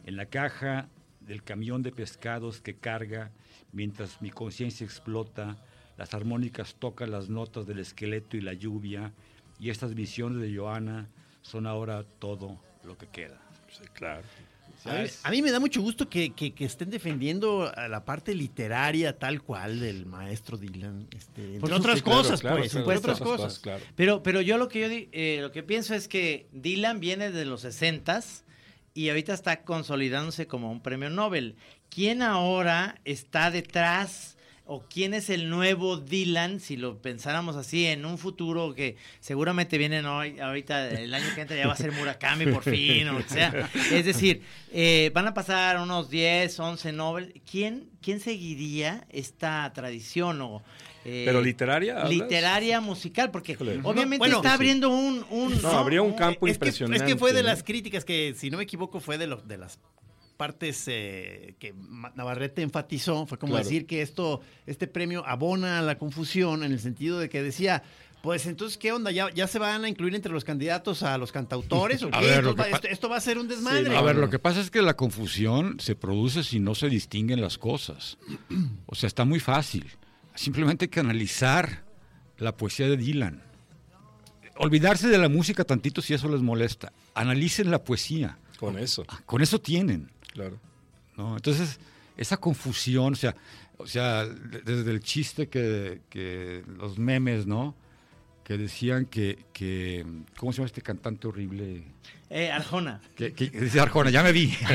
En 0.04 0.16
la 0.16 0.26
caja 0.26 0.88
del 1.20 1.42
camión 1.42 1.82
de 1.82 1.92
pescados 1.92 2.60
que 2.60 2.74
carga, 2.74 3.30
mientras 3.72 4.22
mi 4.22 4.30
conciencia 4.30 4.84
explota, 4.84 5.56
las 5.96 6.14
armónicas 6.14 6.76
tocan 6.76 7.10
las 7.10 7.28
notas 7.28 7.66
del 7.66 7.80
esqueleto 7.80 8.36
y 8.36 8.40
la 8.40 8.54
lluvia, 8.54 9.12
y 9.58 9.70
estas 9.70 9.94
visiones 9.94 10.40
de 10.40 10.56
Joana 10.56 11.08
son 11.42 11.66
ahora 11.66 12.04
todo 12.18 12.58
lo 12.84 12.96
que 12.96 13.08
queda. 13.08 13.40
Sí, 13.68 13.84
claro. 13.92 14.22
A 14.84 14.92
mí, 14.94 15.08
a 15.24 15.30
mí 15.30 15.42
me 15.42 15.50
da 15.50 15.60
mucho 15.60 15.82
gusto 15.82 16.08
que, 16.08 16.30
que- 16.30 16.54
que 16.54 16.64
estén 16.64 16.88
defendiendo 16.90 17.70
a 17.76 17.88
la 17.88 18.04
parte 18.04 18.34
literaria 18.34 19.18
tal 19.18 19.42
cual 19.42 19.80
del 19.80 20.06
maestro 20.06 20.56
Dylan. 20.56 21.06
Este, 21.16 21.42
entre 21.44 21.60
Por 21.60 21.72
otras 21.72 22.00
claro, 22.02 22.18
cosas, 22.22 22.40
claro, 22.40 22.56
pues. 22.58 22.70
claro, 22.72 22.84
entre 22.86 22.98
otras 22.98 23.16
otras 23.20 23.28
cosas, 23.28 23.44
cosas. 23.46 23.58
claro. 23.58 23.84
Pero, 23.96 24.22
pero 24.22 24.40
yo 24.40 24.56
lo 24.56 24.68
que 24.68 24.80
yo 24.80 24.88
di- 24.88 25.08
eh, 25.12 25.38
lo 25.42 25.52
que 25.52 25.62
pienso 25.62 25.94
es 25.94 26.08
que 26.08 26.46
Dylan 26.52 27.00
viene 27.00 27.30
de 27.30 27.44
los 27.44 27.64
60s 27.64 28.44
y 28.94 29.08
ahorita 29.10 29.34
está 29.34 29.62
consolidándose 29.64 30.46
como 30.46 30.70
un 30.72 30.80
premio 30.80 31.10
Nobel. 31.10 31.56
¿Quién 31.90 32.22
ahora 32.22 33.00
está 33.04 33.50
detrás 33.50 34.36
o 34.70 34.84
quién 34.88 35.14
es 35.14 35.30
el 35.30 35.48
nuevo 35.48 35.96
Dylan, 35.96 36.60
si 36.60 36.76
lo 36.76 37.00
pensáramos 37.00 37.56
así, 37.56 37.86
en 37.86 38.04
un 38.04 38.18
futuro 38.18 38.74
que 38.74 38.96
seguramente 39.18 39.78
viene 39.78 40.06
hoy, 40.06 40.38
ahorita 40.38 40.90
el 40.90 41.12
año 41.14 41.24
que 41.34 41.40
entra 41.40 41.56
ya 41.56 41.66
va 41.66 41.72
a 41.72 41.76
ser 41.76 41.90
Murakami 41.92 42.46
por 42.46 42.62
fin, 42.62 43.08
o 43.08 43.14
lo 43.14 43.18
que 43.24 43.30
sea. 43.30 43.70
Es 43.90 44.04
decir, 44.04 44.42
eh, 44.70 45.10
van 45.14 45.26
a 45.26 45.32
pasar 45.32 45.78
unos 45.80 46.10
10, 46.10 46.60
11 46.60 46.92
Nobel. 46.92 47.40
¿Quién, 47.50 47.88
quién 48.02 48.20
seguiría 48.20 49.06
esta 49.08 49.72
tradición 49.72 50.42
o... 50.42 50.62
eh, 51.06 51.22
¿Pero 51.24 51.40
literaria 51.40 51.96
hablas? 52.02 52.10
Literaria 52.10 52.80
musical, 52.82 53.30
porque 53.30 53.56
obviamente 53.82 54.18
Bueno, 54.18 54.36
está 54.36 54.52
abriendo 54.52 54.90
un... 54.90 55.24
un 55.30 55.62
No, 55.62 55.68
habría 55.70 56.02
un 56.02 56.12
campo 56.12 56.46
es 56.46 56.58
que, 56.58 56.66
impresionante. 56.66 57.04
es 57.06 57.10
que 57.10 57.18
fue 57.18 57.32
de 57.32 57.42
¿no? 57.42 57.48
las 57.48 57.62
críticas 57.62 58.04
que, 58.04 58.34
si 58.36 58.50
no 58.50 58.58
me 58.58 58.64
equivoco, 58.64 59.00
fue 59.00 59.16
de, 59.16 59.26
los 59.28 59.48
de 59.48 59.56
las 59.56 59.78
partes 60.38 60.84
eh, 60.86 61.54
que 61.58 61.74
Navarrete 62.14 62.62
enfatizó. 62.62 63.26
Fue 63.26 63.36
como 63.38 63.52
Claro. 63.52 63.64
decir 63.64 63.86
que 63.86 64.00
esto, 64.00 64.40
este 64.66 64.86
premio 64.86 65.22
abona 65.26 65.78
a 65.80 65.82
la 65.82 65.98
confusión 65.98 66.62
en 66.64 66.72
el 66.72 66.80
sentido 66.80 67.18
de 67.18 67.28
que 67.28 67.42
decía. 67.42 67.82
Pues 68.22 68.46
entonces, 68.46 68.76
¿qué 68.78 68.90
onda? 68.90 69.12
¿Ya, 69.12 69.30
¿Ya 69.32 69.46
se 69.46 69.60
van 69.60 69.84
a 69.84 69.88
incluir 69.88 70.12
entre 70.16 70.32
los 70.32 70.42
candidatos 70.44 71.04
a 71.04 71.16
los 71.18 71.30
cantautores? 71.30 72.02
¿O 72.02 72.08
A 72.12 72.18
qué? 72.20 72.26
ver, 72.26 72.58
va- 72.58 72.64
esto, 72.68 72.88
esto 72.88 73.08
va 73.08 73.16
a 73.16 73.20
ser 73.20 73.38
un 73.38 73.46
desmadre. 73.46 73.96
A 73.96 74.02
ver, 74.02 74.16
lo 74.16 74.28
que 74.28 74.40
pasa 74.40 74.60
es 74.60 74.70
que 74.72 74.82
la 74.82 74.96
confusión 74.96 75.78
se 75.78 75.94
produce 75.94 76.42
si 76.42 76.58
no 76.58 76.74
se 76.74 76.88
distinguen 76.88 77.40
las 77.40 77.58
cosas. 77.58 78.18
O 78.86 78.96
sea, 78.96 79.06
está 79.06 79.24
muy 79.24 79.38
fácil. 79.38 79.86
Simplemente 80.34 80.86
hay 80.86 80.88
que 80.88 80.98
analizar 81.00 81.84
la 82.38 82.56
poesía 82.56 82.88
de 82.88 82.96
Dylan. 82.96 83.42
Olvidarse 84.56 85.06
de 85.08 85.18
la 85.18 85.28
música 85.28 85.62
tantito 85.64 86.02
si 86.02 86.14
eso 86.14 86.28
les 86.28 86.40
molesta. 86.40 86.92
Analicen 87.14 87.70
la 87.70 87.84
poesía. 87.84 88.38
Con 88.58 88.76
eso, 88.76 89.04
Con 89.26 89.40
eso 89.42 89.60
tienen. 89.60 90.10
Claro. 90.32 90.58
¿no? 91.16 91.36
Entonces, 91.36 91.78
esa 92.16 92.36
confusión, 92.36 93.12
o 93.12 93.16
sea, 93.16 93.34
o 93.76 93.86
sea 93.86 94.24
de- 94.26 94.60
desde 94.62 94.90
el 94.90 95.00
chiste 95.00 95.48
que, 95.48 96.00
que 96.10 96.62
los 96.78 96.98
memes, 96.98 97.46
¿no? 97.46 97.74
Que 98.44 98.56
decían 98.56 99.04
que, 99.04 99.44
que, 99.52 100.06
¿cómo 100.38 100.52
se 100.52 100.58
llama 100.58 100.66
este 100.66 100.80
cantante 100.82 101.26
horrible? 101.28 101.82
Eh, 102.30 102.50
Arjona. 102.50 103.00
Que, 103.14 103.32
que- 103.32 103.50
dice 103.50 103.78
Arjona, 103.80 104.10
ya 104.10 104.22
me 104.22 104.32
vi. 104.32 104.54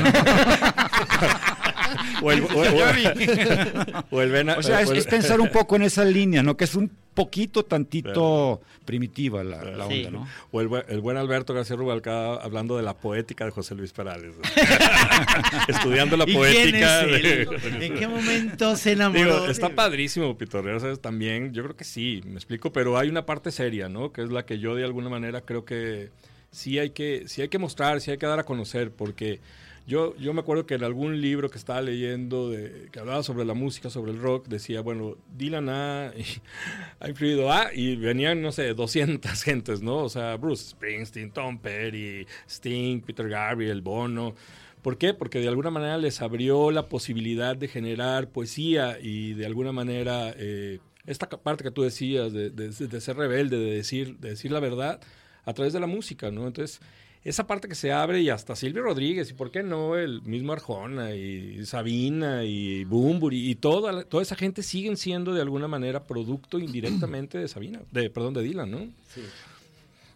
O 2.22 2.32
el, 2.32 2.42
o- 2.42 2.46
o- 2.46 2.60
o 4.10 4.20
el 4.22 4.30
Ben- 4.32 4.50
O 4.56 4.62
sea, 4.62 4.80
es, 4.80 4.90
es 4.90 5.06
pensar 5.06 5.40
un 5.40 5.50
poco 5.50 5.76
en 5.76 5.82
esa 5.82 6.04
línea, 6.04 6.42
¿no? 6.42 6.56
Que 6.56 6.64
es 6.64 6.74
un 6.74 6.90
poquito, 7.14 7.64
tantito 7.64 8.60
primitiva 8.84 9.42
la, 9.44 9.62
la 9.64 9.88
Sí. 9.88 10.04
onda, 10.04 10.10
¿no? 10.18 10.28
O 10.50 10.60
el, 10.60 10.68
buen- 10.68 10.84
el 10.88 11.00
buen 11.00 11.16
Alberto 11.16 11.54
García 11.54 11.76
Rubalcaba 11.76 12.36
hablando 12.42 12.76
de 12.76 12.82
la 12.82 12.94
poética 12.94 13.44
de 13.44 13.50
José 13.52 13.74
Luis 13.74 13.92
Perales. 13.92 14.34
Estudiando 15.68 16.16
la 16.16 16.24
¿Y 16.24 16.26
quién 16.26 16.36
poética. 16.38 17.06
de-? 17.06 17.86
¿En 17.86 17.94
qué 17.94 18.06
momento 18.08 18.76
se 18.76 18.92
enamoró? 18.92 19.40
Digo, 19.40 19.46
está 19.50 19.70
padrísimo 19.70 20.36
Pitorreo, 20.36 20.80
¿sabes? 20.80 21.00
También, 21.00 21.52
yo 21.52 21.62
creo 21.62 21.76
que 21.76 21.84
sí, 21.84 22.22
me 22.26 22.34
explico, 22.34 22.72
pero 22.72 22.98
hay 22.98 23.08
una 23.08 23.24
parte 23.26 23.50
seria, 23.50 23.88
¿no? 23.88 24.12
Que 24.12 24.22
es 24.22 24.30
la 24.30 24.44
que 24.44 24.58
yo 24.58 24.74
de 24.74 24.84
alguna 24.84 25.08
manera 25.08 25.40
creo 25.40 25.64
que 25.64 26.10
sí 26.50 26.78
hay 26.78 26.90
que, 26.90 27.24
sí 27.26 27.42
hay 27.42 27.48
que 27.48 27.58
mostrar, 27.58 28.00
sí 28.00 28.10
hay 28.10 28.18
que 28.18 28.26
dar 28.26 28.38
a 28.38 28.44
conocer, 28.44 28.90
porque 28.90 29.40
yo, 29.86 30.16
yo 30.16 30.32
me 30.32 30.40
acuerdo 30.40 30.64
que 30.66 30.74
en 30.74 30.84
algún 30.84 31.20
libro 31.20 31.50
que 31.50 31.58
estaba 31.58 31.82
leyendo 31.82 32.52
que 32.90 32.98
hablaba 32.98 33.22
sobre 33.22 33.44
la 33.44 33.54
música, 33.54 33.90
sobre 33.90 34.12
el 34.12 34.18
rock, 34.18 34.48
decía, 34.48 34.80
bueno, 34.80 35.16
Dylan 35.36 35.68
ha, 35.68 36.12
ha 37.00 37.08
influido 37.08 37.52
a, 37.52 37.72
y 37.74 37.96
venían, 37.96 38.40
no 38.42 38.50
sé, 38.52 38.72
200 38.74 39.42
gentes, 39.44 39.82
¿no? 39.82 39.98
O 39.98 40.08
sea, 40.08 40.36
Bruce 40.36 40.70
Springsteen, 40.70 41.30
Tom 41.30 41.58
Petty, 41.58 42.26
Sting, 42.48 43.00
Peter 43.02 43.28
Gabriel, 43.28 43.82
Bono. 43.82 44.34
¿Por 44.82 44.98
qué? 44.98 45.14
Porque 45.14 45.38
de 45.40 45.48
alguna 45.48 45.70
manera 45.70 45.96
les 45.98 46.20
abrió 46.20 46.70
la 46.70 46.88
posibilidad 46.88 47.56
de 47.56 47.68
generar 47.68 48.28
poesía 48.28 48.98
y 49.00 49.32
de 49.34 49.46
alguna 49.46 49.72
manera 49.72 50.34
eh, 50.36 50.78
esta 51.06 51.28
parte 51.28 51.64
que 51.64 51.70
tú 51.70 51.82
decías 51.82 52.32
de, 52.32 52.50
de- 52.50 52.68
de 52.70 53.00
ser 53.00 53.16
rebelde, 53.16 53.56
de 53.58 53.74
decir, 53.76 54.18
de 54.18 54.30
decir 54.30 54.50
la 54.52 54.60
verdad 54.60 55.00
a 55.46 55.52
través 55.54 55.72
de 55.72 55.80
la 55.80 55.86
música, 55.86 56.30
¿no? 56.30 56.46
Entonces, 56.46 56.80
esa 57.24 57.46
parte 57.46 57.68
que 57.68 57.74
se 57.74 57.90
abre 57.90 58.20
y 58.20 58.28
hasta 58.28 58.54
Silvio 58.54 58.82
Rodríguez, 58.82 59.30
y 59.30 59.34
por 59.34 59.50
qué 59.50 59.62
no 59.62 59.96
el 59.96 60.20
mismo 60.22 60.52
Arjona 60.52 61.14
y 61.14 61.64
Sabina 61.64 62.44
y 62.44 62.84
Bumburi 62.84 63.50
y 63.50 63.54
toda, 63.54 64.04
toda 64.04 64.22
esa 64.22 64.36
gente 64.36 64.62
siguen 64.62 64.96
siendo 64.98 65.32
de 65.32 65.40
alguna 65.40 65.66
manera 65.66 66.04
producto 66.04 66.58
indirectamente 66.58 67.38
de 67.38 67.48
Sabina, 67.48 67.80
de, 67.90 68.10
perdón, 68.10 68.34
de 68.34 68.42
Dylan, 68.42 68.70
¿no? 68.70 68.88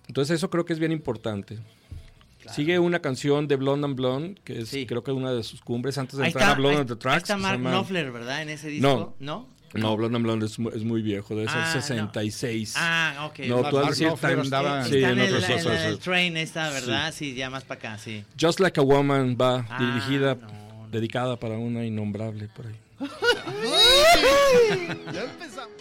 Entonces 0.06 0.36
eso 0.36 0.50
creo 0.50 0.64
que 0.64 0.72
es 0.72 0.78
bien 0.78 0.92
importante. 0.92 1.58
Sigue 2.54 2.78
una 2.78 3.00
canción 3.00 3.46
de 3.46 3.56
Blonde 3.56 3.84
and 3.86 3.96
Blonde, 3.96 4.40
que 4.42 4.60
es 4.60 4.68
Sí. 4.70 4.86
creo 4.86 5.04
que 5.04 5.12
una 5.12 5.32
de 5.32 5.42
sus 5.42 5.60
cumbres 5.60 5.98
antes 5.98 6.16
de 6.16 6.24
Ahí 6.24 6.28
entrar 6.28 6.44
está, 6.44 6.52
a 6.52 6.56
Blonde 6.58 6.76
ahí- 6.76 6.80
and 6.80 6.88
the 6.88 6.94
ahí 6.94 6.98
Tracks. 6.98 7.22
está 7.24 7.34
que 7.34 7.40
se 7.40 7.42
Mark 7.42 7.58
llama- 7.58 7.70
Knopfler, 7.70 8.10
¿verdad? 8.12 8.42
En 8.42 8.48
ese 8.48 8.68
disco. 8.68 8.88
¿No? 8.88 9.14
No, 9.20 9.48
Blonde 9.96 10.16
and 10.16 10.24
Blonde 10.24 10.46
es, 10.46 10.58
mu- 10.58 10.70
es 10.70 10.82
muy 10.84 11.02
viejo, 11.02 11.34
debe 11.34 11.48
ser 11.48 11.58
Ah, 11.60 11.66
no. 11.66 11.72
66. 11.72 12.74
Ah, 12.76 13.26
ok. 13.30 13.38
No, 13.46 13.68
tú 13.68 13.78
has 13.78 13.88
decir 13.90 14.08
Times- 14.20 14.46
andaba- 14.46 14.84
sí, 14.84 14.96
está 14.96 15.10
en 15.10 15.18
en, 15.18 15.24
el, 15.26 15.34
en 15.34 15.40
cosas. 15.64 15.84
el 15.84 15.98
train 15.98 16.36
esta, 16.36 16.70
¿verdad? 16.70 17.12
Sí. 17.14 17.34
ya 17.34 17.50
más 17.50 17.64
para 17.64 17.78
acá, 17.78 17.98
sí. 17.98 18.24
Just 18.40 18.60
Like 18.60 18.80
a 18.80 18.82
Woman 18.82 19.36
va 19.40 19.66
Ah, 19.68 19.78
dirigida, 19.78 20.34
no. 20.36 20.88
dedicada 20.90 21.36
para 21.36 21.58
una 21.58 21.84
innombrable 21.84 22.48
por 22.48 22.66
ahí. 22.66 22.74
Ya 25.12 25.22
empezamos. 25.24 25.77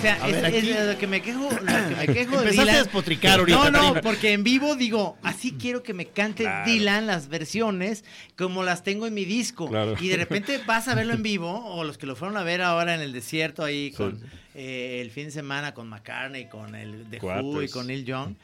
Sea, 0.00 0.14
A 0.22 0.28
es, 0.28 0.32
ver, 0.34 0.44
es 0.46 0.58
aquí- 0.58 0.68
de 0.72 0.92
lo 0.92 0.98
que 0.98 1.06
me 1.06 1.22
quejo, 1.22 1.48
lo 1.50 1.58
que 1.58 1.96
me 1.96 2.06
quejo 2.06 2.30
de 2.32 2.36
Empezaste 2.38 2.50
Dylan. 2.50 2.68
a 2.74 2.78
despotricar 2.78 3.38
ahorita, 3.40 3.70
No, 3.70 3.94
no, 3.94 4.00
porque 4.00 4.32
en 4.32 4.42
vivo 4.44 4.76
digo, 4.76 5.16
así 5.22 5.52
quiero 5.52 5.82
que 5.82 5.94
me 5.94 6.06
cante 6.06 6.42
Claro. 6.44 6.70
Dylan 6.70 7.06
las 7.06 7.28
versiones 7.28 8.04
como 8.36 8.62
las 8.62 8.82
tengo 8.82 9.06
en 9.06 9.14
mi 9.14 9.24
disco. 9.24 9.68
Claro. 9.68 9.94
Y 10.00 10.08
de 10.08 10.16
repente 10.16 10.60
vas 10.66 10.88
a 10.88 10.94
verlo 10.94 11.14
en 11.14 11.22
vivo, 11.22 11.50
o 11.74 11.84
los 11.84 11.98
que 11.98 12.06
lo 12.06 12.16
fueron 12.16 12.36
a 12.36 12.42
ver 12.42 12.62
ahora 12.62 12.94
en 12.94 13.00
el 13.00 13.12
desierto 13.12 13.64
ahí 13.64 13.90
Sí. 13.90 13.96
con 13.96 14.20
eh, 14.54 14.98
el 15.00 15.10
fin 15.10 15.26
de 15.26 15.30
semana 15.30 15.74
con 15.74 15.88
McCartney, 15.88 16.48
con 16.48 16.74
el 16.74 17.06
The 17.10 17.18
Who 17.20 17.62
y 17.62 17.68
con 17.68 17.86
Neil 17.86 18.04
Young. 18.04 18.34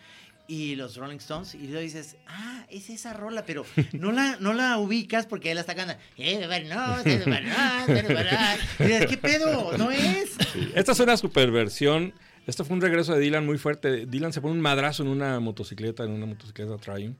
Y 0.48 0.76
los 0.76 0.96
Rolling 0.96 1.16
Stones, 1.16 1.54
y 1.56 1.66
luego 1.66 1.80
dices, 1.80 2.16
ah, 2.28 2.64
es 2.70 2.88
esa 2.88 3.12
rola, 3.12 3.44
pero 3.44 3.66
no 3.92 4.12
la, 4.12 4.36
no 4.38 4.52
la 4.52 4.78
ubicas 4.78 5.26
porque 5.26 5.50
él 5.50 5.56
la 5.56 5.62
está 5.62 5.74
cantando. 5.74 6.00
"Eh, 6.16 6.46
pero 6.48 6.68
no, 6.72 6.96
pero 7.02 7.26
no, 7.26 7.84
pero 7.86 8.08
no". 8.08 8.84
Y 8.84 8.88
dices, 8.88 9.06
¿qué 9.08 9.16
pedo? 9.16 9.76
No 9.76 9.90
es. 9.90 10.30
Sí. 10.52 10.68
Esta 10.74 10.92
es 10.92 11.00
una 11.00 11.16
superversión. 11.16 12.12
Este 12.46 12.62
fue 12.62 12.76
un 12.76 12.80
regreso 12.80 13.12
de 13.12 13.20
Dylan 13.20 13.44
muy 13.44 13.58
fuerte. 13.58 14.06
Dylan 14.06 14.32
se 14.32 14.40
pone 14.40 14.54
un 14.54 14.60
madrazo 14.60 15.02
en 15.02 15.08
una 15.08 15.40
motocicleta, 15.40 16.04
en 16.04 16.12
una 16.12 16.26
motocicleta 16.26 16.76
Triumph. 16.76 17.16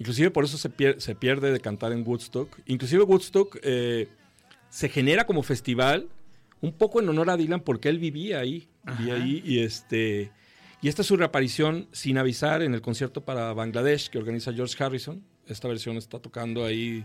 Inclusive 0.00 0.30
por 0.32 0.44
eso 0.44 0.58
se, 0.58 0.68
pier- 0.68 0.98
se 0.98 1.14
pierde 1.14 1.52
de 1.52 1.60
cantar 1.60 1.92
en 1.92 2.02
Woodstock. 2.04 2.58
Inclusive 2.66 3.04
Woodstock 3.04 3.56
eh, 3.62 4.08
se 4.68 4.88
genera 4.88 5.26
como 5.26 5.44
festival 5.44 6.08
un 6.60 6.72
poco 6.72 7.00
en 7.00 7.08
honor 7.08 7.30
a 7.30 7.36
Dylan 7.36 7.60
porque 7.60 7.88
él 7.88 8.00
vivía 8.00 8.40
ahí. 8.40 8.66
Vivía 8.98 9.14
ahí 9.14 9.42
y 9.44 9.60
este... 9.60 10.32
Y 10.80 10.88
esta 10.88 11.02
es 11.02 11.08
su 11.08 11.16
reaparición 11.16 11.88
sin 11.90 12.18
avisar 12.18 12.62
en 12.62 12.72
el 12.72 12.80
concierto 12.80 13.24
para 13.24 13.52
Bangladesh 13.52 14.10
que 14.10 14.18
organiza 14.18 14.52
George 14.52 14.82
Harrison. 14.82 15.24
Esta 15.48 15.66
versión 15.66 15.96
está 15.96 16.20
tocando 16.20 16.64
ahí 16.64 17.04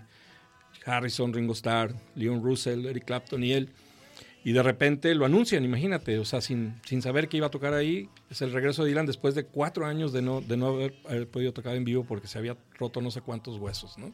Harrison, 0.86 1.34
Ringo 1.34 1.54
Starr, 1.54 1.96
Leon 2.16 2.44
Russell, 2.44 2.86
Eric 2.86 3.06
Clapton 3.06 3.44
y 3.44 3.54
él. 3.54 3.70
Y 4.44 4.52
de 4.52 4.62
repente 4.62 5.16
lo 5.16 5.26
anuncian, 5.26 5.64
imagínate, 5.64 6.20
o 6.20 6.26
sea, 6.26 6.42
sin, 6.42 6.76
sin 6.86 7.02
saber 7.02 7.30
que 7.30 7.38
iba 7.38 7.48
a 7.48 7.52
tocar 7.52 7.74
ahí. 7.74 8.10
Es 8.30 8.42
el 8.42 8.52
regreso 8.52 8.84
de 8.84 8.90
Dylan 8.90 9.06
después 9.06 9.34
de 9.34 9.46
cuatro 9.46 9.86
años 9.86 10.14
de 10.14 10.22
no, 10.22 10.42
de 10.42 10.58
no 10.58 10.68
haber, 10.68 10.94
haber 11.06 11.28
podido 11.28 11.54
tocar 11.54 11.76
en 11.76 11.86
vivo 11.86 12.04
porque 12.04 12.28
se 12.28 12.38
había 12.38 12.58
roto 12.78 13.02
no 13.02 13.10
sé 13.10 13.22
cuántos 13.22 13.58
huesos, 13.58 13.98
¿no? 13.98 14.14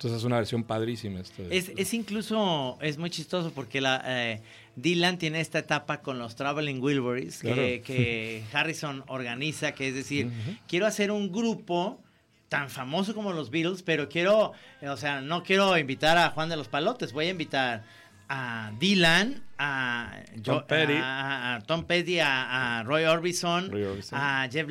Entonces 0.00 0.20
es 0.20 0.24
una 0.24 0.36
versión 0.36 0.64
padrísima. 0.64 1.20
esta 1.20 1.42
de- 1.42 1.54
Es, 1.58 1.72
es 1.76 1.92
incluso, 1.92 2.78
es 2.80 2.96
muy 2.96 3.10
chistoso 3.10 3.52
porque 3.52 3.82
la, 3.82 4.02
eh, 4.06 4.40
Dylan 4.76 5.18
tiene 5.18 5.40
esta 5.42 5.58
etapa 5.58 6.00
con 6.00 6.18
los 6.18 6.36
Traveling 6.36 6.80
Wilburys 6.82 7.40
que, 7.42 7.52
Claro. 7.52 7.62
que 7.84 8.42
Harrison 8.54 9.04
organiza, 9.08 9.72
que 9.72 9.88
es 9.88 9.94
decir, 9.94 10.30
quiero 10.66 10.86
hacer 10.86 11.10
un 11.10 11.30
grupo 11.30 12.02
tan 12.48 12.70
famoso 12.70 13.14
como 13.14 13.34
los 13.34 13.50
Beatles, 13.50 13.82
pero 13.82 14.08
quiero, 14.08 14.52
o 14.82 14.96
sea, 14.96 15.20
no 15.20 15.42
quiero 15.42 15.76
invitar 15.76 16.16
a 16.16 16.30
Juan 16.30 16.48
de 16.48 16.56
los 16.56 16.68
Palotes, 16.68 17.12
voy 17.12 17.26
a 17.26 17.30
invitar 17.30 17.84
a 18.30 18.72
Dylan, 18.80 19.42
a 19.58 20.18
Tom 20.42 20.64
Petty. 20.66 20.94
a, 20.96 21.56
a 21.56 21.60
Tom 21.60 21.84
Petty, 21.84 22.20
a, 22.20 22.78
a 22.78 22.82
Roy 22.84 23.04
Orbison, 23.04 23.70
Roy 23.70 23.82
Orbison. 23.82 24.18
a 24.18 24.48
Jeff 24.50 24.66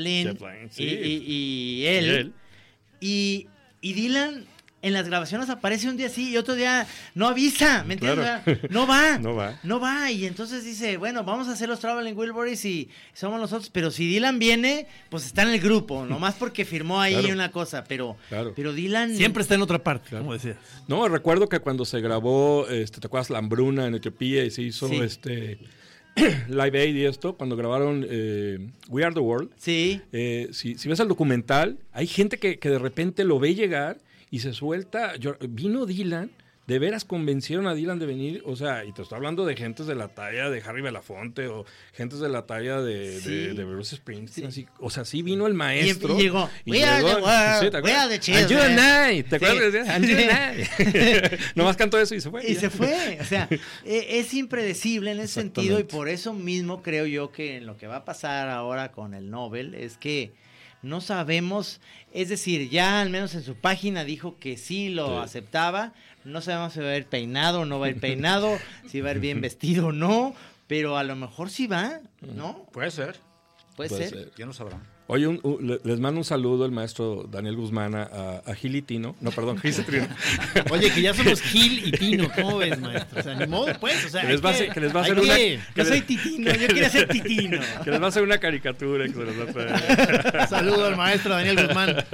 sí. 0.71 0.83
y, 0.83 0.85
y- 0.87 1.81
y 1.83 1.85
él. 1.85 2.05
Y 2.05 2.09
él. 2.09 2.33
Y, 2.99 3.47
y 3.81 3.93
Dylan 3.93 4.45
en 4.81 4.93
las 4.93 5.07
grabaciones 5.07 5.49
aparece 5.49 5.89
un 5.89 5.97
día 5.97 6.07
sí 6.09 6.29
y 6.31 6.37
otro 6.37 6.55
día 6.55 6.87
no 7.15 7.27
avisa, 7.27 7.83
¿me 7.83 7.95
entiendes? 7.95 8.25
Claro. 8.43 8.59
No 8.69 8.87
va. 8.87 9.17
No 9.19 9.35
va. 9.35 9.59
No 9.63 9.79
va. 9.79 10.11
Y 10.11 10.25
entonces 10.25 10.63
dice, 10.63 10.97
bueno, 10.97 11.23
vamos 11.23 11.47
a 11.49 11.51
hacer 11.51 11.67
los 11.67 11.79
Traveling 11.79 12.15
Wilburys 12.17 12.63
y 12.65 12.89
somos 13.13 13.39
nosotros. 13.39 13.69
Pero 13.71 13.91
si 13.91 14.07
Dylan 14.07 14.39
viene, 14.39 14.87
pues 15.09 15.25
está 15.25 15.41
en 15.43 15.49
el 15.49 15.59
grupo, 15.59 16.05
nomás 16.09 16.35
porque 16.35 16.63
firmó 16.65 17.01
ahí 17.01 17.15
Claro. 17.15 17.33
una 17.33 17.51
cosa. 17.51 17.83
Pero, 17.83 18.15
Claro. 18.29 18.53
pero 18.55 18.71
Dylan. 18.73 19.15
Siempre 19.15 19.41
está 19.43 19.55
en 19.55 19.61
otra 19.61 19.83
parte, 19.83 20.15
como 20.17 20.33
decías. 20.33 20.55
No, 20.87 21.07
recuerdo 21.07 21.49
que 21.49 21.59
cuando 21.59 21.83
se 21.85 21.99
grabó, 22.01 22.67
este, 22.69 22.99
¿te 23.01 23.07
acuerdas? 23.07 23.29
La 23.29 23.39
hambruna 23.39 23.85
en 23.87 23.95
Etiopía 23.95 24.45
y 24.45 24.51
se 24.51 24.61
hizo 24.61 24.87
Sí. 24.87 24.95
este 24.97 25.59
Live 26.47 26.79
Aid 26.81 26.95
y 26.95 27.05
esto, 27.05 27.35
cuando 27.35 27.55
grabaron 27.55 28.05
eh, 28.09 28.69
We 28.89 29.03
Are 29.03 29.13
the 29.13 29.19
World. 29.19 29.51
Sí. 29.57 30.01
Eh, 30.11 30.49
si, 30.51 30.75
si 30.77 30.89
ves 30.89 30.99
el 30.99 31.07
documental, 31.07 31.77
hay 31.93 32.07
gente 32.07 32.37
que, 32.39 32.59
que 32.59 32.69
de 32.69 32.79
repente 32.79 33.23
lo 33.23 33.39
ve 33.39 33.55
llegar 33.55 33.99
y 34.31 34.39
se 34.39 34.53
suelta. 34.53 35.15
Yo- 35.17 35.35
vino 35.49 35.85
Dylan, 35.85 36.31
de 36.67 36.77
veras 36.77 37.03
convencieron 37.03 37.65
a 37.65 37.73
Dylan 37.73 37.97
de 37.97 38.05
venir. 38.05 38.43
O 38.45 38.55
sea, 38.55 38.85
y 38.85 38.93
te 38.93 39.01
estoy 39.01 39.15
hablando 39.15 39.43
de 39.43 39.55
gentes 39.55 39.87
de 39.87 39.95
la 39.95 40.09
talla 40.09 40.51
de 40.51 40.61
Harry 40.61 40.83
Belafonte 40.83 41.47
o 41.47 41.65
gentes 41.93 42.19
de 42.19 42.29
la 42.29 42.45
talla 42.45 42.79
de, 42.79 43.19
Sí. 43.21 43.29
de, 43.29 43.53
de 43.55 43.63
Bruce 43.65 43.95
Springsteen. 43.95 44.49
así. 44.49 44.67
O 44.77 44.91
sea, 44.91 45.03
sí 45.03 45.23
vino 45.23 45.47
el 45.47 45.55
maestro. 45.55 46.15
Y 46.19 46.21
llegó, 46.21 46.47
y 46.65 46.71
"We 46.73 46.83
are 46.83 47.01
the 47.01 47.07
llegó- 47.09 47.25
world, 47.25 48.09
the 48.11 48.19
children". 48.19 48.43
And 48.43 48.51
you 48.51 48.59
and 48.59 49.13
I, 49.17 49.23
¿te 49.23 49.35
acuerdas? 49.37 49.87
Sí. 50.05 50.13
and. 50.13 51.39
Nomás 51.55 51.75
cantó 51.75 51.99
eso 51.99 52.13
y 52.13 52.21
se 52.21 52.29
fue. 52.29 52.45
Y 52.47 52.53
ya. 52.53 52.59
se 52.59 52.69
fue. 52.69 53.17
O 53.19 53.23
sea, 53.23 53.47
e- 53.83 54.19
es 54.19 54.31
impredecible 54.35 55.11
en 55.11 55.21
ese 55.21 55.33
sentido 55.33 55.79
y 55.79 55.83
por 55.85 56.07
eso 56.07 56.33
mismo 56.35 56.83
creo 56.83 57.07
yo 57.07 57.31
que 57.31 57.57
en 57.57 57.65
lo 57.65 57.77
que 57.77 57.87
va 57.87 57.97
a 57.97 58.05
pasar 58.05 58.47
ahora 58.49 58.91
con 58.91 59.15
el 59.15 59.31
Nobel 59.31 59.73
es 59.73 59.97
que 59.97 60.33
no 60.81 61.01
sabemos, 61.01 61.81
es 62.13 62.29
decir, 62.29 62.69
ya 62.69 63.01
al 63.01 63.09
menos 63.09 63.35
en 63.35 63.43
su 63.43 63.55
página 63.55 64.03
dijo 64.03 64.37
que 64.39 64.57
sí 64.57 64.89
lo 64.89 65.07
Sí. 65.19 65.23
aceptaba, 65.25 65.93
no 66.23 66.41
sabemos 66.41 66.73
si 66.73 66.79
va 66.79 66.89
a 66.89 66.97
ir 66.97 67.05
peinado 67.05 67.61
o 67.61 67.65
no 67.65 67.79
va 67.79 67.87
a 67.87 67.89
ir 67.89 67.99
peinado, 68.01 68.57
si 68.87 69.01
va 69.01 69.09
a 69.09 69.13
ir 69.13 69.19
bien 69.19 69.41
vestido 69.41 69.87
o 69.87 69.91
no, 69.91 70.33
pero 70.67 70.97
a 70.97 71.03
lo 71.03 71.15
mejor 71.15 71.49
sí 71.49 71.67
va, 71.67 71.99
¿no? 72.21 72.65
Puede 72.71 72.91
ser. 72.91 73.19
Puede, 73.75 73.89
Puede 73.89 74.09
ser. 74.09 74.17
ser. 74.19 74.31
Ya 74.37 74.45
no 74.45 74.53
sabrán. 74.53 74.81
Oye, 75.11 75.25
un- 75.25 75.39
un- 75.41 75.65
le- 75.67 75.79
les 75.83 75.99
mando 75.99 76.19
un 76.19 76.23
saludo 76.23 76.65
el 76.65 76.71
maestro 76.71 77.25
Daniel 77.31 77.55
Guzmán 77.55 77.95
a, 77.95 78.03
a, 78.45 78.53
Gil 78.53 78.75
y 78.75 78.83
Tino. 78.83 79.15
No, 79.21 79.31
perdón, 79.31 79.57
Gil 79.57 79.73
Cetrino. 79.73 80.07
Oye, 80.69 80.91
que 80.93 81.01
ya 81.01 81.15
somos 81.15 81.41
Gil 81.41 81.87
y 81.87 81.91
Tino, 81.91 82.29
¿cómo 82.35 82.59
ves, 82.59 82.79
maestro? 82.79 83.19
O 83.19 83.23
sea, 83.23 83.33
ni 83.33 83.47
modo, 83.47 83.65
pues, 83.79 84.05
o 84.05 84.09
sea, 84.09 84.21
Que 84.21 84.27
les 84.27 84.45
va 84.45 84.49
a 84.49 84.53
hacer- 84.53 84.71
que 84.71 84.79
les 84.79 84.95
va 84.95 84.99
a 84.99 85.03
hay 85.05 85.09
hacer 85.11 85.23
una- 85.23 85.35
que- 85.35 85.59
Yo 85.75 85.83
soy 85.85 85.97
les- 85.97 86.05
Titino, 86.05 86.51
yo 86.53 86.67
quería 86.67 86.89
ser 86.91 87.07
Titino. 87.07 87.59
Que 87.83 87.89
les 87.89 87.99
va 88.01 88.05
a 88.05 88.09
hacer 88.09 88.21
una 88.21 88.37
caricatura 88.37 89.05
que 89.05 89.13
se 89.13 89.23
los 89.23 89.39
va 89.39 89.43
a 89.43 89.53
traer. 89.53 90.47
Saludo 90.49 90.85
al 90.85 90.95
maestro 90.95 91.33
Daniel 91.33 91.65
Guzmán. 91.65 92.05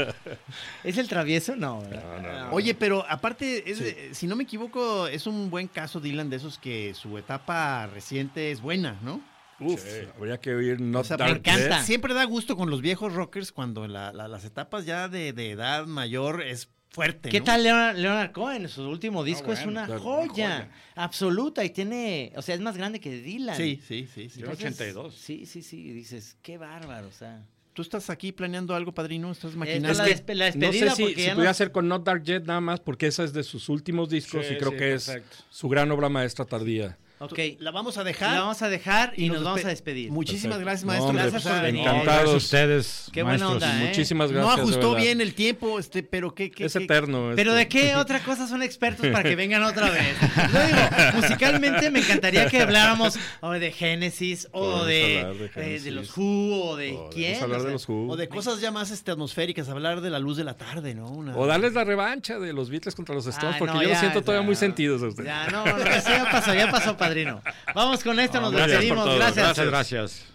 ¿Es 0.85 0.97
el 0.97 1.09
travieso? 1.09 1.57
No. 1.57 1.81
¿verdad? 1.81 2.47
Oye, 2.51 2.75
pero 2.75 3.05
aparte, 3.09 3.69
es, 3.69 3.81
eh, 3.81 4.09
si 4.13 4.25
no 4.25 4.37
me 4.37 4.43
equivoco, 4.43 5.07
es 5.07 5.27
un 5.27 5.49
buen 5.49 5.67
caso, 5.67 5.99
Dylan, 5.99 6.29
de 6.29 6.37
esos 6.37 6.57
que 6.57 6.93
su 6.93 7.17
etapa 7.17 7.87
reciente 7.87 8.51
es 8.51 8.61
buena, 8.61 8.95
¿no? 9.03 9.19
Uf, 9.59 9.83
habría 10.17 10.37
que 10.39 10.53
oír 10.53 10.81
Not 10.81 11.09
O 11.11 11.17
sea. 11.17 11.83
Siempre 11.83 12.13
da 12.13 12.23
gusto 12.25 12.55
con 12.57 12.69
los 12.69 12.81
viejos 12.81 13.13
rockers 13.13 13.51
cuando 13.51 13.87
la- 13.87 14.11
la- 14.13 14.27
las 14.27 14.43
etapas 14.45 14.85
ya 14.85 15.07
de, 15.07 15.31
de 15.33 15.51
edad 15.51 15.85
mayor 15.85 16.41
es 16.43 16.69
fuerte. 16.89 17.29
¿Qué 17.29 17.39
¿no? 17.39 17.45
tal 17.45 17.63
Leonard, 17.63 17.97
Leonard 17.97 18.31
Cohen? 18.31 18.67
Su 18.69 18.83
último 18.89 19.23
disco 19.23 19.51
es 19.53 19.59
bueno, 19.63 19.71
una 19.71 19.85
claro, 19.85 20.01
joya, 20.01 20.27
una 20.45 20.55
joya. 20.57 20.69
absoluta 20.95 21.63
y 21.63 21.69
tiene, 21.69 22.33
o 22.35 22.41
sea, 22.41 22.55
es 22.55 22.61
más 22.61 22.77
grande 22.77 22.99
que 22.99 23.11
Dylan. 23.21 23.55
Sí, 23.57 23.81
sí, 23.85 24.07
sí. 24.13 24.29
sí. 24.29 24.41
Yo- 24.41 24.51
82. 24.51 25.13
Sí, 25.15 25.45
sí, 25.45 25.61
sí, 25.61 25.87
y 25.87 25.91
dices, 25.93 26.37
qué 26.41 26.57
bárbaro, 26.57 27.07
o 27.07 27.11
sea. 27.11 27.43
¿Tú 27.73 27.81
estás 27.81 28.09
aquí 28.09 28.31
planeando 28.31 28.73
algo, 28.73 28.93
padrino? 28.93 29.29
¿Estás 29.33 29.53
maquinando? 29.57 29.89
es 29.91 29.97
la, 29.97 30.07
despe- 30.07 30.33
la 30.33 30.45
No 30.51 30.59
despedida 30.71 30.91
sé 30.91 30.95
si, 30.95 31.07
si 31.07 31.13
pudiera 31.13 31.35
no- 31.35 31.49
hacer 31.49 31.71
con 31.73 31.89
Not 31.89 32.05
Dark 32.05 32.23
Jet 32.23 32.45
nada 32.45 32.61
más, 32.61 32.79
porque 32.79 33.07
esa 33.07 33.25
es 33.25 33.33
de 33.33 33.43
sus 33.43 33.67
últimos 33.67 34.07
discos 34.09 34.45
Sí, 34.45 34.53
y 34.53 34.57
creo 34.57 34.71
sí, 34.71 34.77
que 34.77 34.93
es 34.93 35.11
su 35.49 35.67
gran 35.67 35.91
obra 35.91 36.07
maestra 36.07 36.45
tardía. 36.45 36.97
Ok, 37.17 37.39
La 37.59 37.71
vamos 37.71 37.97
a 37.97 38.03
dejar. 38.03 38.33
la 38.33 38.41
vamos 38.41 38.61
a 38.61 38.67
dejar 38.69 39.13
y, 39.15 39.27
nos, 39.29 39.37
nos 39.37 39.45
vamos 39.45 39.63
a 39.65 39.69
despedir. 39.69 40.11
Muchísimas 40.11 40.57
Perfecto. 40.57 40.65
gracias, 40.65 40.83
No, 40.83 40.87
maestro. 40.91 41.13
Gracias 41.13 41.43
sea, 41.43 41.53
por 41.53 41.61
venir. 41.61 41.81
Encantados. 41.81 42.35
Ustedes. 42.35 43.09
Qué 43.13 43.23
buena 43.23 43.37
maestros. 43.47 43.63
onda, 43.63 43.83
¿eh? 43.83 43.87
Muchísimas 43.87 44.31
No 44.31 44.37
gracias. 44.39 44.55
de 44.57 44.61
ajustó 44.63 44.95
bien 44.95 45.21
el 45.21 45.33
tiempo, 45.33 45.79
este, 45.79 46.03
pero 46.03 46.35
qué, 46.35 46.51
qué, 46.51 46.65
Es 46.65 46.73
qué- 46.73 46.83
eterno. 46.83 47.31
Pero. 47.35 47.53
¿de 47.53 47.67
qué 47.69 47.95
otra 47.95 48.19
cosa 48.19 48.47
son 48.47 48.61
expertos 48.63 49.07
para 49.07 49.23
que 49.23 49.35
vengan 49.37 49.63
otra 49.63 49.89
vez? 49.91 50.15
Yo 50.51 50.65
digo, 50.67 50.79
musicalmente 51.15 51.89
me 51.89 51.99
encantaría 51.99 52.47
que 52.49 52.61
habláramos 52.61 53.17
o 53.41 53.51
de 53.51 53.71
Génesis 53.71 54.47
o 54.51 54.83
de, 54.83 55.49
de 55.55 55.75
eh, 55.75 55.79
de 55.79 55.91
los 55.91 56.15
Who 56.17 56.69
o 56.71 56.75
de 56.75 56.99
quién. 57.13 57.41
hablar 57.41 57.61
o 57.61 57.63
de 57.63 57.71
los 57.71 57.87
Who. 57.87 58.09
O 58.11 58.17
de 58.17 58.27
cosas 58.27 58.59
ya 58.59 58.71
más 58.71 58.91
este, 58.91 59.11
atmosféricas, 59.11 59.69
hablar 59.69 60.01
de 60.01 60.09
la 60.09 60.19
luz 60.19 60.35
de 60.37 60.43
la 60.43 60.55
tarde, 60.57 60.93
¿no? 60.93 61.07
Una- 61.07 61.37
O 61.37 61.47
darles 61.47 61.73
la 61.73 61.83
revancha 61.85 62.39
de 62.39 62.51
los 62.53 62.69
Beatles 62.69 62.93
contra 62.93 63.15
los 63.15 63.25
Stones, 63.27 63.53
Ay, 63.55 63.59
porque 63.59 63.73
no, 63.73 63.81
yo 63.81 63.87
ya, 63.87 63.93
los 63.93 63.99
siento 64.01 64.21
todavía 64.21 64.41
ya. 64.41 64.45
muy 64.45 64.55
sentidos 64.55 65.01
a 65.01 65.07
ustedes. 65.07 65.27
Ya, 65.27 65.47
no, 65.47 65.65
no, 65.65 65.77
eso 65.77 66.09
ya 66.09 66.29
pasó, 66.29 66.53
ya 66.53 66.69
pasó, 66.71 66.97
padrino. 67.15 67.41
Vamos 67.73 68.03
con 68.03 68.19
esto, 68.19 68.41
nos 68.41 68.53
ah, 68.53 68.57
Gracias 68.57 68.85
por 68.85 68.97
despedimos. 68.97 69.05
todo. 69.05 69.15
Gracias. 69.15 69.45
Gracias, 69.45 69.67
gracias. 69.67 70.25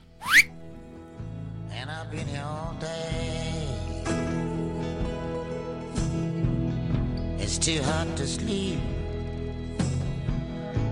And 1.73 1.91
I've 1.91 2.11
been 2.11 2.27
here 2.27 2.43
all 2.43 2.75
day. 2.81 3.67
It's 7.39 7.59
too 7.59 7.83
hot 7.83 8.17
to 8.17 8.27
sleep, 8.27 8.79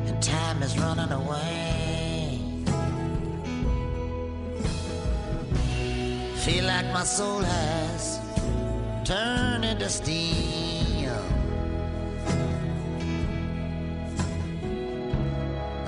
and 0.07 0.23
time 0.23 0.63
is 0.63 0.77
running 0.79 1.13
away. 1.13 2.41
Feel 6.45 6.65
like 6.65 6.91
my 6.93 7.05
soul 7.05 7.41
has 7.43 8.19
turned 9.05 9.65
into 9.65 9.89
steel. 9.89 10.68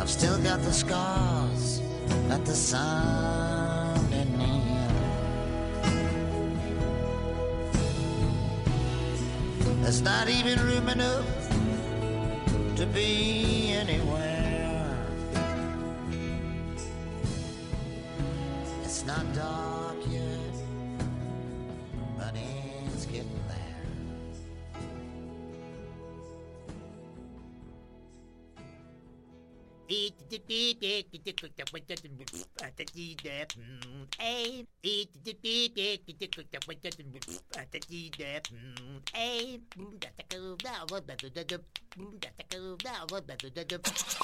I've 0.00 0.08
still 0.08 0.38
got 0.38 0.62
the 0.62 0.72
scars 0.72 1.82
that 2.28 2.42
the 2.46 2.54
sun 2.54 3.98
heal. 4.40 4.88
There's 9.82 10.00
not 10.00 10.30
even 10.30 10.58
room 10.60 10.88
enough 10.88 11.26
to 12.76 12.86
be 12.86 13.72
anywhere. 13.72 14.96
It's 18.82 19.04
not 19.04 19.30
dark 19.34 19.59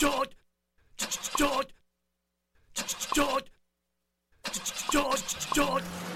George! 0.01 0.31
George! 1.37 1.73
George! 3.15 3.51
George! 4.93 5.23
George! 5.55 6.16